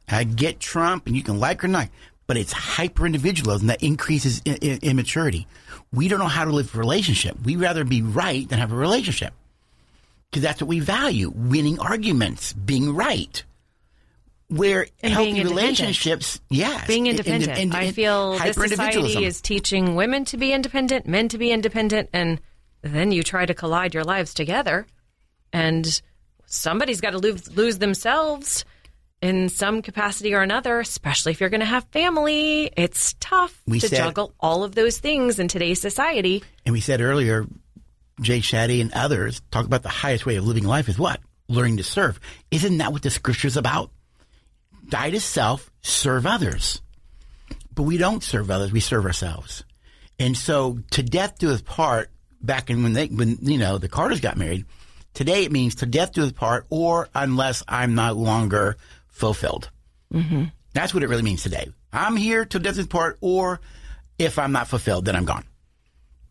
I 0.08 0.24
get 0.24 0.60
Trump, 0.60 1.06
and 1.06 1.14
you 1.16 1.22
can 1.22 1.38
like 1.38 1.62
or 1.62 1.68
not, 1.68 1.88
but 2.26 2.36
it's 2.36 2.52
hyper 2.52 3.06
individualism 3.06 3.66
that 3.66 3.82
increases 3.82 4.40
I- 4.46 4.58
I- 4.62 4.78
immaturity. 4.82 5.46
We 5.92 6.08
don't 6.08 6.20
know 6.20 6.26
how 6.26 6.44
to 6.44 6.52
live 6.52 6.74
a 6.74 6.78
relationship. 6.78 7.36
We 7.44 7.56
rather 7.56 7.84
be 7.84 8.02
right 8.02 8.48
than 8.48 8.60
have 8.60 8.72
a 8.72 8.76
relationship 8.76 9.34
because 10.30 10.42
that's 10.42 10.60
what 10.60 10.68
we 10.68 10.80
value: 10.80 11.32
winning 11.34 11.78
arguments, 11.80 12.52
being 12.52 12.94
right. 12.94 13.42
Where 14.48 14.86
And 15.02 15.12
healthy 15.12 15.44
relationships, 15.44 16.40
yes, 16.50 16.86
Being 16.88 17.06
in- 17.06 17.18
in- 17.20 17.26
independent. 17.34 17.58
in- 17.58 17.72
I 17.72 17.92
feel 17.92 18.36
this 18.38 18.56
society 18.56 19.24
is 19.24 19.40
teaching 19.40 19.94
women 19.94 20.24
to 20.26 20.36
be 20.36 20.52
independent, 20.52 21.06
men 21.06 21.28
to 21.28 21.38
be 21.38 21.52
independent, 21.52 22.10
and 22.12 22.40
then 22.82 23.12
you 23.12 23.22
try 23.22 23.46
to 23.46 23.54
collide 23.54 23.94
your 23.94 24.02
lives 24.02 24.34
together. 24.34 24.86
And 25.52 26.00
somebody's 26.46 27.00
got 27.00 27.10
to 27.10 27.18
lose, 27.18 27.54
lose 27.56 27.78
themselves 27.78 28.64
in 29.22 29.48
some 29.48 29.82
capacity 29.82 30.34
or 30.34 30.40
another, 30.42 30.80
especially 30.80 31.32
if 31.32 31.40
you're 31.40 31.50
going 31.50 31.60
to 31.60 31.66
have 31.66 31.84
family. 31.92 32.70
It's 32.76 33.14
tough 33.20 33.60
We 33.66 33.80
to 33.80 33.88
said- 33.88 33.96
juggle 33.98 34.34
all 34.40 34.64
of 34.64 34.74
those 34.74 34.98
things 34.98 35.38
in 35.38 35.48
today's 35.48 35.80
society. 35.80 36.42
And 36.64 36.72
we 36.72 36.80
said 36.80 37.00
earlier, 37.00 37.46
Jay 38.20 38.40
Shetty 38.40 38.80
and 38.80 38.92
others 38.92 39.42
talk 39.50 39.66
about 39.66 39.82
the 39.82 39.88
highest 39.88 40.26
way 40.26 40.36
of 40.36 40.46
living 40.46 40.64
life 40.64 40.88
is 40.88 40.98
what? 40.98 41.20
Learning 41.48 41.78
to 41.78 41.82
serve. 41.84 42.20
Isn't 42.50 42.78
that 42.78 42.92
what 42.92 43.02
the 43.02 43.10
scripture's 43.10 43.56
about? 43.56 43.90
Die 44.88 45.10
to 45.10 45.20
self, 45.20 45.70
serve 45.82 46.26
others. 46.26 46.80
But 47.74 47.82
we 47.84 47.96
don't 47.96 48.22
serve 48.22 48.50
others, 48.50 48.72
we 48.72 48.80
serve 48.80 49.04
ourselves. 49.04 49.64
And 50.18 50.36
so 50.36 50.78
to 50.92 51.02
death 51.02 51.38
do 51.38 51.50
us 51.50 51.62
part, 51.62 52.10
back 52.42 52.70
in 52.70 52.82
when 52.82 52.92
they 52.94 53.06
when 53.06 53.38
you 53.42 53.58
know 53.58 53.78
the 53.78 53.88
Carters 53.88 54.20
got 54.20 54.36
married, 54.36 54.64
today 55.14 55.44
it 55.44 55.52
means 55.52 55.76
to 55.76 55.86
death 55.86 56.12
do 56.12 56.24
us 56.24 56.32
part 56.32 56.66
or 56.70 57.08
unless 57.14 57.62
I'm 57.68 57.94
no 57.94 58.12
longer 58.12 58.76
fulfilled. 59.08 59.70
Mm-hmm. 60.12 60.44
That's 60.72 60.94
what 60.94 61.02
it 61.02 61.08
really 61.08 61.22
means 61.22 61.42
today. 61.42 61.68
I'm 61.92 62.16
here 62.16 62.44
till 62.44 62.60
death 62.60 62.76
do 62.76 62.80
us 62.82 62.86
part, 62.86 63.18
or 63.20 63.60
if 64.18 64.38
I'm 64.38 64.52
not 64.52 64.68
fulfilled, 64.68 65.04
then 65.04 65.16
I'm 65.16 65.24
gone. 65.24 65.44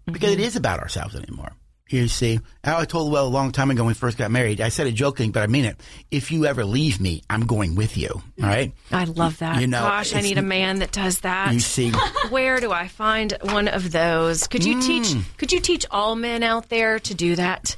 Because 0.05 0.31
it 0.31 0.39
is 0.39 0.55
about 0.55 0.79
ourselves 0.79 1.15
anymore. 1.15 1.51
You 1.89 2.07
see, 2.07 2.39
I 2.63 2.85
told 2.85 3.11
Will 3.11 3.25
a 3.25 3.27
long 3.27 3.51
time 3.51 3.71
ago 3.71 3.81
when 3.81 3.87
we 3.89 3.93
first 3.95 4.15
got 4.15 4.29
married. 4.29 4.61
I 4.61 4.69
said 4.69 4.85
it 4.85 4.91
joking, 4.91 5.31
but 5.31 5.41
I 5.41 5.47
mean 5.47 5.65
it. 5.65 5.81
If 6.11 6.31
you 6.31 6.45
ever 6.45 6.63
leave 6.63 7.01
me, 7.01 7.23
I'm 7.27 7.47
going 7.47 7.73
with 7.73 7.97
you. 7.97 8.09
All 8.09 8.47
right. 8.47 8.73
I 8.91 9.05
love 9.05 9.39
that. 9.39 9.59
You 9.59 9.65
know, 9.65 9.81
Gosh, 9.81 10.13
I 10.13 10.21
need 10.21 10.37
a 10.37 10.43
man 10.43 10.79
that 10.79 10.91
does 10.91 11.21
that. 11.21 11.51
You 11.51 11.59
see, 11.59 11.91
Where 12.29 12.59
do 12.59 12.71
I 12.71 12.87
find 12.87 13.35
one 13.41 13.67
of 13.67 13.91
those? 13.91 14.45
Could 14.47 14.65
you 14.65 14.79
teach? 14.81 15.07
Mm. 15.07 15.23
Could 15.37 15.51
you 15.51 15.59
teach 15.59 15.87
all 15.89 16.15
men 16.15 16.43
out 16.43 16.69
there 16.69 16.99
to 16.99 17.15
do 17.15 17.35
that? 17.37 17.75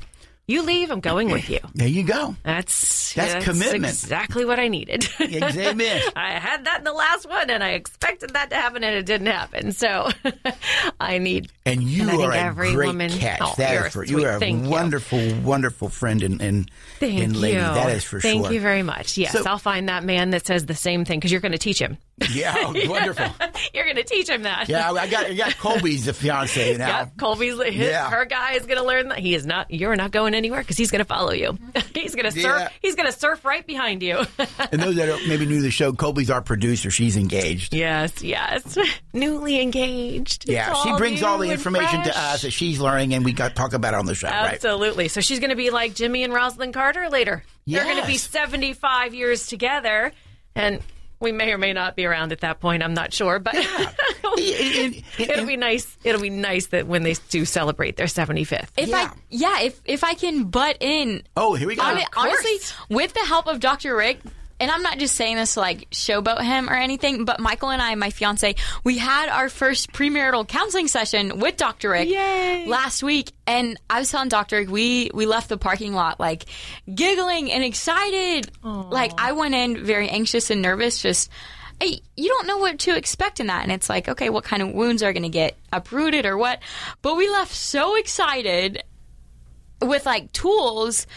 You 0.48 0.64
leave, 0.64 0.92
I'm 0.92 1.00
going 1.00 1.30
with 1.32 1.50
you. 1.50 1.60
there 1.76 1.88
you 1.88 2.04
go. 2.04 2.36
That's 2.44 3.14
That's 3.14 3.46
commitment. 3.46 3.86
Exactly 3.86 4.44
what 4.44 4.60
I 4.60 4.68
needed. 4.68 5.08
Amen. 5.22 6.02
I 6.16 6.32
had 6.39 6.66
that 6.66 6.80
in 6.80 6.84
the 6.84 6.92
last 6.92 7.30
one, 7.30 7.50
and 7.50 7.64
I 7.64 7.70
expected 7.72 8.32
that 8.32 8.50
to 8.50 8.56
happen, 8.58 8.84
and 8.84 8.96
it 8.96 9.06
didn't 9.06 9.28
happen. 9.28 9.72
So 9.72 10.10
I 11.00 11.20
need. 11.20 11.50
And 11.66 11.84
you 11.84 12.10
And 12.10 12.22
are 12.22 12.32
a 12.52 12.54
great 12.54 12.76
woman- 12.88 13.12
catch. 13.12 13.39
Oh, 13.42 13.54
That 13.58 13.86
a 13.86 13.89
for 13.92 14.06
sweet- 14.06 14.10
you 14.20 14.26
are 14.26 14.38
a 14.38 14.39
thank 14.39 14.64
you. 14.66 14.70
wonderful, 14.70 15.22
wonderful 15.42 15.88
friend 15.89 16.22
and 16.24 16.42
and, 16.42 16.70
Thank 17.00 17.22
and 17.24 17.36
lady. 17.38 17.56
you. 17.56 17.62
That 17.62 17.92
is 17.92 18.04
for 18.04 18.20
Thank 18.20 18.34
sure. 18.34 18.44
Thank 18.46 18.54
you 18.56 18.62
very 18.62 18.84
much. 18.84 19.18
Yes, 19.18 19.32
So- 19.34 19.44
I'll 19.46 19.58
find 19.58 19.88
that 19.89 20.04
man 20.04 20.32
that 20.32 20.46
says 20.46 20.66
the 20.66 20.76
same 20.76 21.06
thing 21.06 21.20
because 21.20 21.32
you're 21.32 21.42
going 21.42 21.52
to 21.54 21.58
teach 21.58 21.80
him. 21.80 21.98
Yeah, 22.32 22.54
oh, 22.56 22.74
wonderful. 22.88 23.26
you're 23.74 23.84
going 23.86 23.96
to 23.96 24.04
teach 24.04 24.30
him 24.30 24.44
that. 24.44 24.70
Yeah, 24.70 24.92
I 24.92 25.08
got 25.08 25.26
I 25.26 25.34
got 25.34 25.58
Colby's 25.58 26.06
the 26.06 26.14
fiance 26.14 26.78
now. 26.78 27.00
Yep, 27.00 27.18
Colby's 27.18 27.60
his, 27.74 27.88
Yeah. 27.89 28.12
her 28.12 28.26
guy 28.26 28.54
is 28.54 28.68
going 28.68 28.78
to 28.78 28.86
learn 28.86 29.08
that 29.08 29.18
he 29.18 29.34
is 29.34 29.44
not. 29.44 29.72
You're 29.72 29.96
not 29.96 30.12
going 30.12 30.30
anywhere 30.34 30.61
because 30.61 30.77
he's 30.77 30.91
going 30.91 30.99
to 30.99 31.05
follow 31.05 31.32
you. 31.32 31.57
he's 31.93 32.15
going 32.15 32.25
to 32.25 32.32
surf. 32.32 32.59
Yeah. 32.61 32.69
He's 32.82 32.95
going 32.95 33.11
to 33.11 33.17
surf 33.17 33.43
right 33.45 33.65
behind 33.65 34.01
you. 34.03 34.25
And 34.71 34.82
those 34.82 34.95
that 34.95 35.27
maybe 35.27 35.45
new 35.45 35.57
to 35.57 35.61
the 35.61 35.71
show, 35.71 35.93
Colby's 35.93 36.29
our 36.29 36.41
producer. 36.41 36.91
She's 36.91 37.17
engaged. 37.17 37.73
yes, 37.73 38.21
yes. 38.21 38.77
Newly 39.13 39.61
engaged. 39.61 40.49
Yeah, 40.49 40.73
she 40.84 40.93
brings 40.97 41.23
all 41.23 41.38
the 41.38 41.51
information 41.51 42.03
to 42.03 42.17
us 42.17 42.43
that 42.43 42.51
she's 42.51 42.79
learning, 42.79 43.13
and 43.13 43.25
we 43.25 43.34
got 43.34 43.55
talk 43.55 43.73
about 43.73 43.93
it 43.93 43.97
on 43.97 44.05
the 44.05 44.15
show, 44.15 44.27
right? 44.27 44.53
Absolutely. 44.53 45.07
So 45.07 45.21
she's 45.21 45.39
going 45.39 45.49
to 45.49 45.55
be 45.55 45.69
like 45.69 45.93
Jimmy 45.93 46.23
and 46.23 46.34
Rosalynn 46.34 46.73
Carter 46.73 47.09
later. 47.09 47.43
They're 47.67 47.84
going 47.84 48.01
to 48.01 48.07
be 48.07 48.17
75 48.17 49.13
years 49.13 49.47
together, 49.47 50.11
and 50.55 50.82
we 51.22 51.32
may 51.32 51.53
or 51.53 51.57
may 51.57 51.72
not 51.72 51.95
be 51.95 52.05
around 52.05 52.32
at 52.34 52.41
that 52.41 52.59
point. 52.59 52.84
I'm 52.84 52.93
not 52.93 53.13
sure, 53.13 53.39
but 53.39 53.55
And- 53.55 53.65
and- 54.36 55.03
it'll 55.19 55.45
be 55.45 55.55
nice. 55.57 55.95
It'll 56.03 56.22
be 56.22 56.30
nice 56.30 56.67
that 56.67 56.88
when 56.88 57.03
they 57.03 57.15
do 57.30 57.45
celebrate 57.45 57.95
their 57.95 58.07
75th. 58.07 58.69
If 58.76 58.89
Yeah. 58.89 58.97
I 59.13 59.17
yeah, 59.30 59.59
if 59.61 59.80
if 59.86 60.03
I 60.03 60.13
can 60.15 60.45
butt 60.45 60.78
in 60.82 61.24
Oh, 61.38 61.53
here 61.53 61.67
we 61.67 61.76
go. 61.76 61.84
Hon- 61.84 61.97
Of 61.97 62.03
honestly, 62.17 62.57
with 62.89 63.13
the 63.13 63.26
help 63.26 63.47
of 63.47 63.59
Dr. 63.59 63.95
Rick, 63.95 64.19
and 64.62 64.70
I'm 64.70 64.84
not 64.84 64.99
just 64.99 65.16
saying 65.16 65.38
this 65.38 65.55
to 65.55 65.59
like 65.59 65.89
showboat 65.89 66.43
him 66.43 66.70
or 66.70 66.76
anything, 66.76 67.26
but 67.26 67.39
Michael 67.39 67.72
and 67.72 67.82
I, 67.82 67.95
my 67.95 68.12
fiance, 68.12 68.55
we 68.84 68.99
had 68.99 69.28
our 69.28 69.49
first 69.49 69.91
premarital 69.91 70.47
counseling 70.47 70.88
session 70.88 71.39
with 71.39 71.57
Dr. 71.57 71.89
Rick 71.89 72.09
Yay. 72.09 72.68
last 72.68 73.01
week, 73.01 73.34
and 73.47 73.80
I 73.89 73.99
was 73.99 74.12
telling 74.12 74.30
Dr. 74.30 74.57
Rick 74.57 74.70
we 74.70 75.09
we 75.16 75.26
left 75.26 75.49
the 75.49 75.57
parking 75.57 75.93
lot 75.93 76.20
like 76.20 76.45
giggling 76.93 77.51
and 77.51 77.64
excited. 77.64 78.51
Like 78.64 79.12
I 79.18 79.32
went 79.32 79.55
in 79.55 79.84
very 79.84 80.07
anxious 80.07 80.49
and 80.51 80.62
nervous, 80.62 81.01
just. 81.01 81.30
Hey, 81.80 82.01
you 82.16 82.28
don't 82.28 82.45
know 82.45 82.59
what 82.59 82.78
to 82.82 82.95
expect 82.95 83.39
in 83.39 83.47
that. 83.47 83.64
And 83.64 83.72
it's 83.72 83.89
like, 83.89 84.07
okay, 84.07 84.30
what 84.30 84.43
kind 84.43 84.62
of 84.62 84.72
wounds 84.72 85.01
are 85.01 85.14
going 85.14 85.24
to 85.24 85.30
get 85.30 85.57
uprooted 85.74 86.28
or 86.28 86.38
what? 86.38 86.59
But 87.01 87.18
we 87.18 87.28
left 87.28 87.55
so 87.55 87.95
excited 87.95 88.84
with 89.82 90.05
like 90.05 90.32
tools 90.32 91.07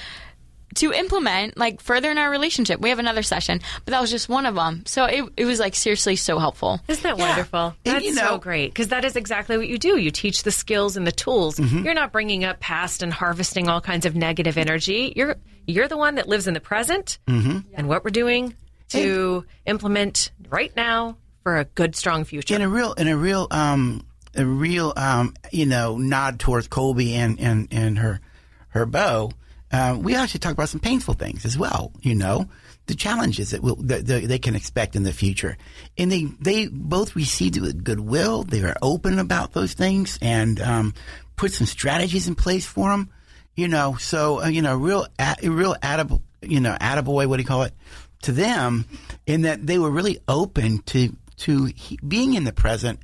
to 0.76 0.92
implement 0.92 1.56
like 1.56 1.80
further 1.80 2.10
in 2.10 2.18
our 2.18 2.30
relationship. 2.30 2.80
We 2.80 2.88
have 2.90 2.98
another 2.98 3.22
session, 3.22 3.60
but 3.84 3.92
that 3.92 4.00
was 4.00 4.10
just 4.10 4.28
one 4.28 4.46
of 4.46 4.54
them. 4.54 4.84
So 4.86 5.04
it, 5.04 5.24
it 5.36 5.44
was 5.44 5.58
like 5.60 5.74
seriously 5.74 6.16
so 6.16 6.38
helpful. 6.38 6.80
Isn't 6.88 7.02
that 7.02 7.18
Yeah. 7.18 7.28
wonderful? 7.28 7.74
And, 7.84 7.94
That's 7.96 8.04
you 8.04 8.14
so 8.14 8.38
great 8.38 8.70
because 8.72 8.88
that 8.88 9.04
is 9.04 9.16
exactly 9.16 9.56
what 9.56 9.68
you 9.68 9.78
do. 9.78 9.98
You 9.98 10.10
teach 10.10 10.42
the 10.42 10.50
skills 10.50 10.96
and 10.96 11.06
the 11.06 11.12
tools. 11.12 11.56
Mm-hmm. 11.56 11.84
You're 11.84 11.94
not 11.94 12.12
bringing 12.12 12.44
up 12.44 12.60
past 12.60 13.02
and 13.02 13.12
harvesting 13.12 13.68
all 13.68 13.80
kinds 13.80 14.06
of 14.06 14.14
negative 14.16 14.58
energy. 14.58 15.12
You're 15.16 15.36
you're 15.66 15.88
the 15.88 15.96
one 15.96 16.16
that 16.16 16.28
lives 16.28 16.46
in 16.46 16.54
the 16.54 16.60
present 16.60 17.18
Mm-hmm. 17.26 17.58
and 17.74 17.88
what 17.88 18.04
we're 18.04 18.10
doing 18.10 18.54
to 18.90 19.44
implement 19.66 20.30
right 20.50 20.74
now 20.76 21.16
for 21.42 21.58
a 21.58 21.64
good, 21.64 21.96
strong 21.96 22.24
future. 22.24 22.54
in 22.54 22.62
a 22.62 22.68
real 22.68 22.92
in 22.94 23.08
a 23.08 23.16
real 23.16 23.46
um 23.50 24.04
a 24.36 24.44
real 24.44 24.92
um 24.96 25.34
you 25.52 25.66
know 25.66 25.96
nod 25.96 26.38
towards 26.40 26.68
Colby 26.68 27.14
and 27.14 27.38
and 27.40 27.68
and 27.70 27.98
her 27.98 28.20
her 28.68 28.86
beau. 28.86 29.30
Uh, 29.74 29.96
we 29.96 30.14
actually 30.14 30.38
talk 30.38 30.52
about 30.52 30.68
some 30.68 30.78
painful 30.78 31.14
things 31.14 31.44
as 31.44 31.58
well. 31.58 31.90
You 32.00 32.14
know, 32.14 32.48
the 32.86 32.94
challenges 32.94 33.50
that, 33.50 33.60
will, 33.60 33.74
that 33.76 34.06
that 34.06 34.28
they 34.28 34.38
can 34.38 34.54
expect 34.54 34.94
in 34.94 35.02
the 35.02 35.12
future, 35.12 35.56
and 35.98 36.12
they 36.12 36.26
they 36.40 36.68
both 36.68 37.16
received 37.16 37.56
it 37.56 37.60
with 37.60 37.82
goodwill. 37.82 38.44
They 38.44 38.62
were 38.62 38.76
open 38.82 39.18
about 39.18 39.52
those 39.52 39.74
things 39.74 40.16
and 40.22 40.60
um, 40.60 40.94
put 41.34 41.50
some 41.50 41.66
strategies 41.66 42.28
in 42.28 42.36
place 42.36 42.64
for 42.64 42.90
them. 42.90 43.10
You 43.56 43.66
know, 43.66 43.96
so 43.98 44.44
uh, 44.44 44.46
you 44.46 44.62
know, 44.62 44.76
real 44.76 45.08
a, 45.18 45.34
real 45.42 45.74
attaboy, 45.82 46.20
you 46.40 46.60
know, 46.60 46.76
attaboy, 46.80 47.26
what 47.26 47.38
do 47.38 47.42
you 47.42 47.48
call 47.48 47.64
it? 47.64 47.74
To 48.22 48.32
them, 48.32 48.84
in 49.26 49.42
that 49.42 49.66
they 49.66 49.80
were 49.80 49.90
really 49.90 50.20
open 50.28 50.82
to 50.82 51.16
to 51.38 51.64
he, 51.64 51.98
being 52.06 52.34
in 52.34 52.44
the 52.44 52.52
present. 52.52 53.00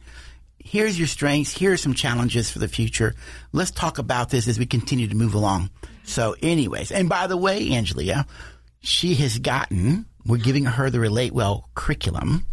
Here's 0.62 0.97
your 0.97 1.09
strengths. 1.09 1.53
Here 1.53 1.73
are 1.73 1.77
some 1.77 1.95
challenges 1.95 2.49
for 2.49 2.61
the 2.61 2.68
future. 2.68 3.16
Let's 3.53 3.73
talk 3.73 3.99
about 3.99 4.31
this 4.31 4.47
as 4.47 4.57
we 4.57 4.66
continue 4.66 5.09
to 5.09 5.16
move 5.16 5.35
along. 5.35 5.71
So, 6.11 6.34
anyways, 6.42 6.90
and 6.92 7.08
by 7.08 7.26
the 7.26 7.36
way, 7.36 7.68
Angelia, 7.70 8.26
she 8.80 9.14
has 9.16 9.38
gotten. 9.38 10.06
We're 10.26 10.36
giving 10.38 10.64
her 10.64 10.90
the 10.90 11.00
Relate 11.00 11.32
Well 11.32 11.68
curriculum, 11.74 12.44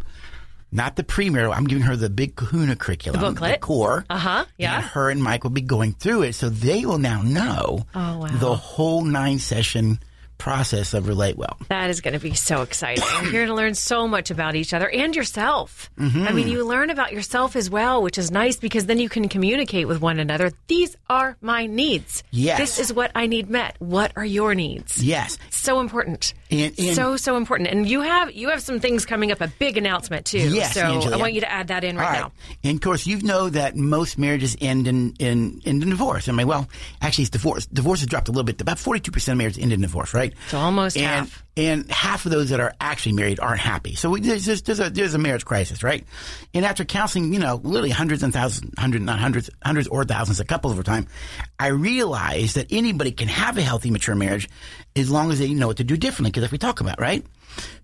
not 0.71 0.95
the 0.95 1.03
premier. 1.03 1.49
I'm 1.49 1.65
giving 1.65 1.83
her 1.83 1.95
the 1.95 2.09
Big 2.09 2.35
Kahuna 2.35 2.75
curriculum, 2.75 3.19
The 3.21 3.31
booklet? 3.31 3.61
core. 3.61 4.05
Uh-huh, 4.09 4.45
yeah. 4.57 4.77
And 4.77 4.85
her 4.85 5.09
and 5.09 5.21
Mike 5.21 5.43
will 5.43 5.51
be 5.51 5.61
going 5.61 5.93
through 5.93 6.23
it, 6.23 6.33
so 6.33 6.49
they 6.49 6.85
will 6.85 6.97
now 6.99 7.21
know 7.21 7.85
Oh, 7.95 8.19
wow. 8.19 8.27
the 8.27 8.55
whole 8.55 9.03
nine 9.03 9.39
session 9.39 9.99
process 10.37 10.93
of 10.93 11.07
Relate 11.07 11.37
Well. 11.37 11.57
That 11.69 11.89
is 11.89 12.01
going 12.01 12.13
to 12.13 12.19
be 12.19 12.33
so 12.33 12.61
exciting. 12.61 13.03
You're 13.23 13.45
going 13.45 13.47
to 13.47 13.55
learn 13.55 13.75
so 13.75 14.07
much 14.07 14.31
about 14.31 14.55
each 14.55 14.73
other 14.73 14.89
and 14.89 15.15
yourself. 15.15 15.89
Mm-hmm. 15.99 16.27
I 16.27 16.31
mean, 16.31 16.47
you 16.47 16.63
learn 16.65 16.89
about 16.89 17.13
yourself 17.13 17.55
as 17.55 17.69
well, 17.69 18.01
which 18.01 18.17
is 18.17 18.31
nice 18.31 18.57
because 18.57 18.85
then 18.85 18.99
you 18.99 19.09
can 19.09 19.29
communicate 19.29 19.87
with 19.87 20.01
one 20.01 20.19
another. 20.19 20.51
These 20.67 20.95
are 21.09 21.37
my 21.41 21.65
needs. 21.65 22.23
Yes. 22.31 22.59
This 22.59 22.79
is 22.79 22.93
what 22.93 23.11
I 23.15 23.27
need 23.27 23.49
met. 23.49 23.75
What 23.79 24.11
are 24.15 24.25
your 24.25 24.55
needs? 24.55 25.03
Yes. 25.03 25.37
So 25.49 25.79
important. 25.79 26.33
And- 26.49 26.73
and- 26.77 26.95
so 26.95 27.17
so 27.17 27.37
important. 27.37 27.69
And 27.69 27.87
you 27.87 28.01
have 28.01 28.31
you 28.33 28.49
have 28.49 28.61
some 28.61 28.79
things 28.79 29.05
coming 29.05 29.31
up, 29.31 29.41
a 29.41 29.47
big 29.47 29.77
announcement 29.77 30.25
too. 30.25 30.39
Yes, 30.39 30.73
so 30.73 30.81
Angela. 30.81 31.17
I 31.17 31.19
want 31.19 31.33
you 31.33 31.41
to 31.41 31.51
add 31.51 31.67
that 31.67 31.83
in 31.83 31.97
right, 31.97 32.03
right. 32.03 32.19
now. 32.21 32.31
And 32.63 32.75
of 32.75 32.81
course, 32.81 33.05
you 33.05 33.21
know 33.21 33.49
that 33.49 33.75
most 33.75 34.17
marriages 34.17 34.55
end 34.61 34.87
in, 34.87 35.13
in, 35.19 35.61
end 35.65 35.83
in 35.83 35.89
divorce. 35.89 36.29
I 36.29 36.31
mean, 36.31 36.47
well, 36.47 36.67
actually, 37.01 37.23
it's 37.23 37.31
divorce. 37.31 37.65
Divorce 37.65 37.99
has 38.01 38.07
dropped 38.07 38.29
a 38.29 38.31
little 38.31 38.43
bit. 38.43 38.61
About 38.61 38.77
42% 38.77 39.31
of 39.31 39.37
marriages 39.37 39.61
end 39.61 39.73
in 39.73 39.81
divorce, 39.81 40.13
right? 40.13 40.33
So 40.49 40.57
almost 40.57 40.97
and, 40.97 41.05
half. 41.05 41.43
And 41.57 41.89
half 41.89 42.25
of 42.25 42.31
those 42.31 42.49
that 42.49 42.59
are 42.59 42.73
actually 42.79 43.13
married 43.13 43.39
aren't 43.39 43.59
happy. 43.59 43.95
So 43.95 44.11
we, 44.11 44.21
there's, 44.21 44.45
there's, 44.45 44.61
there's, 44.61 44.79
a, 44.79 44.89
there's 44.91 45.15
a 45.15 45.17
marriage 45.17 45.43
crisis, 45.43 45.81
right? 45.81 46.05
And 46.53 46.63
after 46.63 46.85
counseling, 46.85 47.33
you 47.33 47.39
know, 47.39 47.59
literally 47.63 47.89
hundreds 47.89 48.21
and 48.21 48.31
thousands, 48.31 48.71
hundreds 48.77 49.03
not 49.03 49.19
hundreds, 49.19 49.49
hundreds 49.63 49.87
or 49.87 50.05
thousands, 50.05 50.39
of 50.39 50.47
couples 50.47 50.73
over 50.73 50.83
time, 50.83 51.07
I 51.59 51.67
realized 51.67 52.55
that 52.55 52.67
anybody 52.69 53.11
can 53.11 53.27
have 53.27 53.57
a 53.57 53.61
healthy, 53.63 53.89
mature 53.89 54.13
marriage 54.13 54.49
as 54.97 55.09
long 55.09 55.31
as 55.31 55.39
they 55.39 55.53
know 55.53 55.67
what 55.67 55.77
to 55.77 55.83
do 55.83 55.97
differently. 55.97 56.31
Because 56.31 56.43
if 56.43 56.51
we 56.51 56.57
talk 56.57 56.81
about, 56.81 56.99
right? 56.99 57.25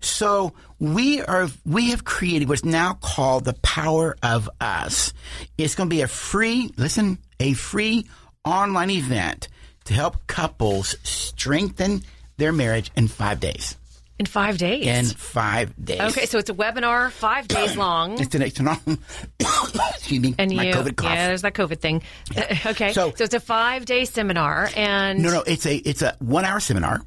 So 0.00 0.52
we 0.78 1.20
are 1.22 1.48
we 1.64 1.90
have 1.90 2.04
created 2.04 2.48
what's 2.48 2.64
now 2.64 2.94
called 2.94 3.44
the 3.44 3.54
power 3.54 4.16
of 4.22 4.48
us. 4.60 5.12
It's 5.58 5.74
going 5.74 5.88
to 5.88 5.94
be 5.94 6.02
a 6.02 6.08
free 6.08 6.70
listen, 6.76 7.18
a 7.40 7.54
free 7.54 8.06
online 8.44 8.90
event 8.90 9.48
to 9.84 9.94
help 9.94 10.26
couples 10.26 10.96
strengthen 11.02 12.02
their 12.36 12.52
marriage 12.52 12.90
in 12.96 13.08
five 13.08 13.40
days. 13.40 13.76
In 14.18 14.26
five 14.26 14.58
days. 14.58 14.86
In 14.86 15.04
five 15.16 15.74
days. 15.84 16.00
okay, 16.00 16.26
so 16.26 16.38
it's 16.38 16.48
a 16.48 16.54
webinar, 16.54 17.10
five 17.10 17.48
days 17.48 17.76
long. 17.84 18.16
it's 18.20 18.34
an 18.34 18.42
an 18.42 18.48
excuse 19.90 20.20
me, 20.20 20.34
And 20.38 20.54
my 20.54 20.66
you, 20.66 20.72
COVID 20.74 20.96
cough. 20.96 21.10
yeah, 21.10 21.26
there's 21.26 21.42
that 21.42 21.54
COVID 21.54 21.80
thing. 21.80 22.02
okay, 22.66 22.92
So- 22.92 23.12
so, 23.16 23.24
it's 23.24 23.34
a 23.34 23.40
five 23.40 23.86
day 23.86 24.04
seminar, 24.04 24.70
and 24.76 25.20
no, 25.20 25.30
no, 25.30 25.42
it's 25.42 25.66
a 25.66 25.74
it's 25.76 26.02
a 26.02 26.16
one 26.20 26.44
hour 26.44 26.60
seminar 26.60 27.00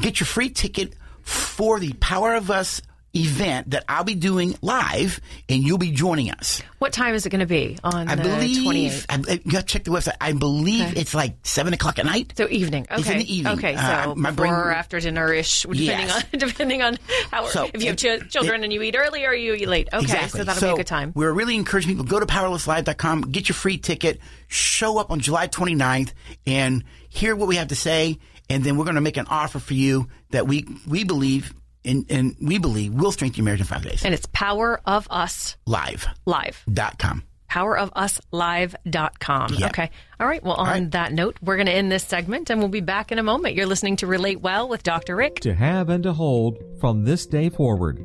get 0.00 0.20
your 0.20 0.26
free 0.26 0.48
ticket 0.48 0.94
for 1.22 1.78
the 1.78 1.92
Power 1.94 2.34
of 2.34 2.50
Us 2.50 2.80
event 3.14 3.70
that 3.70 3.84
I'll 3.88 4.04
be 4.04 4.14
doing 4.14 4.54
live, 4.62 5.20
and 5.48 5.62
you'll 5.62 5.78
be 5.78 5.90
joining 5.90 6.30
us. 6.30 6.62
What 6.78 6.92
time 6.92 7.14
is 7.14 7.26
it 7.26 7.30
going 7.30 7.40
to 7.40 7.46
be 7.46 7.76
on 7.82 8.08
I 8.08 8.14
the 8.14 8.22
believe 8.22 8.64
28th? 8.64 9.06
I, 9.08 9.32
I- 9.32 9.40
you 9.44 9.50
got 9.52 9.60
to 9.60 9.66
check 9.66 9.84
the 9.84 9.90
website. 9.90 10.16
I 10.20 10.32
believe 10.32 10.86
Okay. 10.90 11.00
it's 11.00 11.12
like 11.14 11.34
seven 11.44 11.72
o'clock 11.74 11.98
at 11.98 12.06
night. 12.06 12.32
So 12.36 12.46
evening. 12.48 12.86
Okay. 12.90 13.00
It's 13.00 13.10
in 13.10 13.18
the 13.18 13.34
evening. 13.36 13.58
Okay. 13.58 13.76
So 13.76 13.82
Uh, 13.82 14.14
my 14.16 14.30
before 14.30 14.44
brain- 14.46 14.52
or 14.54 14.70
after 14.70 15.00
dinner 15.00 15.32
ish, 15.32 15.62
depending 15.64 15.86
Yes. 15.86 16.24
on 16.32 16.38
depending 16.38 16.82
on 16.82 16.98
how 17.30 17.46
So, 17.48 17.68
if 17.74 17.82
you 17.82 17.88
have 17.88 17.96
ch- 17.96 18.30
children 18.30 18.60
it- 18.60 18.64
and 18.64 18.72
you 18.72 18.80
eat 18.82 18.94
early 18.96 19.24
or 19.26 19.34
you 19.34 19.54
eat 19.54 19.68
late. 19.68 19.88
Okay. 19.92 20.02
Exactly. 20.04 20.38
So 20.40 20.44
that'll 20.44 20.62
be 20.68 20.72
a 20.74 20.76
good 20.76 20.86
time. 20.86 21.12
We're 21.14 21.32
really 21.32 21.56
encouraging 21.56 21.90
people 21.90 22.04
go 22.04 22.20
to 22.20 22.26
powerofuslive.com, 22.26 23.22
get 23.32 23.48
your 23.48 23.54
free 23.56 23.78
ticket, 23.78 24.20
show 24.48 24.98
up 24.98 25.10
on 25.10 25.20
July 25.20 25.48
29th, 25.48 26.12
and 26.46 26.84
hear 27.08 27.34
what 27.34 27.48
we 27.48 27.56
have 27.56 27.68
to 27.68 27.76
say. 27.76 28.18
And 28.48 28.64
then 28.64 28.76
we're 28.76 28.84
going 28.84 28.96
to 28.96 29.00
make 29.00 29.16
an 29.16 29.26
offer 29.28 29.58
for 29.60 29.74
you 29.74 30.08
that 30.30 30.46
we 30.48 30.66
we 30.86 31.04
believe 31.04 31.52
and, 31.84 32.06
and 32.10 32.36
we 32.40 32.58
believe 32.58 32.94
will 32.94 33.12
strengthen 33.12 33.38
your 33.38 33.44
marriage 33.44 33.60
in 33.60 33.66
five 33.66 33.82
days. 33.82 34.04
And 34.04 34.14
it's 34.14 34.26
Power 34.32 34.80
of 34.86 35.06
Us 35.10 35.56
live 35.66 36.06
Live. 36.26 36.26
Live.com. 36.26 37.18
Live. 37.18 37.24
powerofuslive.com. 37.50 39.54
Yeah. 39.54 39.66
Okay. 39.66 39.90
All 40.18 40.26
right. 40.26 40.42
Well, 40.42 40.54
on 40.54 40.66
right. 40.66 40.90
that 40.92 41.12
note, 41.12 41.36
we're 41.42 41.56
going 41.56 41.66
to 41.66 41.72
end 41.72 41.90
this 41.90 42.04
segment 42.04 42.50
and 42.50 42.60
we'll 42.60 42.68
be 42.68 42.80
back 42.80 43.12
in 43.12 43.18
a 43.18 43.22
moment. 43.22 43.56
You're 43.56 43.66
listening 43.66 43.96
to 43.96 44.06
Relate 44.06 44.40
Well 44.40 44.68
with 44.68 44.82
Dr. 44.82 45.16
Rick. 45.16 45.40
To 45.40 45.54
have 45.54 45.88
and 45.88 46.02
to 46.04 46.12
hold 46.12 46.58
from 46.80 47.04
this 47.04 47.26
day 47.26 47.48
forward. 47.48 48.04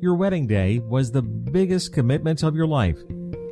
Your 0.00 0.14
wedding 0.14 0.46
day 0.46 0.78
was 0.78 1.10
the 1.10 1.22
biggest 1.22 1.92
commitment 1.92 2.42
of 2.42 2.54
your 2.54 2.66
life. 2.66 2.98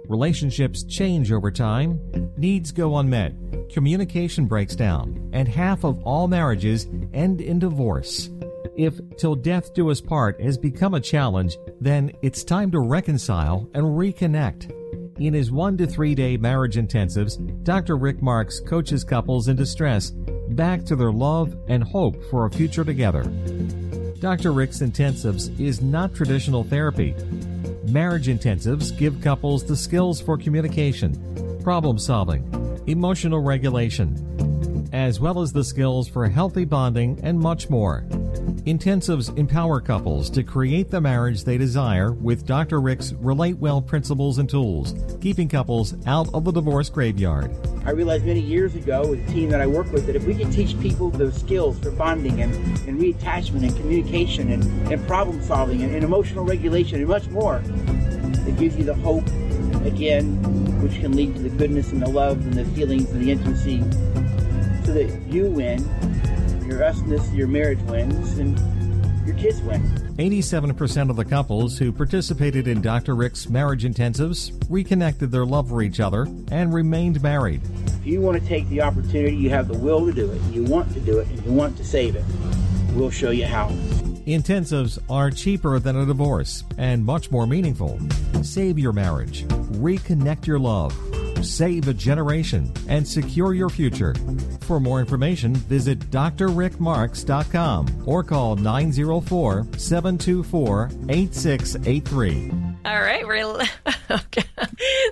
Relationships 0.09 0.85
change 0.85 1.33
over 1.33 1.51
time, 1.51 2.01
needs 2.37 2.71
go 2.71 2.97
unmet, 2.99 3.35
communication 3.73 4.47
breaks 4.47 4.77
down, 4.77 5.31
and 5.33 5.49
half 5.49 5.85
of 5.85 6.01
all 6.05 6.29
marriages 6.29 6.87
end 7.12 7.41
in 7.41 7.59
divorce. 7.59 8.31
If 8.77 9.01
till 9.16 9.35
death 9.35 9.72
do 9.72 9.91
us 9.91 10.03
part 10.03 10.41
has 10.41 10.59
become 10.59 10.93
a 10.93 11.01
challenge, 11.01 11.57
then 11.81 12.12
it's 12.20 12.45
time 12.45 12.70
to 12.72 12.81
reconcile 12.81 13.68
and 13.72 13.85
reconnect. 13.85 14.70
In 15.18 15.33
his 15.33 15.51
one 15.51 15.79
to 15.79 15.87
three 15.87 16.14
day 16.14 16.37
marriage 16.37 16.77
intensives, 16.77 17.39
Dr. 17.64 17.97
Rick 17.97 18.20
Marks 18.20 18.61
coaches 18.61 19.03
couples 19.03 19.49
in 19.49 19.57
distress 19.57 20.11
back 20.51 20.85
to 20.85 20.97
their 20.97 21.11
love 21.11 21.57
and 21.68 21.83
hope 21.83 22.22
for 22.31 22.45
a 22.45 22.51
future 22.51 22.85
together. 22.85 23.22
Dr. 24.20 24.53
Rick's 24.53 24.81
Intensives 24.81 25.59
is 25.59 25.81
not 25.81 26.14
traditional 26.14 26.64
therapy. 26.64 27.14
Marriage 27.85 28.27
intensives 28.27 28.97
give 28.97 29.20
couples 29.20 29.64
the 29.64 29.77
skills 29.77 30.20
for 30.20 30.37
communication, 30.37 31.61
problem 31.62 31.99
solving, 31.99 32.43
emotional 32.87 33.41
regulation, 33.41 34.89
as 34.93 35.18
well 35.18 35.41
as 35.41 35.53
the 35.53 35.64
skills 35.64 36.09
for 36.09 36.29
healthy 36.29 36.64
bonding 36.64 37.18
and 37.22 37.39
much 37.39 37.70
more. 37.70 38.05
Intensives 38.67 39.29
empower 39.39 39.81
couples 39.81 40.29
to 40.29 40.43
create 40.43 40.91
the 40.91 41.01
marriage 41.01 41.45
they 41.45 41.57
desire 41.57 42.11
with 42.11 42.45
Dr. 42.45 42.81
Rick's 42.81 43.12
Relate 43.12 43.57
Well 43.59 43.81
principles 43.81 44.39
and 44.39 44.51
tools, 44.51 44.93
keeping 45.21 45.49
couples 45.49 45.95
out 46.05 46.35
of 46.35 46.45
the 46.45 46.51
divorce 46.51 46.89
graveyard. 46.89 47.55
I 47.85 47.93
realized 47.93 48.25
many 48.25 48.41
years 48.41 48.75
ago 48.75 49.07
with 49.07 49.25
the 49.25 49.33
team 49.33 49.51
that 49.51 49.61
I 49.61 49.69
work 49.69 49.93
with 49.93 50.07
that 50.07 50.17
if 50.17 50.25
we 50.25 50.35
could 50.35 50.51
teach 50.51 50.77
people 50.81 51.11
those 51.11 51.37
skills 51.37 51.79
for 51.79 51.93
bonding 51.93 52.43
and, 52.43 52.53
and 52.89 53.01
reattachment 53.01 53.62
and 53.62 53.77
communication 53.77 54.51
and, 54.51 54.64
and 54.93 55.07
problem 55.07 55.41
solving 55.45 55.85
and, 55.85 55.95
and 55.95 56.03
emotional 56.03 56.45
regulation 56.45 56.99
and 56.99 57.07
much 57.07 57.29
more, 57.29 57.62
it 57.64 58.59
gives 58.59 58.77
you 58.77 58.83
the 58.83 58.95
hope 58.95 59.29
again, 59.87 60.43
which 60.83 60.99
can 60.99 61.14
lead 61.14 61.37
to 61.37 61.43
the 61.43 61.51
goodness 61.51 61.93
and 61.93 62.03
the 62.03 62.09
love 62.09 62.45
and 62.45 62.55
the 62.55 62.64
feelings 62.64 63.09
and 63.12 63.23
the 63.23 63.31
intimacy 63.31 63.79
so 64.85 64.93
that 64.93 65.23
you 65.29 65.47
win, 65.51 65.85
your 66.67 66.81
usness, 66.81 67.35
your 67.35 67.49
marriage 67.49 67.81
wins, 67.83 68.39
and 68.39 68.59
your 69.27 69.37
kids 69.37 69.61
win. 69.62 69.83
87% 70.17 71.11
of 71.11 71.17
the 71.17 71.25
couples 71.25 71.79
who 71.79 71.93
participated 71.93 72.67
in 72.69 72.81
Dr. 72.81 73.14
Rick's 73.14 73.49
marriage 73.49 73.85
intensives 73.85 74.53
reconnected 74.71 75.31
their 75.31 75.45
love 75.45 75.69
for 75.69 75.83
each 75.83 76.01
other 76.01 76.27
and 76.51 76.73
remained 76.73 77.23
married. 77.23 77.61
If 77.87 78.07
you 78.07 78.21
want 78.21 78.41
to 78.41 78.49
take 78.49 78.69
the 78.69 78.81
opportunity, 78.83 79.37
you 79.37 79.51
have 79.51 79.69
the 79.69 79.77
will 79.77 80.07
to 80.07 80.12
do 80.12 80.31
it, 80.31 80.41
you 80.53 80.64
want 80.64 80.93
to 80.95 81.01
do 81.01 81.19
it, 81.19 81.29
and 81.29 81.45
you 81.45 81.53
want 81.53 81.77
to 81.77 81.85
save 81.85 82.17
it. 82.17 82.25
We'll 82.95 83.11
show 83.11 83.31
you 83.31 83.47
how. 83.47 83.69
Intensives 84.27 84.99
are 85.11 85.31
cheaper 85.31 85.79
than 85.79 85.97
a 85.97 86.07
divorce 86.07 86.64
and 86.79 87.05
much 87.05 87.31
more 87.31 87.47
meaningful. 87.47 88.01
Save 88.43 88.79
your 88.79 88.93
marriage, 88.93 89.45
reconnect 89.45 90.47
your 90.47 90.59
love, 90.59 90.93
save 91.47 91.88
a 91.88 91.94
generation, 91.94 92.72
and 92.88 93.07
secure 93.07 93.55
your 93.55 93.70
future. 93.70 94.14
For 94.62 94.80
more 94.80 95.01
information, 95.01 95.55
visit 95.55 95.99
drrickmarks.com 96.11 98.03
or 98.07 98.22
call 98.22 98.57
904 98.57 99.66
724 99.76 100.90
8683. 101.09 102.51
All 102.84 103.01
right. 103.01 103.26
We're, 103.26 103.36
okay. 104.11 104.44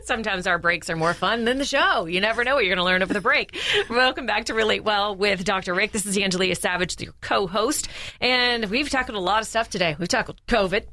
Sometimes 0.05 0.47
our 0.47 0.59
breaks 0.59 0.89
are 0.91 0.97
more 0.97 1.15
fun 1.15 1.45
than 1.45 1.59
the 1.59 1.65
show. 1.65 2.07
You 2.07 2.21
never 2.21 2.45
know 2.45 2.55
what 2.55 2.65
you're 2.65 2.75
going 2.75 2.85
to 2.85 2.91
learn 2.91 3.03
over 3.03 3.13
the 3.13 3.21
break. 3.21 3.57
Welcome 3.91 4.27
back 4.27 4.47
to 4.47 4.55
Relate 4.55 4.85
Well 4.85 5.17
with 5.17 5.45
Dr. 5.45 5.75
Rick. 5.75 5.93
This 5.93 6.07
is 6.07 6.17
Angelia 6.17 6.57
Savage, 6.57 7.01
your 7.01 7.15
co 7.21 7.47
host. 7.47 7.89
And 8.21 8.67
we've 8.67 8.89
tackled 8.89 9.17
a 9.17 9.21
lot 9.21 9.41
of 9.41 9.49
stuff 9.49 9.71
today. 9.71 9.97
We've 9.99 10.09
tackled 10.09 10.41
COVID. 10.47 10.85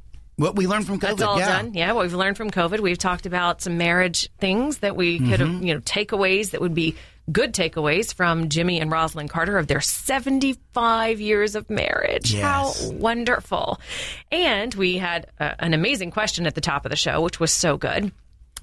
What 0.42 0.56
we 0.56 0.66
learned 0.66 0.86
from 0.86 0.98
COVID, 0.98 1.00
That's 1.00 1.22
all 1.22 1.38
yeah. 1.38 1.62
done. 1.62 1.74
Yeah, 1.74 1.92
what 1.92 2.02
we've 2.02 2.14
learned 2.14 2.36
from 2.36 2.50
COVID. 2.50 2.80
We've 2.80 2.98
talked 2.98 3.26
about 3.26 3.62
some 3.62 3.78
marriage 3.78 4.28
things 4.38 4.78
that 4.78 4.96
we 4.96 5.18
could 5.18 5.40
have, 5.40 5.48
Mm-hmm. 5.48 5.66
you 5.66 5.74
know, 5.74 5.80
takeaways 5.80 6.50
that 6.50 6.60
would 6.60 6.74
be 6.74 6.96
good 7.30 7.54
takeaways 7.54 8.12
from 8.12 8.48
Jimmy 8.48 8.80
and 8.80 8.90
Rosalynn 8.90 9.28
Carter 9.30 9.56
of 9.56 9.68
their 9.68 9.80
75 9.80 11.20
years 11.20 11.54
of 11.54 11.70
marriage. 11.70 12.34
Yes. 12.34 12.42
How 12.42 12.90
wonderful. 12.90 13.80
And 14.30 14.74
we 14.74 14.98
had 14.98 15.28
uh, 15.38 15.52
an 15.60 15.72
amazing 15.74 16.10
question 16.10 16.46
at 16.46 16.54
the 16.54 16.60
top 16.60 16.84
of 16.84 16.90
the 16.90 16.96
show, 16.96 17.20
which 17.20 17.38
was 17.38 17.52
so 17.52 17.76
good. 17.76 18.10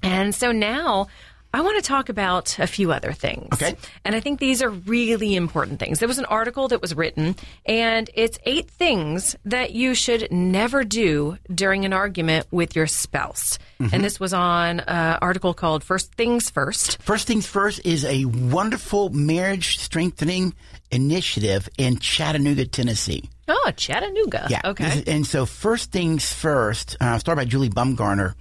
And 0.03 0.33
so 0.35 0.51
now 0.51 1.07
I 1.51 1.61
want 1.61 1.83
to 1.83 1.87
talk 1.87 2.09
about 2.09 2.59
a 2.59 2.67
few 2.67 2.91
other 2.91 3.11
things. 3.11 3.47
Okay. 3.53 3.75
And 4.05 4.15
I 4.15 4.19
think 4.19 4.39
these 4.39 4.61
are 4.61 4.69
really 4.69 5.35
important 5.35 5.79
things. 5.79 5.97
There 5.99 6.07
was 6.07 6.19
an 6.19 6.25
article 6.25 6.67
that 6.67 6.81
was 6.81 6.93
written, 6.93 7.35
and 7.65 8.09
it's 8.13 8.37
eight 8.45 8.69
things 8.69 9.35
that 9.45 9.71
you 9.71 9.95
should 9.95 10.31
never 10.31 10.83
do 10.83 11.37
during 11.53 11.85
an 11.85 11.93
argument 11.93 12.45
with 12.51 12.75
your 12.75 12.85
spouse. 12.85 13.57
Mm-hmm. 13.79 13.95
And 13.95 14.03
this 14.03 14.19
was 14.19 14.33
on 14.33 14.81
an 14.81 15.17
article 15.21 15.55
called 15.55 15.83
First 15.83 16.13
Things 16.13 16.51
First. 16.51 17.01
First 17.01 17.25
Things 17.25 17.47
First 17.47 17.83
is 17.83 18.05
a 18.05 18.25
wonderful 18.25 19.09
marriage 19.09 19.79
strengthening 19.79 20.53
initiative 20.91 21.67
in 21.77 21.97
Chattanooga, 21.97 22.65
Tennessee. 22.65 23.29
Oh, 23.49 23.71
Chattanooga. 23.75 24.47
Yeah. 24.49 24.61
Okay. 24.63 25.03
And 25.07 25.25
so 25.25 25.45
First 25.45 25.91
Things 25.91 26.31
First, 26.31 26.95
uh, 27.01 27.17
started 27.17 27.41
by 27.41 27.45
Julie 27.45 27.69
Baumgardner, 27.69 28.35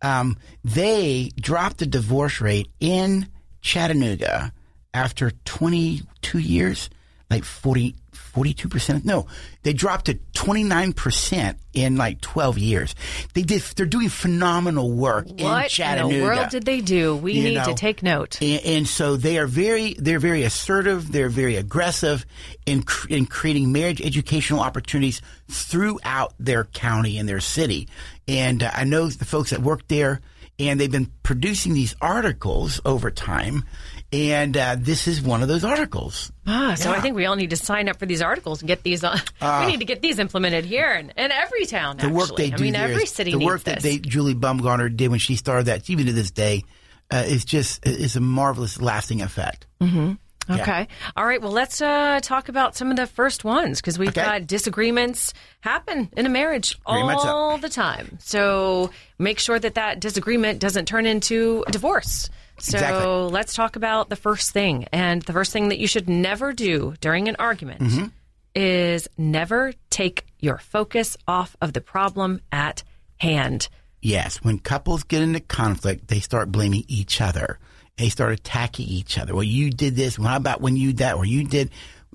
um, 0.00 0.36
they 0.64 1.30
dropped 1.36 1.78
the 1.78 1.86
divorce 1.86 2.40
rate 2.40 2.68
in 2.80 3.28
Chattanooga 3.60 4.52
after 4.94 5.32
22 5.44 6.38
years, 6.38 6.90
like 7.28 7.44
40, 7.44 7.96
42%. 8.12 9.04
No, 9.04 9.26
they 9.62 9.72
dropped 9.72 10.06
to 10.06 10.14
29% 10.42 11.56
in 11.72 11.96
like 11.96 12.20
12 12.20 12.58
years. 12.58 12.94
They 13.34 13.42
did, 13.42 13.62
they're 13.76 13.86
doing 13.86 14.08
phenomenal 14.08 14.90
work 14.90 15.28
in 15.28 15.36
Chattanooga. 15.68 15.68
what 15.78 15.98
in 15.98 16.18
the 16.18 16.24
world 16.24 16.48
did 16.50 16.64
they 16.64 16.80
do? 16.80 17.14
We 17.16 17.34
You 17.34 17.44
need 17.44 17.64
to 17.64 17.74
take 17.74 18.02
note. 18.02 18.42
And, 18.42 18.64
and 18.64 18.88
so 18.88 19.16
they 19.16 19.38
are 19.38 19.46
very, 19.46 19.94
they're 19.94 20.18
very 20.18 20.42
assertive. 20.42 21.12
They're 21.12 21.28
very 21.28 21.56
aggressive 21.56 22.26
in, 22.66 22.82
in 23.08 23.26
creating 23.26 23.70
marriage 23.70 24.02
educational 24.02 24.60
opportunities 24.60 25.22
throughout 25.48 26.34
their 26.40 26.64
county 26.64 27.18
and 27.18 27.28
their 27.28 27.40
city. 27.40 27.88
And 28.26 28.64
uh, 28.64 28.70
I 28.74 28.82
know 28.82 29.08
the 29.08 29.24
folks 29.24 29.50
that 29.50 29.60
work 29.60 29.86
there, 29.86 30.20
and 30.58 30.80
they've 30.80 30.90
been 30.90 31.10
producing 31.22 31.72
these 31.72 31.94
articles 32.00 32.80
over 32.84 33.12
time. 33.12 33.64
And 34.12 34.56
uh, 34.56 34.76
this 34.78 35.08
is 35.08 35.22
one 35.22 35.40
of 35.42 35.48
those 35.48 35.64
articles. 35.64 36.30
Ah, 36.46 36.74
so 36.74 36.90
Yeah. 36.90 36.96
I 36.98 37.00
think 37.00 37.16
we 37.16 37.24
all 37.24 37.36
need 37.36 37.50
to 37.50 37.56
sign 37.56 37.88
up 37.88 37.98
for 37.98 38.04
these 38.04 38.20
articles 38.20 38.60
and 38.60 38.68
get 38.68 38.82
these 38.82 39.02
on. 39.04 39.18
we 39.40 39.66
need 39.72 39.78
to 39.78 39.86
get 39.86 40.02
these 40.02 40.18
implemented 40.18 40.64
here 40.66 40.90
and 40.90 41.12
in 41.16 41.32
every 41.32 41.64
town. 41.64 41.98
Uh, 41.98 42.08
the 42.08 42.08
work 42.10 42.24
actually. 42.30 42.48
they 42.50 42.52
I 42.52 42.56
do 42.56 42.62
mean, 42.64 42.72
there 42.74 42.88
every 42.88 43.04
is- 43.04 43.10
city 43.10 43.30
the 43.30 43.38
work 43.38 43.64
that 43.64 43.80
they 43.80 43.98
Julie 43.98 44.34
Baumgardner 44.34 44.94
did 44.94 45.08
when 45.10 45.18
she 45.18 45.36
started 45.36 45.66
that, 45.66 45.88
even 45.88 46.06
to 46.06 46.12
this 46.12 46.30
day, 46.30 46.62
uh, 47.10 47.24
is 47.26 47.44
just 47.46 47.86
is 47.86 48.14
a 48.16 48.20
marvelous 48.20 48.80
lasting 48.82 49.22
effect. 49.22 49.66
Okay. 50.50 50.88
All 51.16 51.24
right. 51.24 51.40
Well, 51.40 51.52
let's 51.52 51.80
uh, 51.80 52.18
talk 52.20 52.48
about 52.48 52.74
some 52.76 52.90
of 52.90 52.96
the 52.96 53.06
first 53.06 53.44
ones 53.44 53.80
because 53.80 53.98
we've 53.98 54.08
Okay. 54.08 54.22
got 54.24 54.46
disagreements 54.46 55.32
happen 55.60 56.10
in 56.16 56.26
a 56.26 56.28
marriage 56.28 56.76
Very 56.86 57.00
all 57.00 57.58
the 57.58 57.68
time. 57.68 58.18
So 58.20 58.90
make 59.18 59.38
sure 59.38 59.58
that 59.58 59.74
that 59.76 60.00
disagreement 60.00 60.58
doesn't 60.58 60.86
turn 60.86 61.06
into 61.06 61.64
a 61.66 61.70
divorce. 61.70 62.28
So 62.58 62.76
Exactly. 62.78 63.06
let's 63.06 63.54
talk 63.54 63.76
about 63.76 64.08
the 64.08 64.16
first 64.16 64.50
thing. 64.52 64.86
And 64.92 65.22
the 65.22 65.32
first 65.32 65.52
thing 65.52 65.68
that 65.70 65.78
you 65.78 65.86
should 65.86 66.08
never 66.08 66.52
do 66.52 66.94
during 67.00 67.28
an 67.28 67.36
argument 67.38 67.80
Mm-hmm. 67.80 68.06
is 68.54 69.08
never 69.18 69.72
take 69.90 70.24
your 70.38 70.58
focus 70.58 71.16
off 71.26 71.56
of 71.60 71.72
the 71.72 71.80
problem 71.80 72.40
at 72.52 72.82
hand. 73.18 73.68
Yes, 74.00 74.36
when 74.42 74.58
couples 74.58 75.04
get 75.04 75.22
into 75.22 75.40
conflict, 75.40 76.08
they 76.08 76.20
start 76.20 76.50
blaming 76.52 76.84
each 76.88 77.20
other. 77.20 77.58
They 77.96 78.08
start 78.08 78.32
attacking 78.32 78.86
each 78.86 79.18
other. 79.18 79.34
Well, 79.34 79.42
you 79.44 79.70
did 79.70 79.96
this. 79.96 80.18
Well, 80.18 80.28
how 80.28 80.36
about 80.36 80.60
when 80.60 80.76
you 80.76 80.92
that? 80.94 81.16
Or 81.16 81.24
you 81.24 81.44
did? 81.44 81.70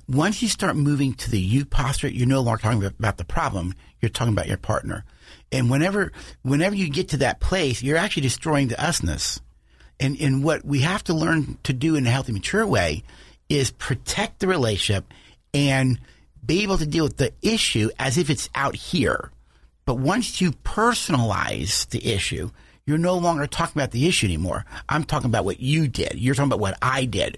once 0.10 0.42
you 0.42 0.48
start 0.48 0.76
moving 0.78 1.14
to 1.14 1.30
the 1.30 1.40
you 1.40 1.66
posture, 1.66 2.08
you're 2.08 2.28
no 2.28 2.40
longer 2.42 2.62
talking 2.62 2.84
about 2.86 3.18
the 3.18 3.26
problem. 3.26 3.74
You're 4.00 4.10
talking 4.10 4.34
about 4.34 4.48
your 4.48 4.58
partner. 4.58 5.04
And 5.52 5.70
whenever, 5.70 6.14
whenever 6.44 6.76
you 6.76 6.90
get 6.90 7.10
to 7.10 7.18
that 7.18 7.40
place, 7.42 7.84
you're 7.84 7.98
actually 7.98 8.22
destroying 8.24 8.70
the 8.70 8.76
usness. 8.76 9.42
And, 10.00 10.20
and 10.22 10.44
what 10.44 10.64
we 10.64 10.82
have 10.82 11.04
to 11.06 11.14
learn 11.14 11.58
to 11.64 11.74
do 11.74 11.96
in 11.96 12.06
a 12.06 12.12
healthy, 12.12 12.32
mature 12.32 12.66
way 12.66 13.04
is 13.50 13.72
protect 13.72 14.40
the 14.40 14.48
relationship 14.48 15.06
and 15.54 16.00
be 16.46 16.64
able 16.64 16.78
to 16.78 16.86
deal 16.86 17.06
with 17.06 17.18
the 17.18 17.34
issue 17.42 17.90
as 17.98 18.18
if 18.18 18.30
it's 18.30 18.50
out 18.56 18.76
here. 18.76 19.32
But 19.86 19.96
once 19.96 20.42
you 20.42 20.52
personalize 20.52 21.88
the 21.90 22.06
issue, 22.14 22.52
you're 22.86 22.98
no 22.98 23.18
longer 23.18 23.48
talking 23.48 23.80
about 23.82 23.92
the 23.92 24.08
issue 24.08 24.28
anymore. 24.28 24.66
I'm 24.88 25.04
talking 25.04 25.30
about 25.30 25.46
what 25.46 25.60
you 25.60 25.88
did. 25.88 26.14
You're 26.16 26.36
talking 26.36 26.50
about 26.50 26.60
what 26.60 26.78
I 26.82 27.06
did. 27.06 27.38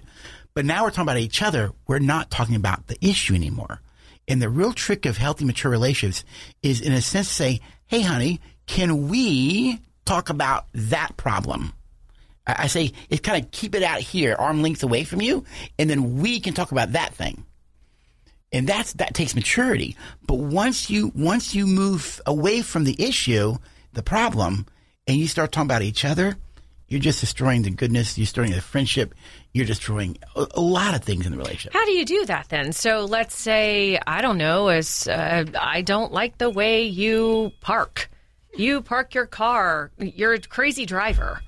But 0.54 0.64
now 0.64 0.84
we're 0.84 0.90
talking 0.90 1.02
about 1.02 1.18
each 1.18 1.42
other. 1.42 1.72
We're 1.86 1.98
not 1.98 2.30
talking 2.30 2.56
about 2.56 2.86
the 2.88 2.96
issue 3.00 3.34
anymore. 3.34 3.80
And 4.28 4.40
the 4.40 4.48
real 4.48 4.72
trick 4.72 5.06
of 5.06 5.16
healthy, 5.16 5.44
mature 5.44 5.70
relationships 5.70 6.24
is, 6.62 6.80
in 6.80 6.92
a 6.92 7.00
sense, 7.00 7.28
say, 7.28 7.60
hey, 7.86 8.02
honey, 8.02 8.40
can 8.66 9.08
we 9.08 9.80
talk 10.04 10.28
about 10.28 10.66
that 10.72 11.16
problem? 11.16 11.72
I 12.46 12.66
say 12.66 12.92
it's 13.08 13.20
kind 13.20 13.42
of 13.42 13.50
keep 13.50 13.74
it 13.74 13.82
out 13.82 14.00
here, 14.00 14.34
arm 14.34 14.62
length 14.62 14.82
away 14.82 15.04
from 15.04 15.20
you, 15.20 15.44
and 15.78 15.88
then 15.88 16.18
we 16.18 16.40
can 16.40 16.54
talk 16.54 16.72
about 16.72 16.92
that 16.92 17.14
thing. 17.14 17.44
And 18.52 18.68
that's 18.68 18.94
that 18.94 19.14
takes 19.14 19.34
maturity. 19.34 19.96
But 20.26 20.38
once 20.38 20.90
you 20.90 21.12
once 21.14 21.54
you 21.54 21.66
move 21.66 22.20
away 22.26 22.62
from 22.62 22.84
the 22.84 22.96
issue, 22.98 23.56
the 23.92 24.02
problem, 24.02 24.66
and 25.06 25.16
you 25.16 25.28
start 25.28 25.52
talking 25.52 25.66
about 25.66 25.82
each 25.82 26.04
other, 26.04 26.36
you're 26.88 27.00
just 27.00 27.20
destroying 27.20 27.62
the 27.62 27.70
goodness, 27.70 28.18
you're 28.18 28.24
destroying 28.24 28.50
the 28.50 28.60
friendship, 28.60 29.14
you're 29.52 29.66
destroying 29.66 30.18
a, 30.34 30.46
a 30.54 30.60
lot 30.60 30.94
of 30.94 31.04
things 31.04 31.26
in 31.26 31.32
the 31.32 31.38
relationship. 31.38 31.72
How 31.72 31.84
do 31.84 31.92
you 31.92 32.04
do 32.04 32.26
that 32.26 32.48
then? 32.48 32.72
So 32.72 33.04
let's 33.04 33.36
say 33.36 34.00
I 34.04 34.20
don't 34.20 34.38
know, 34.38 34.68
as 34.68 35.06
uh, 35.06 35.44
I 35.58 35.82
don't 35.82 36.12
like 36.12 36.38
the 36.38 36.50
way 36.50 36.84
you 36.84 37.52
park. 37.60 38.10
You 38.56 38.80
park 38.80 39.14
your 39.14 39.26
car. 39.26 39.92
You're 39.98 40.32
a 40.32 40.40
crazy 40.40 40.86
driver 40.86 41.40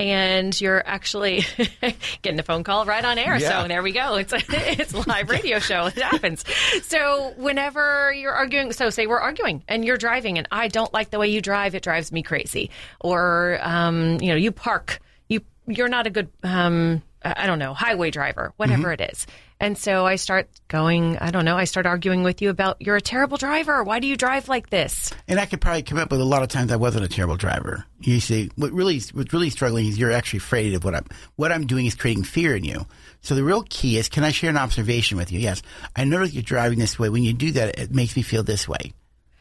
and 0.00 0.58
you're 0.58 0.82
actually 0.86 1.44
getting 2.22 2.40
a 2.40 2.42
phone 2.42 2.64
call 2.64 2.86
right 2.86 3.04
on 3.04 3.18
air. 3.18 3.36
Yeah. 3.36 3.62
So 3.62 3.68
there 3.68 3.82
we 3.82 3.92
go. 3.92 4.14
It's 4.16 4.32
a, 4.32 4.38
it's 4.48 4.94
a 4.94 5.06
live 5.08 5.28
radio 5.28 5.58
show. 5.58 5.86
It 5.86 5.98
happens. 6.00 6.42
So 6.84 7.34
whenever 7.36 8.12
you're 8.14 8.32
arguing, 8.32 8.72
so 8.72 8.88
say 8.90 9.06
we're 9.06 9.18
arguing 9.20 9.62
and 9.68 9.84
you're 9.84 9.98
driving 9.98 10.38
and 10.38 10.48
I 10.50 10.68
don't 10.68 10.92
like 10.94 11.10
the 11.10 11.18
way 11.18 11.28
you 11.28 11.42
drive. 11.42 11.74
It 11.74 11.82
drives 11.82 12.10
me 12.10 12.22
crazy. 12.22 12.70
Or, 13.00 13.58
um, 13.62 14.18
you 14.20 14.28
know, 14.28 14.36
you 14.36 14.52
park, 14.52 15.00
you, 15.28 15.42
you're 15.66 15.88
not 15.88 16.06
a 16.06 16.10
good, 16.10 16.30
um, 16.42 17.02
I 17.22 17.46
don't 17.46 17.58
know, 17.58 17.74
highway 17.74 18.10
driver, 18.10 18.54
whatever 18.56 18.84
Mm-hmm. 18.94 19.02
it 19.02 19.10
is. 19.12 19.26
And 19.62 19.76
so 19.76 20.06
I 20.06 20.16
start 20.16 20.48
going, 20.68 21.18
I 21.18 21.30
don't 21.30 21.44
know, 21.44 21.58
I 21.58 21.64
start 21.64 21.84
arguing 21.84 22.22
with 22.22 22.40
you 22.40 22.48
about 22.48 22.78
you're 22.80 22.96
a 22.96 23.00
terrible 23.00 23.36
driver. 23.36 23.84
Why 23.84 24.00
do 24.00 24.06
you 24.06 24.16
drive 24.16 24.48
like 24.48 24.70
this? 24.70 25.12
And 25.28 25.38
I 25.38 25.44
could 25.44 25.60
probably 25.60 25.82
come 25.82 25.98
up 25.98 26.10
with 26.10 26.20
a 26.20 26.24
lot 26.24 26.42
of 26.42 26.48
times 26.48 26.72
I 26.72 26.76
wasn't 26.76 27.04
a 27.04 27.08
terrible 27.08 27.36
driver. 27.36 27.84
You 28.00 28.20
see, 28.20 28.50
what 28.56 28.72
really, 28.72 29.02
what's 29.12 29.34
really 29.34 29.50
struggling 29.50 29.86
is 29.86 29.98
you're 29.98 30.12
actually 30.12 30.38
afraid 30.38 30.72
of 30.72 30.82
what 30.82 30.94
I'm, 30.94 31.04
what 31.36 31.52
I'm 31.52 31.66
doing 31.66 31.84
is 31.84 31.94
creating 31.94 32.24
fear 32.24 32.56
in 32.56 32.64
you. 32.64 32.86
So 33.20 33.34
the 33.34 33.44
real 33.44 33.62
key 33.68 33.98
is, 33.98 34.08
can 34.08 34.24
I 34.24 34.30
share 34.30 34.48
an 34.48 34.56
observation 34.56 35.18
with 35.18 35.30
you? 35.30 35.38
Yes. 35.38 35.60
I 35.94 36.04
notice 36.04 36.32
you're 36.32 36.42
driving 36.42 36.78
this 36.78 36.98
way. 36.98 37.10
When 37.10 37.22
you 37.22 37.34
do 37.34 37.52
that, 37.52 37.78
it 37.78 37.94
makes 37.94 38.16
me 38.16 38.22
feel 38.22 38.42
this 38.42 38.66
way. 38.66 38.94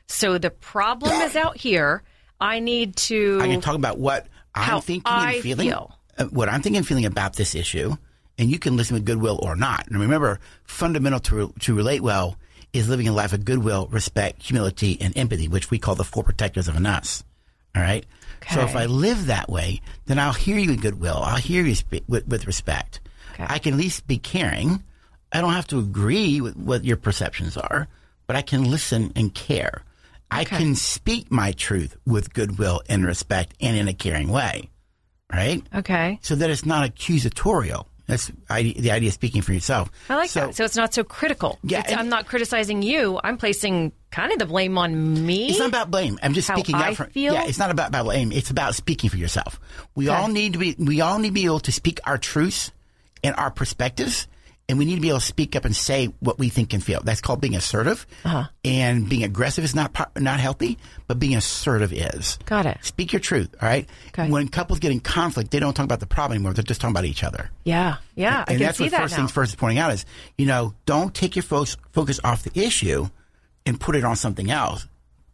So 0.08 0.38
the 0.38 0.50
problem 0.50 1.14
is 1.22 1.38
out 1.38 1.56
here. 1.56 2.04
I 2.42 2.60
need 2.60 2.98
to. 2.98 3.40
I 3.42 3.48
can 3.48 3.62
talk 3.62 3.76
about 3.76 4.00
what 4.00 4.28
I'm 4.56 4.82
thinking 4.82 5.04
I 5.06 5.34
and 5.34 5.44
feeling, 5.44 5.70
feel. 5.70 5.96
uh, 6.18 6.26
what 6.26 6.50
I'm 6.50 6.62
thinking 6.62 6.78
and 6.78 6.88
feeling 6.88 7.06
about 7.06 7.36
this 7.36 7.56
issue, 7.56 7.96
and 8.40 8.50
you 8.50 8.58
can 8.58 8.78
listen 8.78 8.96
with 8.96 9.06
goodwill 9.06 9.40
or 9.44 9.56
not. 9.56 9.88
And 9.88 10.00
remember, 10.00 10.40
fundamental 10.64 11.20
to 11.20 11.54
to 11.60 11.76
relate 11.76 12.02
well 12.02 12.38
is 12.74 12.90
living 12.90 13.08
a 13.08 13.12
life 13.12 13.34
of 13.34 13.46
goodwill, 13.46 13.88
respect, 13.92 14.44
humility, 14.44 14.98
and 15.02 15.16
empathy, 15.18 15.48
which 15.48 15.70
we 15.70 15.80
call 15.80 15.96
the 15.96 16.04
four 16.04 16.24
protectors 16.24 16.68
of 16.68 16.76
an 16.76 16.86
us. 16.86 17.24
All 17.76 17.82
right. 17.82 18.06
Okay. 18.42 18.56
So 18.56 18.62
if 18.62 18.76
I 18.76 18.86
live 18.86 19.28
that 19.28 19.50
way, 19.50 19.82
then 20.06 20.18
I'll 20.18 20.34
hear 20.34 20.58
you 20.58 20.72
with 20.72 20.82
goodwill. 20.82 21.18
I'll 21.18 21.38
hear 21.38 21.64
you 21.64 21.76
with, 22.08 22.28
with 22.28 22.48
respect. 22.48 23.00
Okay. 23.34 23.46
I 23.48 23.60
can 23.60 23.74
at 23.74 23.80
least 23.80 24.08
be 24.08 24.18
caring. 24.18 24.84
I 25.32 25.42
don't 25.42 25.54
have 25.54 25.68
to 25.68 25.80
agree 25.80 26.42
with 26.42 26.56
what 26.56 26.86
your 26.86 26.98
perceptions 26.98 27.58
are, 27.58 27.88
but 28.28 28.36
I 28.36 28.42
can 28.42 28.70
listen 28.72 29.12
and 29.16 29.34
care. 29.34 29.84
Okay. 30.32 30.42
I 30.42 30.44
can 30.46 30.76
speak 30.76 31.32
my 31.32 31.52
truth 31.52 31.98
with 32.06 32.34
goodwill 32.34 32.82
and 32.88 33.06
respect 33.06 33.56
and 33.60 33.76
in 33.76 33.88
a 33.88 33.94
caring 33.94 34.30
way, 34.30 34.70
right? 35.32 35.64
okay. 35.76 36.20
So 36.22 36.36
that 36.36 36.50
it's 36.50 36.66
not 36.66 36.90
accusatorial. 36.90 37.86
That's 38.10 38.32
the 38.50 38.92
idea 38.92 39.08
of 39.08 39.14
speaking 39.14 39.42
for 39.42 39.54
yourself. 39.54 39.92
I 40.10 40.16
like 40.16 40.30
so, 40.30 40.48
that. 40.48 40.56
So 40.56 40.66
it's 40.66 40.76
not 40.76 40.94
so 40.94 41.04
critical. 41.04 41.60
Yeah, 41.64 41.80
It's- 41.80 41.92
and- 41.92 42.00
I'm 42.02 42.10
not 42.10 42.26
criticizing 42.28 42.82
you. 42.82 43.20
I'm 43.24 43.38
placing 43.38 43.92
kind 44.12 44.32
of 44.34 44.40
the 44.40 44.46
blame 44.48 44.78
on 44.78 45.26
me. 45.26 45.50
It's 45.50 45.60
not 45.60 45.70
about 45.70 45.92
blame. 45.92 46.18
I'm 46.24 46.34
just 46.34 46.48
speaking 46.48 46.76
out 46.76 46.96
for. 46.96 47.06
feel? 47.06 47.34
Yeah, 47.34 47.46
it's 47.46 47.60
not 47.60 47.70
about, 47.72 47.90
about 47.90 48.06
blame. 48.06 48.32
It's 48.32 48.50
about 48.50 48.74
speaking 48.76 49.10
for 49.12 49.18
yourself. 49.18 49.60
We 49.96 50.10
Okay. 50.10 50.18
all 50.20 50.28
need 50.28 50.54
to 50.54 50.60
be. 50.60 50.76
We 50.80 51.02
all 51.02 51.20
need 51.20 51.30
to 51.30 51.34
be 51.34 51.46
able 51.46 51.60
to 51.62 51.72
speak 51.72 52.00
our 52.06 52.18
truths 52.18 52.72
and 53.24 53.36
our 53.36 53.52
perspectives, 53.52 54.28
and 54.70 54.78
we 54.78 54.86
need 54.86 54.96
to 54.96 55.02
be 55.02 55.10
able 55.10 55.20
to 55.20 55.26
speak 55.26 55.56
up 55.56 55.66
and 55.66 55.76
say 55.76 56.06
what 56.20 56.40
we 56.40 56.48
think 56.48 56.72
and 56.74 56.82
feel. 56.84 57.02
That's 57.04 57.20
called 57.20 57.42
being 57.42 57.56
assertive. 57.56 58.06
Uh-huh. 58.24 58.46
And 58.64 59.10
being 59.10 59.24
aggressive 59.24 59.64
is 59.66 59.76
not 59.76 59.94
not 60.18 60.40
healthy, 60.40 60.78
but 61.08 61.20
being 61.20 61.36
assertive 61.36 61.92
is. 61.92 62.38
Got 62.46 62.68
it. 62.68 62.78
Speak 62.84 63.12
your 63.12 63.20
truth. 63.20 63.54
All 63.62 63.68
right. 63.68 63.90
Okay. 64.10 64.30
When 64.30 64.48
couples 64.48 64.80
get 64.80 64.92
in 64.92 65.00
conflict, 65.00 65.52
they 65.52 65.60
don't 65.60 65.74
talk 65.74 65.84
about 65.86 66.00
the 66.00 66.06
problem 66.08 66.36
anymore. 66.38 66.54
They're 66.54 66.64
just 66.64 66.80
talking 66.80 66.94
about 66.94 67.06
each 67.06 67.24
other. 67.24 67.50
yeah. 67.66 67.98
Yeah. 68.16 68.38
I 68.38 68.40
and 68.40 68.48
can 68.48 68.60
that's 68.60 68.78
see 68.78 68.84
what 68.86 68.92
that 68.92 69.02
first 69.02 69.12
now. 69.14 69.18
things 69.18 69.32
first 69.32 69.52
is 69.52 69.56
pointing 69.56 69.80
out 69.80 69.92
is, 69.92 70.06
you 70.38 70.46
know, 70.46 70.74
don't 70.86 71.14
take 71.14 71.36
your 71.36 71.44
focus 71.44 72.20
off 72.24 72.44
the 72.44 72.60
issue 72.60 73.08
and 73.66 73.80
put 73.80 73.96
it 73.96 74.04
on 74.04 74.16
something 74.16 74.52
else. 74.52 74.88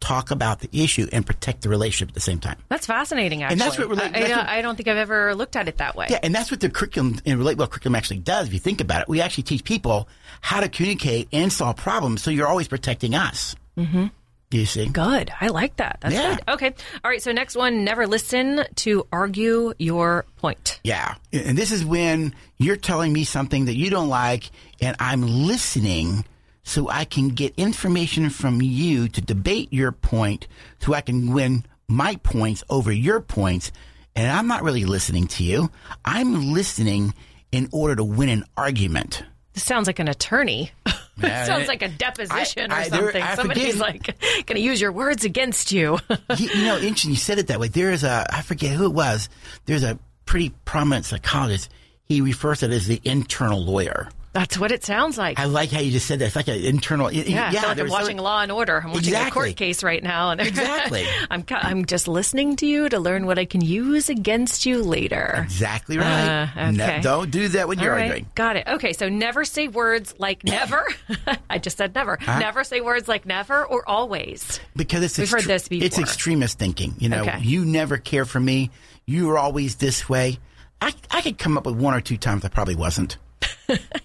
Talk 0.06 0.30
about 0.30 0.60
the 0.60 0.68
issue 0.72 1.08
and 1.12 1.26
protect 1.26 1.62
the 1.62 1.68
relationship 1.68 2.10
at 2.10 2.14
the 2.14 2.20
same 2.20 2.38
time. 2.38 2.58
That's 2.68 2.86
fascinating. 2.86 3.42
Actually, 3.42 3.52
And 3.54 3.60
that's 3.60 3.76
what 3.78 3.88
relate- 3.88 4.16
I, 4.16 4.24
I 4.24 4.28
don't- 4.28 4.48
I 4.48 4.62
don't 4.62 4.76
think 4.76 4.86
I've 4.88 4.96
ever 4.98 5.34
looked 5.34 5.56
at 5.56 5.66
it 5.66 5.78
that 5.78 5.96
way. 5.96 6.06
Yeah, 6.10 6.20
and 6.22 6.32
that's 6.32 6.50
what 6.50 6.60
the 6.60 6.70
curriculum 6.70 7.18
in 7.24 7.38
Relate 7.38 7.58
Well 7.58 7.66
curriculum 7.66 7.96
actually 7.96 8.18
does. 8.20 8.46
If 8.46 8.52
you 8.52 8.60
think 8.60 8.80
about 8.80 9.02
it, 9.02 9.08
we 9.08 9.20
actually 9.20 9.42
teach 9.44 9.64
people 9.64 10.08
how 10.42 10.60
to 10.60 10.68
communicate 10.68 11.26
and 11.32 11.52
solve 11.52 11.76
problems. 11.76 12.22
So 12.22 12.30
you're 12.30 12.46
always 12.46 12.68
protecting 12.68 13.16
us. 13.16 13.56
Mm-hmm. 13.76 14.06
You 14.52 14.64
see? 14.64 14.86
Good. 14.86 15.32
I 15.40 15.48
like 15.48 15.74
that. 15.78 15.98
That's 16.02 16.14
Yeah. 16.14 16.36
good. 16.36 16.44
Okay. 16.50 16.74
All 17.02 17.10
right. 17.10 17.20
So 17.20 17.32
next 17.32 17.56
one, 17.56 17.82
never 17.82 18.06
listen 18.06 18.64
to 18.76 19.04
argue 19.12 19.72
your 19.80 20.24
point. 20.36 20.78
Yeah. 20.84 21.16
And 21.32 21.58
this 21.58 21.72
is 21.72 21.84
when 21.84 22.32
you're 22.58 22.76
telling 22.76 23.12
me 23.12 23.24
something 23.24 23.64
that 23.64 23.74
you 23.74 23.90
don't 23.90 24.08
like, 24.08 24.48
and 24.80 24.94
I'm 25.00 25.22
listening 25.48 26.24
so 26.68 26.88
I 26.90 27.04
can 27.04 27.28
get 27.28 27.54
information 27.56 28.28
from 28.28 28.60
you 28.60 29.08
to 29.08 29.20
debate 29.20 29.72
your 29.72 29.92
point 29.92 30.48
so 30.80 30.94
I 30.94 31.00
can 31.00 31.32
win 31.32 31.64
my 31.88 32.16
points 32.16 32.64
over 32.68 32.90
your 32.90 33.20
points. 33.20 33.70
And 34.16 34.30
I'm 34.32 34.48
not 34.48 34.62
really 34.64 34.84
listening 34.84 35.28
to 35.28 35.44
you. 35.44 35.70
I'm 36.04 36.52
listening 36.52 37.14
in 37.52 37.68
order 37.70 37.94
to 37.96 38.04
win 38.04 38.28
an 38.30 38.44
argument. 38.56 39.22
This 39.52 39.62
sounds 39.64 39.86
like 39.86 39.98
an 40.00 40.08
attorney. 40.08 40.72
Yeah, 41.18 41.46
sounds 41.46 41.62
it- 41.64 41.68
like 41.68 41.80
a 41.80 41.88
deposition 41.88 42.70
I- 42.70 42.74
or 42.74 42.78
I- 42.84 42.88
there- 42.90 43.00
something. 43.12 43.24
Somebody's 43.36 43.76
forget- 43.78 43.80
like 43.80 44.46
going 44.46 44.56
to 44.56 44.60
use 44.60 44.82
your 44.82 44.92
words 44.92 45.24
against 45.24 45.72
you. 45.72 45.98
you, 46.36 46.48
you 46.50 46.64
know, 46.66 46.76
interesting. 46.76 47.12
You 47.12 47.16
said 47.16 47.38
it 47.38 47.46
that 47.46 47.58
way. 47.58 47.68
There 47.68 47.90
is 47.90 48.04
a, 48.04 48.26
I 48.30 48.42
forget 48.42 48.76
who 48.76 48.84
it 48.84 48.92
was. 48.92 49.30
There's 49.64 49.82
a 49.82 49.98
pretty 50.26 50.50
prominent 50.66 51.06
psychologist. 51.06 51.70
He 52.04 52.20
refers 52.20 52.58
to 52.60 52.66
it 52.66 52.72
as 52.72 52.86
the 52.86 53.00
internal 53.02 53.64
lawyer. 53.64 54.10
That's 54.40 54.58
what 54.58 54.70
it 54.70 54.84
sounds 54.84 55.16
like. 55.16 55.38
I 55.40 55.44
like 55.44 55.70
how 55.70 55.80
you 55.80 55.90
just 55.90 56.06
said 56.06 56.18
that. 56.18 56.26
It's 56.26 56.36
like 56.36 56.48
an 56.48 56.62
internal. 56.62 57.10
yeah, 57.10 57.48
I 57.48 57.52
feel 57.52 57.62
like 57.62 57.76
there 57.76 57.84
I'm 57.86 57.90
was 57.90 57.90
watching 58.02 58.18
Law 58.18 58.42
and 58.42 58.52
Order. 58.52 58.78
I'm 58.84 58.90
watching 58.92 59.14
a 59.14 59.16
Exactly. 59.16 59.30
court 59.30 59.56
case 59.56 59.82
right 59.82 60.02
now, 60.02 60.30
and 60.30 60.40
Exactly. 60.40 61.04
I'm 61.30 61.44
I'm 61.50 61.84
just 61.86 62.06
listening 62.06 62.56
to 62.56 62.66
you 62.66 62.88
to 62.90 62.98
learn 62.98 63.26
what 63.26 63.38
I 63.38 63.44
can 63.46 63.60
use 63.62 64.08
against 64.10 64.66
you 64.66 64.82
later. 64.82 65.40
Exactly 65.44 65.96
right. 65.98 66.50
Uh, 66.56 66.70
No, 66.70 66.84
okay. 66.84 67.00
don't 67.00 67.30
do 67.30 67.48
that 67.48 67.66
when 67.68 67.78
All 67.78 67.84
you're 67.84 67.92
right, 67.94 68.02
arguing. 68.10 68.30
got 68.34 68.56
it. 68.56 68.66
Okay, 68.68 68.92
so 68.92 69.08
never 69.08 69.44
say 69.44 69.68
words 69.68 70.14
like 70.18 70.44
never. 70.44 70.84
I 71.50 71.58
just 71.58 71.76
said 71.78 71.94
never. 71.94 72.18
Never 72.26 72.62
say 72.64 72.80
words 72.80 73.08
like 73.08 73.24
never 73.26 73.64
or 73.64 73.88
always. 73.88 74.60
Because 74.76 75.02
it's 75.02 75.16
We've 75.18 75.30
heard 75.30 75.44
this 75.44 75.68
before. 75.68 75.86
It's 75.86 75.98
extremist 75.98 76.58
thinking. 76.58 76.94
You 76.98 77.08
know, 77.08 77.22
Okay. 77.22 77.38
you 77.40 77.64
never 77.64 77.96
care 77.96 78.24
for 78.26 78.38
me. 78.40 78.70
You 79.06 79.30
are 79.30 79.38
always 79.38 79.76
this 79.76 80.08
way. 80.08 80.38
I, 80.82 80.92
I 81.10 81.22
could 81.22 81.38
come 81.38 81.56
up 81.56 81.64
with 81.64 81.76
one 81.76 81.94
or 81.94 82.00
two 82.02 82.16
times 82.18 82.44
I 82.44 82.48
probably 82.48 82.74
wasn't. 82.76 83.16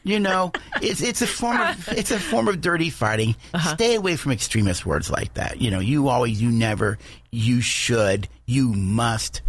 You 0.04 0.20
know, 0.20 0.52
it's 0.82 1.02
it's 1.02 1.22
a 1.22 1.28
form 1.28 1.60
of 1.60 1.90
it's 1.90 2.12
a 2.12 2.20
form 2.20 2.48
of 2.48 2.62
dirty 2.62 2.90
fighting. 2.90 3.36
Uh-huh. 3.54 3.76
Stay 3.76 3.96
away 3.96 4.16
from 4.16 4.32
extremist 4.32 4.86
words 4.86 5.10
like 5.10 5.34
that. 5.36 5.62
You 5.62 5.72
know, 5.72 5.80
you 5.80 6.08
always, 6.08 6.42
you 6.42 6.50
never, 6.50 6.98
you 7.32 7.62
should, 7.62 8.28
you 8.46 8.74
must. 8.74 9.42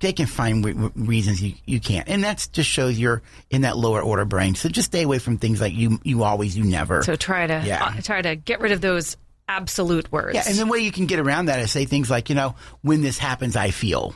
They 0.00 0.12
can 0.14 0.26
find 0.26 0.64
re- 0.64 0.72
re- 0.72 0.90
reasons 0.94 1.42
you, 1.42 1.52
you 1.66 1.78
can't, 1.78 2.08
and 2.08 2.24
that 2.24 2.48
just 2.52 2.70
shows 2.70 2.98
you're 2.98 3.20
in 3.50 3.62
that 3.62 3.76
lower 3.76 4.00
order 4.00 4.24
brain. 4.24 4.54
So 4.54 4.68
just 4.70 4.86
stay 4.86 5.02
away 5.02 5.18
from 5.18 5.36
things 5.36 5.60
like 5.60 5.74
you 5.74 6.00
you 6.04 6.22
always, 6.22 6.56
you 6.56 6.64
never. 6.64 7.02
So 7.02 7.16
try 7.16 7.46
to 7.46 7.62
Yeah. 7.66 7.84
uh, 7.84 8.00
try 8.00 8.22
to 8.22 8.34
get 8.36 8.60
rid 8.60 8.72
of 8.72 8.80
those 8.80 9.18
absolute 9.46 10.10
words. 10.10 10.36
Yeah, 10.36 10.44
and 10.46 10.56
the 10.56 10.64
way 10.66 10.78
you 10.78 10.90
can 10.92 11.04
get 11.06 11.18
around 11.18 11.46
that 11.46 11.58
is 11.60 11.70
say 11.70 11.84
things 11.84 12.08
like, 12.08 12.28
you 12.30 12.34
know, 12.34 12.54
when 12.80 13.02
this 13.02 13.18
happens, 13.18 13.56
I 13.56 13.72
feel. 13.72 14.14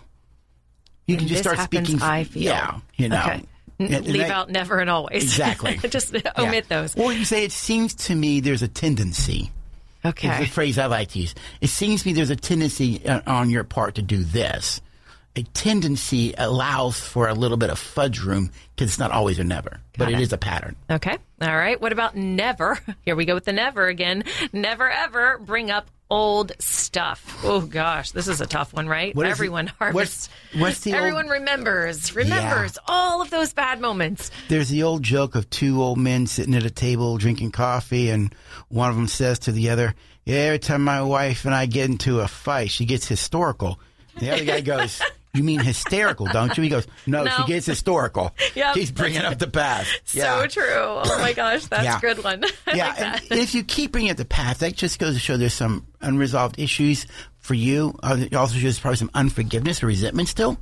You 1.06 1.18
can 1.18 1.26
just 1.28 1.42
this 1.42 1.42
start 1.42 1.58
happens, 1.58 1.88
speaking. 1.88 2.02
I 2.02 2.24
feel. 2.24 2.42
Yeah, 2.44 2.80
you 2.96 3.10
know, 3.10 3.20
Okay. 3.20 3.42
And- 3.78 3.90
and 3.92 4.06
Leave 4.06 4.18
that- 4.18 4.30
out 4.30 4.50
never 4.50 4.78
and 4.78 4.88
always. 4.90 5.22
Exactly. 5.24 5.76
Just 5.88 6.12
Yeah. 6.14 6.32
omit 6.38 6.68
those. 6.68 6.94
Or 6.96 7.12
you 7.12 7.24
say, 7.24 7.44
it 7.44 7.52
seems 7.52 7.94
to 8.06 8.14
me 8.14 8.40
there's 8.40 8.62
a 8.62 8.68
tendency. 8.68 9.50
Is 10.04 10.10
Okay. 10.10 10.38
the 10.40 10.46
phrase 10.46 10.78
I 10.78 10.86
like 10.86 11.08
to 11.10 11.18
use. 11.18 11.34
It 11.62 11.68
seems 11.68 12.02
to 12.02 12.08
me 12.08 12.12
there's 12.12 12.28
a 12.30 12.36
tendency 12.36 13.06
uh, 13.06 13.22
on 13.26 13.48
your 13.50 13.64
part 13.64 13.94
to 13.94 14.02
do 14.02 14.22
this. 14.22 14.80
A 15.36 15.42
tendency 15.42 16.32
allows 16.38 17.00
for 17.00 17.26
a 17.26 17.34
little 17.34 17.56
bit 17.56 17.70
of 17.70 17.78
fudge 17.78 18.20
room 18.20 18.50
because 18.76 18.90
it's 18.90 18.98
not 19.00 19.10
always 19.10 19.40
or 19.40 19.44
never, 19.44 19.80
but 19.98 20.08
it 20.08 20.14
it. 20.14 20.20
is 20.20 20.32
a 20.32 20.38
pattern. 20.38 20.76
Okay. 20.90 21.16
All 21.40 21.56
right. 21.56 21.80
What 21.80 21.90
about 21.90 22.14
never? 22.16 22.78
Here 23.04 23.16
we 23.16 23.24
go 23.24 23.34
with 23.34 23.44
the 23.46 23.52
never 23.52 23.88
again. 23.88 24.22
Never 24.52 24.88
ever 24.90 25.38
bring 25.38 25.70
up 25.72 25.88
old 26.14 26.52
stuff. 26.60 27.40
Oh 27.44 27.60
gosh, 27.60 28.12
this 28.12 28.28
is 28.28 28.40
a 28.40 28.46
tough 28.46 28.72
one, 28.72 28.86
right? 28.86 29.14
What 29.14 29.26
Everyone 29.26 29.66
it- 29.68 29.74
harvests. 29.78 30.28
what's- 30.52 30.60
what's 30.60 30.80
the 30.80 30.92
old- 30.92 30.98
Everyone 31.00 31.28
remembers, 31.28 32.14
remembers 32.14 32.78
all 32.86 33.20
of 33.20 33.30
those 33.30 33.52
bad 33.52 33.80
moments. 33.80 34.30
There's 34.48 34.68
the 34.68 34.82
old 34.84 35.02
joke 35.02 35.34
of 35.34 35.50
two 35.50 35.82
old 35.82 35.98
men 35.98 36.26
sitting 36.26 36.54
at 36.54 36.64
a 36.64 36.70
table 36.70 37.18
drinking 37.18 37.50
coffee, 37.50 38.10
and 38.10 38.34
one 38.68 38.90
of 38.90 38.96
them 38.96 39.08
says 39.08 39.38
to 39.40 39.52
the 39.52 39.70
other, 39.70 39.94
"Yeah, 40.24 40.36
every 40.36 40.58
time 40.60 40.84
my 40.84 41.02
wife 41.02 41.44
and 41.44 41.54
I 41.54 41.66
get 41.66 41.90
into 41.90 42.20
a 42.20 42.28
fight, 42.28 42.70
she 42.70 42.84
gets 42.84 43.06
historical." 43.08 43.80
The 44.20 44.30
other 44.30 44.44
guy 44.44 44.60
goes, 44.72 45.02
"You 45.34 45.42
mean 45.44 45.60
hysterical, 45.60 46.26
don't 46.26 46.56
you?" 46.56 46.62
He 46.62 46.68
goes, 46.70 46.86
"No, 47.06 47.24
No. 47.24 47.30
she 47.36 47.44
gets 47.52 47.66
historical." 47.66 48.34
Yep. 48.54 48.74
He's 48.76 48.90
bringing 48.92 49.22
up 49.22 49.38
the 49.38 49.48
past. 49.48 49.90
So 50.04 50.46
true. 50.46 50.62
Oh 50.76 51.18
my 51.20 51.32
gosh, 51.32 51.66
that's 51.66 51.84
Yeah. 51.84 51.98
a 51.98 52.00
good 52.00 52.22
one. 52.24 52.44
I 52.66 52.74
yeah, 52.76 52.94
like 53.12 53.30
and 53.30 53.40
if 53.40 53.54
you 53.54 53.64
keep 53.64 53.92
bringing 53.92 54.10
up 54.10 54.16
the 54.16 54.24
past, 54.24 54.60
that 54.60 54.74
just 54.76 54.98
goes 54.98 55.14
to 55.14 55.20
show 55.20 55.36
there's 55.36 55.54
some 55.54 55.86
unresolved 56.00 56.58
issues 56.58 57.06
for 57.38 57.54
you. 57.54 57.98
Uh, 58.02 58.16
it 58.20 58.34
also 58.34 58.56
shows 58.56 58.78
probably 58.78 58.96
some 58.96 59.10
unforgiveness 59.14 59.82
or 59.82 59.86
resentment 59.88 60.28
still. 60.28 60.58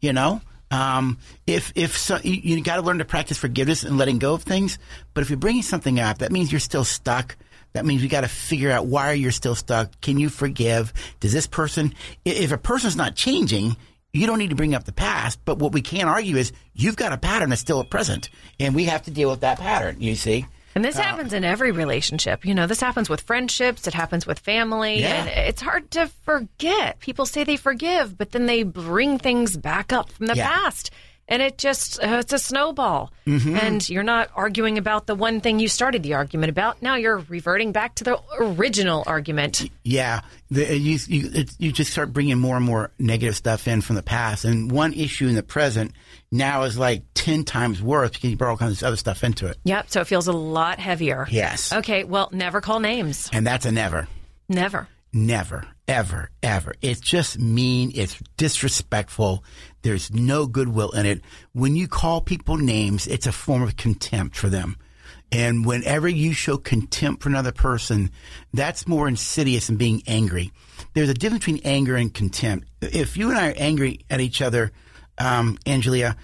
You 0.00 0.12
know, 0.12 0.40
um, 0.70 1.18
if 1.46 1.72
if 1.74 1.96
so, 1.98 2.18
you, 2.22 2.32
you 2.56 2.60
got 2.62 2.76
to 2.76 2.82
learn 2.82 2.98
to 2.98 3.04
practice 3.04 3.38
forgiveness 3.38 3.82
and 3.84 3.98
letting 3.98 4.18
go 4.18 4.34
of 4.34 4.42
things. 4.42 4.78
But 5.14 5.22
if 5.22 5.30
you're 5.30 5.36
bringing 5.38 5.62
something 5.62 6.00
up, 6.00 6.18
that 6.18 6.32
means 6.32 6.50
you're 6.50 6.60
still 6.60 6.84
stuck. 6.84 7.36
That 7.74 7.86
means 7.86 8.02
we 8.02 8.08
got 8.08 8.20
to 8.20 8.28
figure 8.28 8.70
out 8.70 8.86
why 8.86 9.12
you're 9.12 9.30
still 9.32 9.54
stuck. 9.54 9.98
Can 10.02 10.18
you 10.18 10.28
forgive? 10.28 10.92
Does 11.20 11.32
this 11.32 11.46
person? 11.46 11.94
If 12.24 12.52
a 12.52 12.58
person's 12.58 12.96
not 12.96 13.14
changing. 13.16 13.76
You 14.14 14.26
don't 14.26 14.38
need 14.38 14.50
to 14.50 14.56
bring 14.56 14.74
up 14.74 14.84
the 14.84 14.92
past, 14.92 15.40
but 15.46 15.58
what 15.58 15.72
we 15.72 15.80
can 15.80 16.06
argue 16.06 16.36
is 16.36 16.52
you've 16.74 16.96
got 16.96 17.14
a 17.14 17.16
pattern 17.16 17.48
that's 17.48 17.62
still 17.62 17.80
at 17.80 17.88
present, 17.88 18.28
and 18.60 18.74
we 18.74 18.84
have 18.84 19.02
to 19.04 19.10
deal 19.10 19.30
with 19.30 19.40
that 19.40 19.58
pattern. 19.58 19.96
You 20.02 20.16
see, 20.16 20.44
And 20.74 20.84
this 20.84 20.98
uh, 20.98 21.02
happens 21.02 21.32
in 21.32 21.44
every 21.44 21.72
relationship. 21.72 22.44
You 22.44 22.54
know, 22.54 22.66
this 22.66 22.78
happens 22.80 23.08
with 23.08 23.22
friendships, 23.22 23.86
it 23.86 23.94
happens 23.94 24.26
with 24.26 24.38
family, 24.38 25.00
Yeah. 25.00 25.14
and 25.24 25.28
it's 25.30 25.62
hard 25.62 25.90
to 25.92 26.08
forget. 26.26 27.00
People 27.00 27.24
say 27.24 27.44
they 27.44 27.56
forgive, 27.56 28.18
but 28.18 28.32
then 28.32 28.44
they 28.44 28.64
bring 28.64 29.18
things 29.18 29.56
back 29.56 29.94
up 29.94 30.12
from 30.12 30.26
the 30.26 30.36
Yeah. 30.36 30.46
past. 30.46 30.90
And 31.32 31.40
it 31.40 31.56
just, 31.56 31.98
uh, 32.02 32.18
it's 32.20 32.32
a 32.34 32.38
snowball. 32.38 33.10
And 33.26 33.88
you're 33.88 34.02
not 34.02 34.30
arguing 34.34 34.76
about 34.76 35.06
the 35.06 35.14
one 35.14 35.40
thing 35.40 35.58
you 35.60 35.68
started 35.68 36.02
the 36.02 36.14
argument 36.14 36.50
about. 36.50 36.82
Now 36.82 36.96
you're 36.96 37.18
reverting 37.28 37.72
back 37.72 37.94
to 37.96 38.04
the 38.04 38.20
original 38.38 39.02
argument. 39.06 39.70
Yeah, 39.82 40.20
the, 40.50 40.76
you 40.76 40.98
you 41.08 41.30
it, 41.32 41.50
you 41.58 41.72
just 41.72 41.90
start 41.92 42.12
bringing 42.12 42.38
more 42.38 42.56
and 42.56 42.64
more 42.66 42.90
negative 42.98 43.34
stuff 43.36 43.66
in 43.66 43.80
from 43.80 43.96
the 43.96 44.02
past, 44.02 44.44
and 44.44 44.70
one 44.70 44.92
issue 44.92 45.26
in 45.28 45.34
the 45.34 45.42
present 45.42 45.92
now 46.30 46.64
is 46.64 46.76
like 46.76 47.04
ten 47.14 47.44
times 47.44 47.80
worse 47.82 48.10
because 48.10 48.30
you 48.30 48.36
brought 48.36 48.50
all 48.50 48.56
kinds 48.58 48.82
of 48.82 48.86
other 48.88 48.96
stuff 48.96 49.24
into 49.24 49.46
it, 49.46 49.56
Yep. 49.64 49.86
So 49.90 50.00
it 50.02 50.06
feels 50.08 50.26
a 50.26 50.32
lot 50.32 50.78
heavier. 50.78 51.26
Yes. 51.30 51.72
Okay. 51.72 52.04
Well, 52.04 52.28
never 52.32 52.60
call 52.60 52.80
names. 52.80 53.30
and 53.32 53.46
that's 53.46 53.64
a 53.64 53.72
never, 53.72 54.08
Never. 54.48 54.88
never, 55.12 55.64
ever, 55.88 56.28
ever. 56.42 56.74
It's 56.82 57.00
just 57.00 57.38
mean. 57.38 57.92
It's 57.94 58.18
disrespectful. 58.36 59.44
There's 59.82 60.12
no 60.12 60.46
goodwill 60.46 60.90
in 60.90 61.06
it. 61.06 61.20
When 61.52 61.76
you 61.76 61.88
call 61.88 62.20
people 62.20 62.56
names, 62.56 63.06
it's 63.06 63.26
a 63.26 63.32
form 63.32 63.62
of 63.62 63.76
contempt 63.76 64.36
for 64.36 64.48
them. 64.48 64.76
And 65.32 65.64
whenever 65.64 66.08
you 66.08 66.34
show 66.34 66.58
contempt 66.58 67.22
for 67.22 67.30
another 67.30 67.52
person, 67.52 68.10
that's 68.52 68.86
more 68.86 69.08
insidious 69.08 69.66
than 69.66 69.76
being 69.76 70.02
angry. 70.06 70.52
There's 70.94 71.08
a 71.08 71.14
difference 71.14 71.46
between 71.46 71.62
anger 71.64 71.96
and 71.96 72.12
contempt. 72.12 72.68
If 72.82 73.16
you 73.16 73.30
and 73.30 73.38
I 73.38 73.48
are 73.48 73.54
angry 73.56 74.00
at 74.10 74.20
each 74.20 74.42
other, 74.42 74.72
um, 75.18 75.58
Angelia, 75.64 76.16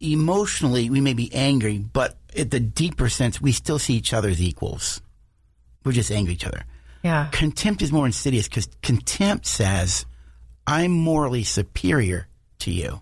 emotionally 0.00 0.88
we 0.88 1.00
may 1.00 1.14
be 1.14 1.34
angry, 1.34 1.78
but 1.78 2.16
at 2.36 2.52
the 2.52 2.60
deeper 2.60 3.08
sense, 3.08 3.40
we 3.40 3.50
still 3.52 3.78
see 3.78 3.94
each 3.94 4.12
other 4.12 4.28
as 4.28 4.40
equals. 4.40 5.02
We're 5.84 5.92
just 5.92 6.12
angry 6.12 6.34
at 6.34 6.36
each 6.36 6.46
other. 6.46 6.64
Yeah. 7.02 7.28
Contempt 7.32 7.82
is 7.82 7.92
more 7.92 8.06
insidious 8.06 8.48
because 8.48 8.68
contempt 8.82 9.46
says, 9.46 10.06
I'm 10.66 10.92
morally 10.92 11.42
superior 11.42 12.28
to 12.64 12.70
you. 12.70 13.00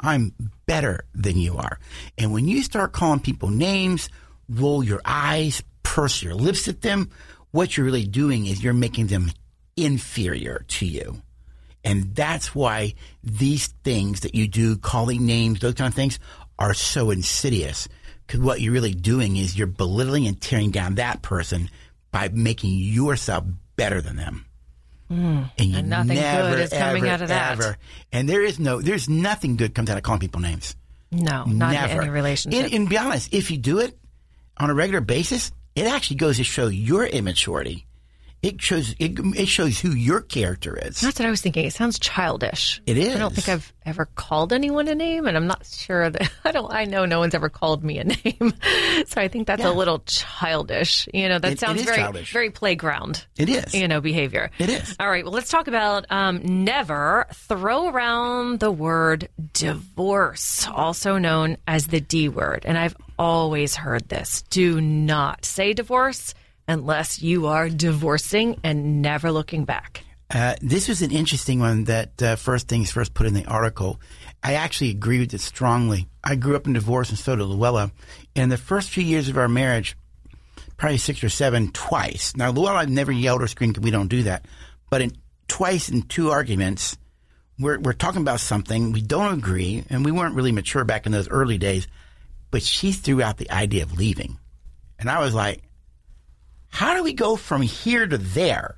I'm 0.00 0.34
better 0.66 1.04
than 1.14 1.38
you 1.38 1.56
are. 1.56 1.78
And 2.18 2.32
when 2.32 2.48
you 2.48 2.62
start 2.62 2.92
calling 2.92 3.20
people 3.20 3.50
names, 3.50 4.08
roll 4.48 4.82
your 4.82 5.00
eyes, 5.04 5.62
purse 5.82 6.22
your 6.22 6.34
lips 6.34 6.68
at 6.68 6.82
them, 6.82 7.10
what 7.52 7.76
you're 7.76 7.86
really 7.86 8.06
doing 8.06 8.46
is 8.46 8.62
you're 8.62 8.72
making 8.72 9.06
them 9.06 9.30
inferior 9.76 10.64
to 10.68 10.86
you. 10.86 11.22
And 11.84 12.14
that's 12.14 12.54
why 12.54 12.94
these 13.22 13.68
things 13.84 14.20
that 14.20 14.34
you 14.34 14.48
do, 14.48 14.76
calling 14.76 15.26
names, 15.26 15.60
those 15.60 15.74
kind 15.74 15.88
of 15.88 15.94
things, 15.94 16.18
are 16.58 16.74
so 16.74 17.10
insidious. 17.10 17.88
Because 18.26 18.40
what 18.40 18.60
you're 18.60 18.72
really 18.72 18.94
doing 18.94 19.36
is 19.36 19.58
you're 19.58 19.66
belittling 19.66 20.26
and 20.26 20.40
tearing 20.40 20.70
down 20.70 20.96
that 20.96 21.22
person 21.22 21.68
by 22.10 22.28
making 22.28 22.70
yourself 22.74 23.44
better 23.76 24.00
than 24.00 24.16
them. 24.16 24.46
Mm. 25.12 25.50
and 25.58 25.70
you 25.70 25.78
And 25.78 25.90
nothing 25.90 26.14
never, 26.16 26.50
good 26.50 26.60
is 26.60 26.70
coming 26.70 27.08
out 27.08 27.20
of 27.20 27.28
that. 27.28 27.52
Ever. 27.52 27.76
And 28.12 28.28
there 28.28 28.42
is 28.42 28.58
no, 28.58 28.80
there's 28.80 29.08
nothing 29.08 29.56
good 29.56 29.74
comes 29.74 29.90
out 29.90 29.96
of 29.98 30.02
calling 30.02 30.20
people 30.20 30.40
names. 30.40 30.74
No, 31.10 31.44
not 31.44 31.72
Never. 31.72 31.92
in 31.92 32.00
any 32.00 32.08
relationship. 32.08 32.64
And, 32.64 32.72
and 32.72 32.88
be 32.88 32.96
honest, 32.96 33.34
if 33.34 33.50
you 33.50 33.58
do 33.58 33.80
it 33.80 33.98
on 34.56 34.70
a 34.70 34.74
regular 34.74 35.02
basis, 35.02 35.52
it 35.74 35.86
actually 35.86 36.16
goes 36.16 36.38
to 36.38 36.44
show 36.44 36.68
your 36.68 37.04
immaturity. 37.04 37.86
It 38.42 38.60
shows 38.60 38.92
it, 38.98 39.20
it 39.36 39.46
shows 39.46 39.78
who 39.78 39.90
your 39.92 40.20
character 40.20 40.76
is. 40.76 41.00
That's 41.00 41.20
what 41.20 41.26
I 41.26 41.30
was 41.30 41.40
thinking. 41.40 41.64
It 41.64 41.72
sounds 41.74 42.00
childish. 42.00 42.82
It 42.86 42.98
is. 42.98 43.14
I 43.14 43.18
don't 43.18 43.32
think 43.32 43.48
I've 43.48 43.72
ever 43.86 44.06
called 44.16 44.52
anyone 44.52 44.88
a 44.88 44.96
name, 44.96 45.26
and 45.28 45.36
I'm 45.36 45.46
not 45.46 45.64
sure 45.64 46.10
that 46.10 46.28
I 46.44 46.50
don't. 46.50 46.72
I 46.72 46.84
know 46.84 47.04
no 47.04 47.20
one's 47.20 47.34
ever 47.34 47.48
called 47.48 47.84
me 47.84 47.98
a 47.98 48.04
name, 48.24 48.52
so 49.06 49.20
I 49.20 49.28
think 49.28 49.46
that's 49.46 49.62
Yeah. 49.62 49.70
a 49.70 49.72
little 49.74 50.00
childish. 50.06 51.08
You 51.14 51.28
know, 51.28 51.38
that 51.38 51.52
It- 51.52 51.60
sounds 51.60 51.82
very 51.82 51.96
childish. 51.98 52.32
very 52.32 52.50
playground. 52.50 53.24
It 53.36 53.48
is. 53.48 53.72
You 53.74 53.86
know, 53.86 54.00
behavior. 54.00 54.50
It 54.58 54.70
is. 54.70 54.96
All 54.98 55.08
right. 55.08 55.24
Well, 55.24 55.32
let's 55.34 55.48
talk 55.50 55.68
about 55.68 56.06
um, 56.10 56.40
never 56.64 57.26
throw 57.32 57.90
around 57.90 58.58
the 58.58 58.72
word 58.72 59.28
divorce, 59.52 60.66
also 60.68 61.16
known 61.18 61.56
as 61.68 61.86
the 61.86 62.00
D 62.00 62.28
word, 62.28 62.64
and 62.66 62.76
I've 62.76 62.96
always 63.18 63.76
heard 63.76 64.08
this. 64.08 64.42
Do 64.50 64.80
not 64.80 65.44
say 65.44 65.72
divorce 65.74 66.34
unless 66.72 67.22
you 67.22 67.46
are 67.46 67.68
divorcing 67.68 68.58
and 68.64 69.02
never 69.02 69.30
looking 69.30 69.64
back. 69.64 70.04
Uh, 70.30 70.54
this 70.62 70.88
was 70.88 71.02
an 71.02 71.10
interesting 71.10 71.60
one 71.60 71.84
that 71.84 72.22
uh, 72.22 72.36
First 72.36 72.66
Things 72.66 72.90
First 72.90 73.12
put 73.12 73.26
in 73.26 73.34
the 73.34 73.44
article. 73.44 74.00
I 74.42 74.54
actually 74.54 74.90
agree 74.90 75.18
with 75.18 75.34
it 75.34 75.42
strongly. 75.42 76.08
I 76.24 76.36
grew 76.36 76.56
up 76.56 76.66
in 76.66 76.72
divorce 76.72 77.10
and 77.10 77.18
so 77.18 77.36
did 77.36 77.44
Luella. 77.44 77.92
In 78.34 78.48
the 78.48 78.56
first 78.56 78.88
few 78.88 79.04
years 79.04 79.28
of 79.28 79.36
our 79.36 79.48
marriage, 79.48 79.94
probably 80.78 80.96
six 80.96 81.22
or 81.22 81.28
seven, 81.28 81.70
twice. 81.72 82.34
Now, 82.34 82.50
Luella, 82.50 82.78
I've 82.78 82.88
never 82.88 83.12
yelled 83.12 83.42
or 83.42 83.46
screamed 83.46 83.74
because 83.74 83.84
we 83.84 83.90
don't 83.90 84.08
do 84.08 84.22
that. 84.22 84.46
But 84.88 85.02
in 85.02 85.12
twice 85.48 85.90
in 85.90 86.02
two 86.02 86.30
arguments, 86.30 86.96
we're, 87.58 87.78
we're 87.78 87.92
talking 87.92 88.22
about 88.22 88.40
something, 88.40 88.92
we 88.92 89.02
don't 89.02 89.34
agree, 89.34 89.84
and 89.90 90.04
we 90.04 90.10
weren't 90.10 90.34
really 90.34 90.52
mature 90.52 90.84
back 90.84 91.04
in 91.04 91.12
those 91.12 91.28
early 91.28 91.58
days, 91.58 91.86
but 92.50 92.62
she 92.62 92.92
threw 92.92 93.20
out 93.20 93.36
the 93.36 93.50
idea 93.50 93.82
of 93.82 93.98
leaving. 93.98 94.38
And 94.98 95.10
I 95.10 95.20
was 95.20 95.34
like, 95.34 95.62
how 96.72 96.96
do 96.96 97.02
we 97.04 97.12
go 97.12 97.36
from 97.36 97.62
here 97.62 98.06
to 98.06 98.18
there? 98.18 98.76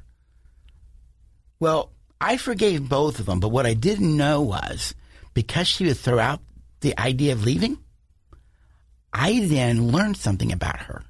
Well, 1.61 1.91
I 2.21 2.37
forgave 2.37 2.89
both 2.89 3.21
of 3.21 3.27
them, 3.27 3.41
but 3.41 3.49
what 3.49 3.67
I 3.67 3.75
didn't 3.75 4.17
know 4.17 4.43
was 4.43 4.95
because 5.33 5.67
she 5.69 5.87
would 5.87 5.97
throw 5.97 6.19
out 6.19 6.41
the 6.81 6.99
idea 7.01 7.33
of 7.33 7.45
leaving, 7.45 7.79
I 9.13 9.41
then 9.47 9.89
learned 9.93 10.17
something 10.17 10.53
about 10.53 10.81
her. 10.81 11.03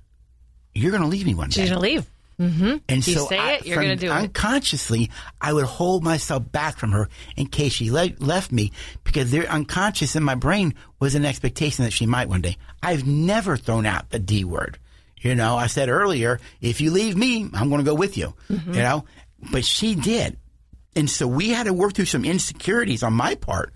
You're 0.74 0.90
going 0.90 1.02
to 1.02 1.08
leave 1.08 1.26
me 1.26 1.34
one 1.34 1.48
day. 1.48 1.62
She's 1.62 1.70
gonna 1.70 1.80
leave. 1.80 2.06
Mm-hmm. 2.38 2.76
And 2.88 3.06
You 3.06 3.14
so 3.14 3.26
say 3.26 3.38
I, 3.38 3.52
it, 3.52 3.66
you're 3.66 3.76
gonna 3.80 3.94
do 3.96 4.08
it. 4.08 4.10
unconsciously, 4.12 5.10
I 5.40 5.52
would 5.52 5.64
hold 5.66 6.02
myself 6.02 6.50
back 6.50 6.76
from 6.78 6.90
her 6.90 7.08
in 7.36 7.46
case 7.46 7.72
she 7.74 7.92
le- 7.92 8.10
left 8.18 8.50
me 8.50 8.72
because 9.04 9.30
there, 9.30 9.46
unconscious 9.46 10.16
in 10.16 10.24
my 10.24 10.34
brain 10.34 10.74
was 10.98 11.14
an 11.14 11.24
expectation 11.24 11.84
that 11.84 11.92
she 11.92 12.06
might 12.06 12.28
one 12.28 12.40
day. 12.40 12.56
I've 12.82 13.06
never 13.06 13.56
thrown 13.56 13.86
out 13.86 14.10
the 14.10 14.18
D 14.18 14.42
word. 14.44 14.78
You 15.24 15.34
know, 15.34 15.56
I 15.56 15.68
said 15.68 15.88
earlier, 15.88 16.38
if 16.60 16.82
you 16.82 16.90
leave 16.90 17.16
me, 17.16 17.48
I'm 17.54 17.70
going 17.70 17.82
to 17.82 17.90
go 17.90 17.94
with 17.94 18.18
you. 18.18 18.34
Mm-hmm. 18.50 18.74
You 18.74 18.80
know, 18.80 19.04
but 19.50 19.64
she 19.64 19.94
did, 19.94 20.36
and 20.94 21.08
so 21.08 21.26
we 21.26 21.48
had 21.48 21.64
to 21.64 21.72
work 21.72 21.94
through 21.94 22.04
some 22.04 22.26
insecurities 22.26 23.02
on 23.02 23.14
my 23.14 23.34
part. 23.34 23.72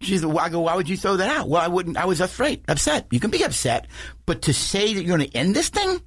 She 0.00 0.16
said, 0.16 0.26
well, 0.26 0.38
I 0.38 0.48
go, 0.48 0.60
why 0.60 0.76
would 0.76 0.88
you 0.88 0.96
throw 0.96 1.16
that 1.16 1.28
out? 1.28 1.48
Well, 1.48 1.60
I 1.60 1.68
wouldn't. 1.68 1.98
I 1.98 2.06
was 2.06 2.20
afraid, 2.20 2.64
upset. 2.68 3.06
You 3.10 3.20
can 3.20 3.30
be 3.30 3.42
upset, 3.42 3.86
but 4.26 4.42
to 4.42 4.54
say 4.54 4.94
that 4.94 5.02
you're 5.02 5.16
going 5.16 5.28
to 5.28 5.36
end 5.36 5.54
this 5.54 5.68
thing, 5.68 6.00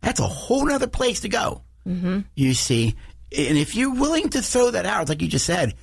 that's 0.00 0.20
a 0.20 0.26
whole 0.26 0.72
other 0.72 0.86
place 0.86 1.20
to 1.20 1.28
go. 1.28 1.62
Mm-hmm. 1.86 2.20
You 2.34 2.54
see, 2.54 2.94
and 3.36 3.58
if 3.58 3.74
you're 3.74 3.94
willing 3.94 4.30
to 4.30 4.40
throw 4.40 4.70
that 4.70 4.86
out, 4.86 5.10
like 5.10 5.20
you 5.20 5.28
just 5.28 5.44
said, 5.44 5.74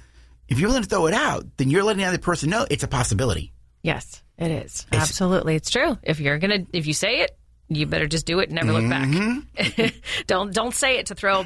if 0.48 0.60
you're 0.60 0.70
willing 0.70 0.84
to 0.84 0.90
throw 0.90 1.06
it 1.06 1.14
out, 1.14 1.46
then 1.58 1.70
you're 1.70 1.84
letting 1.84 2.02
the 2.02 2.08
other 2.08 2.18
person 2.18 2.50
know 2.50 2.66
it's 2.68 2.84
a 2.84 2.88
possibility. 2.88 3.54
Yes, 3.84 4.24
it 4.38 4.50
is. 4.50 4.88
Absolutely. 4.92 5.56
It's 5.56 5.70
true. 5.70 6.00
If 6.02 6.20
you're 6.20 6.40
going 6.40 6.66
to 6.66 6.78
if 6.78 6.88
you 6.88 6.94
say 6.94 7.20
it, 7.20 7.38
you 7.76 7.86
better 7.86 8.08
just 8.08 8.26
do 8.26 8.40
it 8.40 8.50
and 8.50 8.56
never 8.56 8.72
look 8.74 8.84
Mm-hmm. 8.84 9.40
back. 9.84 9.94
don't 10.28 10.54
don't 10.54 10.74
say 10.74 10.98
it 10.98 11.08
to 11.08 11.16
throw 11.16 11.46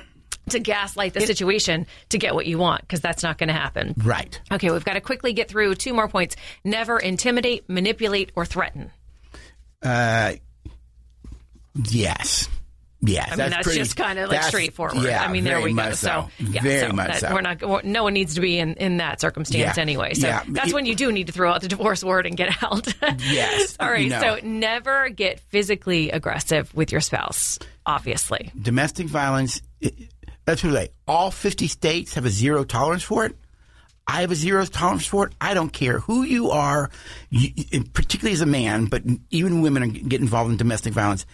to 0.50 0.60
gaslight 0.60 1.14
the 1.14 1.22
situation 1.22 1.86
to 2.10 2.18
get 2.18 2.34
what 2.34 2.46
you 2.46 2.58
want 2.58 2.82
because 2.82 3.02
that's 3.02 3.22
not 3.22 3.38
going 3.38 3.50
to 3.50 3.54
happen. 3.54 3.94
Right. 3.98 4.40
Okay, 4.52 4.72
we've 4.72 4.86
got 4.86 4.94
to 4.94 5.02
quickly 5.02 5.34
get 5.34 5.50
through 5.50 5.76
two 5.76 5.94
more 5.94 6.08
points. 6.08 6.36
Never 6.64 6.98
intimidate, 6.98 7.68
manipulate, 7.68 8.32
or 8.36 8.46
threaten. 8.46 8.92
Uh, 9.84 10.34
yes. 11.90 12.48
Yes. 13.02 13.28
I 13.32 13.36
mean, 13.36 13.50
that's, 13.52 13.64
pretty- 13.64 13.80
just 13.80 13.96
kind 13.96 14.18
of 14.18 14.30
like 14.30 14.42
straightforward. 14.44 15.04
Yeah, 15.04 15.24
I 15.24 15.32
mean, 15.32 15.44
there 15.44 15.62
we 15.62 15.70
go. 15.70 15.76
much 15.76 15.96
So, 15.96 16.30
yeah, 16.40 16.62
very 16.64 16.88
so 16.90 16.94
much 16.96 17.08
that- 17.08 17.20
so. 17.20 17.34
We're 17.34 17.42
not. 17.42 17.86
No 17.86 18.04
one 18.04 18.14
needs 18.14 18.34
to 18.36 18.42
be 18.42 18.58
in, 18.58 18.74
in 18.74 18.98
that 18.98 19.22
circumstance 19.22 19.78
Yeah, 19.78 19.82
anyway. 19.82 20.16
So 20.16 20.28
yeah. 20.28 20.44
that's 20.48 20.70
It- 20.70 20.74
when 20.74 20.86
you 20.88 20.96
do 20.96 21.12
need 21.12 21.28
to 21.28 21.34
throw 21.34 21.52
out 21.52 21.62
the 21.62 21.68
divorce 21.78 22.04
word 22.04 22.26
and 22.26 22.36
get 22.36 22.62
out. 22.64 22.88
Yes, 23.20 23.78
All 23.80 23.90
right. 23.90 24.10
no. 24.10 24.20
So 24.20 24.40
never 24.44 25.10
get 25.10 25.40
physically 25.42 26.10
aggressive 26.10 26.74
with 26.74 26.92
your 26.92 27.02
spouse. 27.02 27.60
Obviously. 27.86 28.52
domestic 28.60 29.08
violence. 29.08 29.62
it- 29.80 29.94
Let's 30.48 30.62
put 30.62 30.72
it 30.72 30.74
like 30.74 30.94
all 31.08 31.30
50 31.30 31.68
states 31.68 32.14
have 32.14 32.24
a 32.26 32.30
zero 32.30 32.64
tolerance 32.64 33.04
for 33.04 33.26
it. 33.26 33.36
I 34.08 34.22
have 34.22 34.32
a 34.32 34.36
zero 34.36 34.64
tolerance 34.66 35.06
for 35.06 35.28
it. 35.28 35.34
I 35.42 35.54
don't 35.54 35.72
care 35.74 36.00
who 36.00 36.24
you 36.24 36.52
are, 36.52 36.90
you, 37.30 37.52
particularly 37.92 38.32
as 38.34 38.40
a 38.40 38.46
man, 38.46 38.86
but 38.86 39.04
even 39.30 39.62
women 39.62 39.92
get 39.92 40.22
involved 40.22 40.50
in 40.50 40.56
domestic 40.56 40.94
violence. 40.94 41.26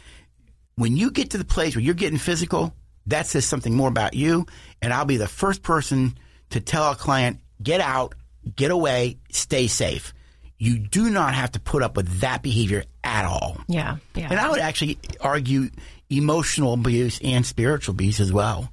When 0.76 0.98
you 0.98 1.12
get 1.12 1.32
to 1.32 1.38
the 1.38 1.46
place 1.46 1.76
where 1.76 1.84
you're 1.84 1.94
getting 1.94 2.20
physical, 2.20 2.74
that 3.08 3.28
says 3.28 3.46
something 3.46 3.74
more 3.76 3.90
about 3.90 4.14
you. 4.14 4.46
And 4.82 4.94
I'll 4.94 5.06
be 5.06 5.18
the 5.18 5.28
first 5.28 5.62
person 5.62 6.18
to 6.52 6.60
tell 6.60 6.92
a 6.92 6.96
client, 6.96 7.40
get 7.62 7.82
out, 7.82 8.16
get 8.56 8.72
away, 8.72 9.18
stay 9.32 9.68
safe. 9.68 10.14
You 10.58 10.80
do 10.80 11.10
not 11.10 11.34
have 11.34 11.52
to 11.54 11.60
put 11.60 11.84
up 11.84 11.98
with 11.98 12.22
that 12.22 12.42
behavior 12.42 12.84
at 13.04 13.26
all. 13.26 13.58
Yeah. 13.68 13.98
Yeah. 14.16 14.28
And 14.30 14.40
I 14.40 14.50
would 14.50 14.60
actually 14.60 14.98
argue 15.20 15.70
emotional 16.10 16.74
abuse 16.74 17.20
and 17.24 17.46
spiritual 17.46 17.94
abuse 17.94 18.20
as 18.20 18.32
well. 18.32 18.72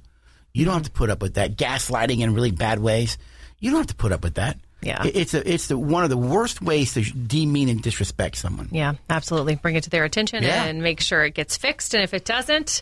You 0.53 0.65
don't 0.65 0.75
have 0.75 0.83
to 0.83 0.91
put 0.91 1.09
up 1.09 1.21
with 1.21 1.35
that 1.35 1.57
gaslighting 1.57 2.19
in 2.19 2.33
really 2.33 2.51
bad 2.51 2.79
ways. 2.79 3.17
You 3.59 3.71
don't 3.71 3.79
have 3.79 3.87
to 3.87 3.95
put 3.95 4.11
up 4.11 4.23
with 4.23 4.35
that. 4.35 4.57
Yeah. 4.81 5.03
It's 5.05 5.33
a, 5.33 5.51
it's 5.51 5.67
the, 5.67 5.77
one 5.77 6.03
of 6.03 6.09
the 6.09 6.17
worst 6.17 6.61
ways 6.61 6.93
to 6.95 7.01
demean 7.03 7.69
and 7.69 7.81
disrespect 7.81 8.35
someone. 8.35 8.69
Yeah, 8.71 8.93
absolutely. 9.09 9.55
Bring 9.55 9.75
it 9.75 9.83
to 9.83 9.89
their 9.89 10.03
attention 10.05 10.43
Yeah. 10.43 10.63
and 10.65 10.81
make 10.81 11.01
sure 11.01 11.23
it 11.23 11.35
gets 11.35 11.57
fixed. 11.57 11.93
And 11.93 12.03
if 12.03 12.13
it 12.13 12.25
doesn't, 12.25 12.81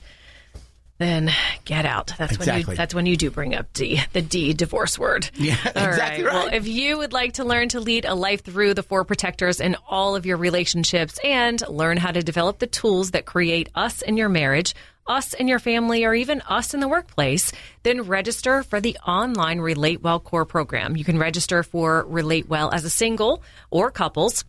then 0.99 1.31
get 1.65 1.85
out. 1.85 2.13
That's 2.17 2.37
when 2.37 2.59
you 2.59 2.63
that's 2.75 2.93
when 2.93 3.05
you 3.07 3.17
do 3.17 3.31
bring 3.31 3.55
up 3.55 3.73
D, 3.73 3.99
the 4.13 4.21
D 4.21 4.53
divorce 4.53 4.99
word. 4.99 5.29
Yeah, 5.39 5.55
All 5.75 5.85
exactly 5.87 6.25
Well, 6.25 6.45
right. 6.45 6.53
if 6.53 6.67
you 6.67 6.97
would 6.99 7.13
like 7.13 7.33
to 7.33 7.45
learn 7.45 7.69
to 7.69 7.79
lead 7.79 8.05
a 8.05 8.13
life 8.13 8.43
through 8.43 8.73
the 8.75 8.83
four 8.83 9.03
protectors 9.05 9.59
in 9.59 9.75
all 9.89 10.15
of 10.15 10.25
your 10.25 10.37
relationships 10.37 11.17
and 11.23 11.61
learn 11.67 11.97
how 11.97 12.11
to 12.11 12.21
develop 12.21 12.59
the 12.59 12.67
tools 12.67 13.11
that 13.11 13.25
create 13.25 13.69
us 13.73 14.01
in 14.01 14.17
your 14.17 14.27
marriage, 14.29 14.75
us 15.07 15.33
in 15.33 15.47
your 15.47 15.59
family, 15.59 16.03
or 16.05 16.13
even 16.13 16.41
us 16.41 16.73
in 16.73 16.81
the 16.81 16.87
workplace, 16.87 17.51
then 17.83 18.01
register 18.03 18.61
for 18.63 18.79
the 18.81 18.97
online 19.07 19.59
Relate 19.59 20.01
Well 20.03 20.19
Core 20.19 20.45
program. 20.45 20.95
You 20.97 21.05
can 21.05 21.17
register 21.17 21.63
for 21.63 22.05
Relate 22.07 22.47
Well 22.49 22.69
as 22.71 22.83
a 22.83 22.89
single 22.89 23.41
or 23.71 23.89
couples. 23.89 24.43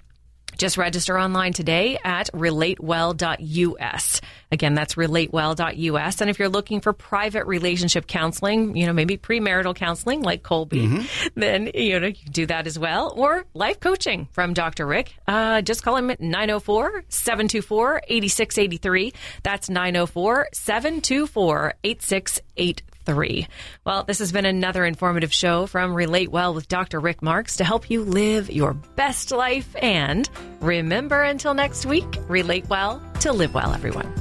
Just 0.58 0.76
register 0.76 1.18
online 1.18 1.52
today 1.52 1.98
at 2.04 2.30
relatewell.us. 2.32 4.20
Again, 4.52 4.74
that's 4.74 4.94
relatewell.us. 4.94 6.20
And 6.20 6.30
if 6.30 6.38
you're 6.38 6.48
looking 6.48 6.80
for 6.80 6.92
private 6.92 7.46
relationship 7.46 8.06
counseling, 8.06 8.76
you 8.76 8.86
know, 8.86 8.92
maybe 8.92 9.16
premarital 9.16 9.74
counseling 9.74 10.22
like 10.22 10.42
Colby, 10.42 11.06
then, 11.34 11.70
you 11.74 11.98
know, 12.00 12.08
you 12.08 12.14
can 12.14 12.32
do 12.32 12.46
that 12.46 12.66
as 12.66 12.78
well. 12.78 13.12
Or 13.16 13.44
life 13.54 13.80
coaching 13.80 14.28
from 14.32 14.52
Dr. 14.54 14.86
Rick. 14.86 15.14
Uh, 15.26 15.62
just 15.62 15.82
call 15.82 15.96
him 15.96 16.10
at 16.10 16.20
904 16.20 17.04
724 17.08 18.02
8683. 18.08 19.12
That's 19.42 19.70
904 19.70 20.48
724 20.52 21.74
8683 21.84 22.89
three. 23.10 23.48
Well, 23.84 24.04
this 24.04 24.20
has 24.20 24.30
been 24.30 24.46
another 24.46 24.84
informative 24.84 25.32
show 25.32 25.66
from 25.66 25.94
Relate 25.94 26.30
Well 26.30 26.54
with 26.54 26.68
Dr. 26.68 27.00
Rick 27.00 27.22
Marks 27.22 27.56
to 27.56 27.64
help 27.64 27.90
you 27.90 28.04
live 28.04 28.48
your 28.48 28.72
best 28.72 29.32
life. 29.32 29.74
And 29.82 30.30
remember, 30.60 31.20
until 31.20 31.54
next 31.54 31.86
week, 31.86 32.06
relate 32.28 32.68
well 32.68 33.02
to 33.20 33.32
live 33.32 33.52
well, 33.52 33.74
everyone. 33.74 34.14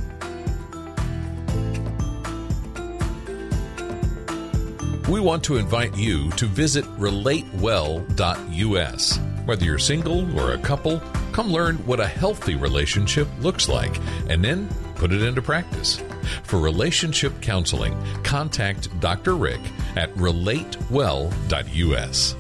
We 5.07 5.19
want 5.19 5.43
to 5.43 5.57
invite 5.57 5.95
you 5.95 6.31
to 6.31 6.47
visit 6.47 6.85
relatewell.us. 6.97 9.19
Whether 9.45 9.65
you're 9.65 9.77
single 9.77 10.39
or 10.39 10.53
a 10.53 10.59
couple, 10.59 10.99
come 11.31 11.51
learn 11.51 11.75
what 11.85 11.99
a 11.99 12.07
healthy 12.07 12.55
relationship 12.55 13.27
looks 13.39 13.69
like 13.69 13.99
and 14.29 14.43
then 14.43 14.67
put 14.99 15.11
it 15.11 15.23
into 15.23 15.41
practice. 15.41 15.99
For 16.43 16.59
relationship 16.59 17.41
counseling, 17.41 17.97
contact 18.23 18.99
Dr. 18.99 19.35
Rick 19.35 19.61
at 19.95 20.13
relatewell.us. 20.15 22.35